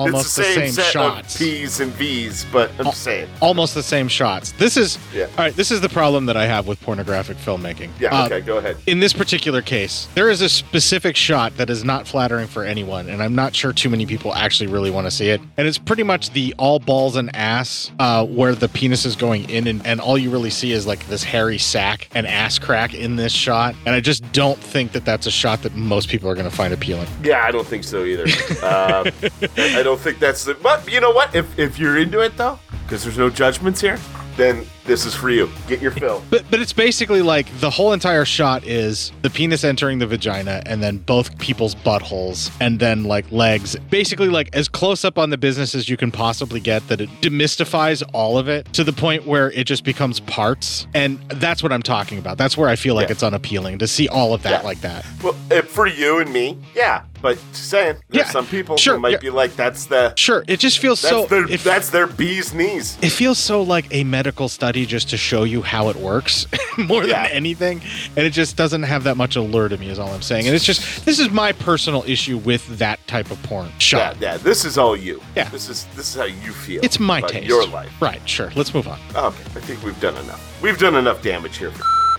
Almost 0.00 0.26
it's 0.26 0.36
the 0.36 0.70
same, 0.72 0.84
shots. 0.92 1.34
of 1.34 1.38
P's 1.38 1.80
and 1.80 1.92
V's, 1.92 2.46
but 2.52 2.70
I'm 2.78 2.86
just 2.86 3.02
saying. 3.02 3.28
Almost 3.40 3.74
the 3.74 3.82
same 3.82 4.08
shots. 4.08 4.52
This 4.52 4.76
is 4.76 4.98
Yeah. 5.14 5.24
all 5.24 5.44
right. 5.44 5.54
This 5.54 5.70
is 5.70 5.80
the 5.80 5.88
problem 5.88 6.26
that 6.26 6.36
I 6.36 6.46
have 6.46 6.66
with 6.66 6.80
pornographic 6.82 7.36
filmmaking. 7.38 7.90
Yeah, 8.00 8.14
Uh, 8.14 8.26
okay, 8.26 8.40
go 8.40 8.58
ahead. 8.58 8.76
In 8.86 9.00
this 9.00 9.12
particular 9.12 9.62
case, 9.62 10.08
there 10.14 10.30
is 10.30 10.40
a 10.40 10.48
specific 10.48 11.16
shot 11.16 11.56
that 11.58 11.68
is 11.70 11.84
not 11.84 12.06
flattering 12.06 12.46
for 12.46 12.64
anyone, 12.64 13.08
and 13.08 13.22
I'm 13.22 13.34
not 13.34 13.54
sure 13.54 13.72
too 13.72 13.90
many 13.90 14.06
people 14.06 14.34
actually 14.34 14.68
really 14.68 14.90
want 14.90 15.06
to 15.06 15.10
see 15.10 15.28
it. 15.30 15.40
And 15.56 15.66
it's 15.66 15.78
pretty 15.78 16.02
much 16.02 16.30
the 16.30 16.54
all 16.58 16.78
balls 16.78 17.16
and 17.16 17.34
ass, 17.34 17.90
uh, 17.98 18.24
where 18.26 18.54
the 18.54 18.68
penis 18.68 19.04
is 19.04 19.16
going 19.16 19.48
in, 19.50 19.66
and, 19.66 19.86
and 19.86 20.00
all 20.00 20.16
you 20.18 20.30
really 20.30 20.50
see 20.50 20.72
is 20.72 20.86
like 20.86 21.06
this 21.08 21.22
hairy 21.22 21.58
sack 21.58 22.08
and 22.14 22.26
ass 22.26 22.58
crack 22.58 22.94
in 22.94 23.16
this 23.16 23.32
shot. 23.32 23.74
And 23.86 23.94
I 23.94 24.00
just 24.00 24.30
don't 24.32 24.58
think 24.58 24.92
that 24.92 25.04
that's 25.04 25.26
a 25.26 25.30
shot 25.30 25.62
that 25.62 25.74
most 25.74 26.08
people 26.08 26.28
are 26.30 26.34
going 26.34 26.48
to 26.48 26.54
find 26.54 26.72
appealing. 26.72 27.08
Yeah, 27.22 27.44
I 27.44 27.50
don't 27.50 27.66
think 27.66 27.84
so 27.84 28.04
either. 28.04 28.24
um, 28.64 29.06
I 29.58 29.82
don't 29.82 29.89
think 29.96 30.18
that's 30.18 30.44
the. 30.44 30.54
But 30.54 30.90
you 30.90 31.00
know 31.00 31.10
what? 31.10 31.34
If 31.34 31.58
if 31.58 31.78
you're 31.78 31.98
into 31.98 32.20
it 32.20 32.36
though, 32.36 32.58
because 32.84 33.04
there's 33.04 33.18
no 33.18 33.30
judgments 33.30 33.80
here, 33.80 33.98
then 34.36 34.66
this 34.90 35.06
is 35.06 35.14
for 35.14 35.30
you. 35.30 35.48
Get 35.68 35.80
your 35.80 35.92
fill. 35.92 36.20
But 36.30 36.44
but 36.50 36.58
it's 36.58 36.72
basically 36.72 37.22
like 37.22 37.46
the 37.60 37.70
whole 37.70 37.92
entire 37.92 38.24
shot 38.24 38.64
is 38.66 39.12
the 39.22 39.30
penis 39.30 39.62
entering 39.62 40.00
the 40.00 40.06
vagina 40.08 40.62
and 40.66 40.82
then 40.82 40.98
both 40.98 41.38
people's 41.38 41.76
buttholes 41.76 42.50
and 42.60 42.80
then 42.80 43.04
like 43.04 43.30
legs. 43.30 43.76
Basically 43.88 44.28
like 44.28 44.50
as 44.52 44.68
close 44.68 45.04
up 45.04 45.16
on 45.16 45.30
the 45.30 45.38
business 45.38 45.76
as 45.76 45.88
you 45.88 45.96
can 45.96 46.10
possibly 46.10 46.58
get 46.58 46.86
that 46.88 47.00
it 47.00 47.08
demystifies 47.20 48.02
all 48.12 48.36
of 48.36 48.48
it 48.48 48.72
to 48.72 48.82
the 48.82 48.92
point 48.92 49.26
where 49.26 49.52
it 49.52 49.64
just 49.64 49.84
becomes 49.84 50.18
parts. 50.20 50.88
And 50.92 51.20
that's 51.28 51.62
what 51.62 51.70
I'm 51.72 51.82
talking 51.82 52.18
about. 52.18 52.36
That's 52.36 52.56
where 52.56 52.68
I 52.68 52.74
feel 52.74 52.96
like 52.96 53.10
it's 53.10 53.22
unappealing 53.22 53.78
to 53.78 53.86
see 53.86 54.08
all 54.08 54.34
of 54.34 54.42
that 54.42 54.62
Yeah. 54.62 54.66
like 54.66 54.80
that. 54.80 55.06
Well, 55.22 55.34
for 55.62 55.86
you 55.86 56.18
and 56.18 56.32
me, 56.32 56.58
yeah. 56.74 57.02
But 57.22 57.38
saying, 57.52 57.96
there's 58.08 58.26
Yeah, 58.26 58.32
some 58.32 58.46
people 58.46 58.78
sure, 58.78 58.94
who 58.94 59.00
might 59.00 59.12
yeah. 59.12 59.18
be 59.18 59.28
like, 59.28 59.54
that's 59.54 59.84
the. 59.84 60.14
Sure, 60.16 60.42
it 60.48 60.58
just 60.58 60.78
feels 60.78 60.98
so 61.00 61.26
their 61.26 61.44
it- 61.50 61.60
that's 61.62 61.90
their 61.90 62.06
bee's 62.06 62.54
knees. 62.54 62.96
It 63.02 63.10
feels 63.10 63.36
so 63.38 63.60
like 63.62 63.84
a 63.94 64.04
medical 64.04 64.48
study 64.48 64.79
just 64.86 65.10
to 65.10 65.16
show 65.16 65.44
you 65.44 65.62
how 65.62 65.88
it 65.88 65.96
works 65.96 66.46
more 66.78 67.04
Yeah. 67.04 67.22
than 67.26 67.32
anything. 67.36 67.80
And 68.16 68.26
it 68.26 68.30
just 68.30 68.56
doesn't 68.56 68.82
have 68.84 69.04
that 69.04 69.16
much 69.16 69.36
allure 69.36 69.68
to 69.68 69.76
me, 69.78 69.88
is 69.88 69.98
all 69.98 70.10
I'm 70.12 70.22
saying. 70.22 70.46
And 70.46 70.54
it's 70.54 70.64
just, 70.64 71.04
this 71.04 71.18
is 71.18 71.30
my 71.30 71.52
personal 71.52 72.02
issue 72.06 72.38
with 72.38 72.66
that 72.78 73.04
type 73.06 73.30
of 73.30 73.42
porn 73.42 73.66
Yeah, 73.66 73.78
shot. 73.78 74.16
yeah. 74.20 74.36
This 74.36 74.64
is 74.64 74.78
all 74.78 74.96
you. 74.96 75.20
Yeah. 75.36 75.48
This 75.50 75.68
is 75.68 75.86
this 75.96 76.10
is 76.10 76.14
how 76.20 76.24
you 76.26 76.52
feel. 76.52 76.80
It's 76.84 76.98
my 77.00 77.20
taste. 77.22 77.46
Your 77.46 77.66
life. 77.66 77.92
Right, 78.00 78.20
sure. 78.28 78.50
Let's 78.56 78.74
move 78.74 78.88
on. 78.88 78.98
Okay, 79.14 79.42
I 79.56 79.60
think 79.60 79.82
we've 79.82 80.00
done 80.00 80.16
enough. 80.16 80.62
We've 80.62 80.78
done 80.78 80.94
enough 80.96 81.22
damage 81.22 81.56
here. 81.58 81.72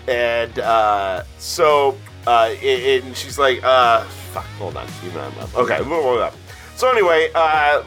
And 0.08 0.58
uh, 0.58 1.22
so, 1.38 1.96
uh, 2.26 2.54
and 2.62 3.04
and 3.06 3.16
she's 3.16 3.38
like, 3.38 3.62
uh, 3.62 4.02
fuck, 4.32 4.44
hold 4.58 4.76
on. 4.76 4.86
Even 5.06 5.20
I'm 5.20 5.38
up. 5.38 5.54
Okay, 5.56 5.78
move 5.80 6.04
on. 6.04 6.32
So 6.76 6.90
anyway, 6.90 7.30
uh, 7.34 7.82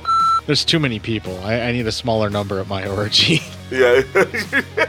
There's 0.45 0.63
too 0.63 0.79
many 0.79 0.99
people. 0.99 1.37
I, 1.43 1.59
I 1.59 1.71
need 1.73 1.87
a 1.87 1.91
smaller 1.91 2.29
number 2.29 2.59
at 2.59 2.67
my 2.67 2.87
orgy. 2.97 3.41
Yeah, 3.71 4.01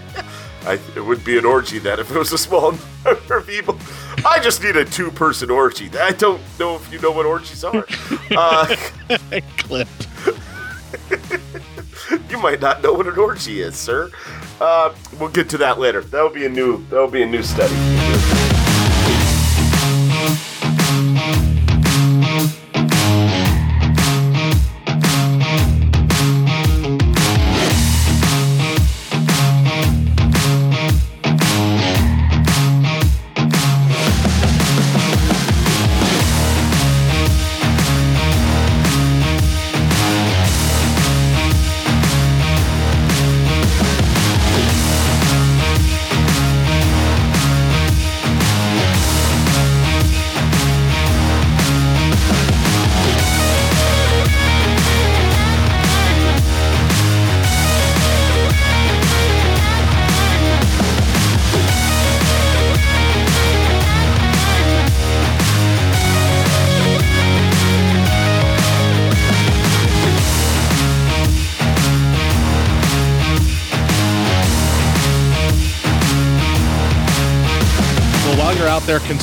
I, 0.66 0.78
it 0.94 1.04
would 1.04 1.24
be 1.24 1.38
an 1.38 1.44
orgy 1.44 1.78
then 1.78 2.00
if 2.00 2.10
it 2.10 2.18
was 2.18 2.32
a 2.32 2.38
small 2.38 2.72
number 3.04 3.36
of 3.36 3.46
people. 3.46 3.78
I 4.24 4.40
just 4.40 4.62
need 4.62 4.76
a 4.76 4.84
two-person 4.84 5.50
orgy. 5.50 5.90
I 5.98 6.10
don't 6.12 6.40
know 6.58 6.74
if 6.76 6.92
you 6.92 6.98
know 7.00 7.12
what 7.12 7.26
orgies 7.26 7.64
are. 7.64 7.84
Uh, 8.28 8.74
Clip. 9.56 9.86
you 12.28 12.38
might 12.38 12.60
not 12.60 12.82
know 12.82 12.92
what 12.92 13.06
an 13.06 13.16
orgy 13.16 13.60
is, 13.60 13.76
sir. 13.76 14.10
Uh, 14.60 14.92
we'll 15.20 15.28
get 15.28 15.48
to 15.50 15.58
that 15.58 15.78
later. 15.78 16.00
That'll 16.02 16.28
be 16.28 16.44
a 16.44 16.48
new. 16.48 16.84
That'll 16.88 17.06
be 17.08 17.22
a 17.22 17.26
new 17.26 17.42
study. 17.44 17.72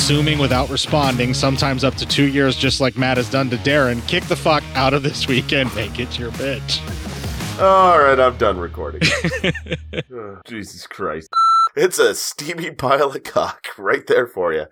Consuming 0.03 0.37
without 0.37 0.69
responding, 0.69 1.33
sometimes 1.33 1.85
up 1.85 1.95
to 1.95 2.05
two 2.05 2.25
years, 2.25 2.57
just 2.57 2.81
like 2.81 2.97
Matt 2.97 3.15
has 3.15 3.29
done 3.29 3.49
to 3.49 3.55
Darren, 3.55 4.05
kick 4.05 4.25
the 4.25 4.35
fuck 4.35 4.61
out 4.75 4.93
of 4.93 5.01
this 5.01 5.29
weekend. 5.29 5.73
Make 5.75 5.97
it 5.97 6.19
your 6.19 6.29
bitch. 6.31 6.81
All 7.61 7.97
right, 7.97 8.19
I'm 8.19 8.37
done 8.37 8.57
recording. 8.57 9.01
Oh, 10.11 10.41
Jesus 10.45 10.85
Christ. 10.87 11.29
It's 11.75 11.99
a 11.99 12.13
steamy 12.13 12.71
pile 12.71 13.15
of 13.15 13.23
cock 13.23 13.67
right 13.77 14.05
there 14.05 14.27
for 14.27 14.53
you. 14.53 14.61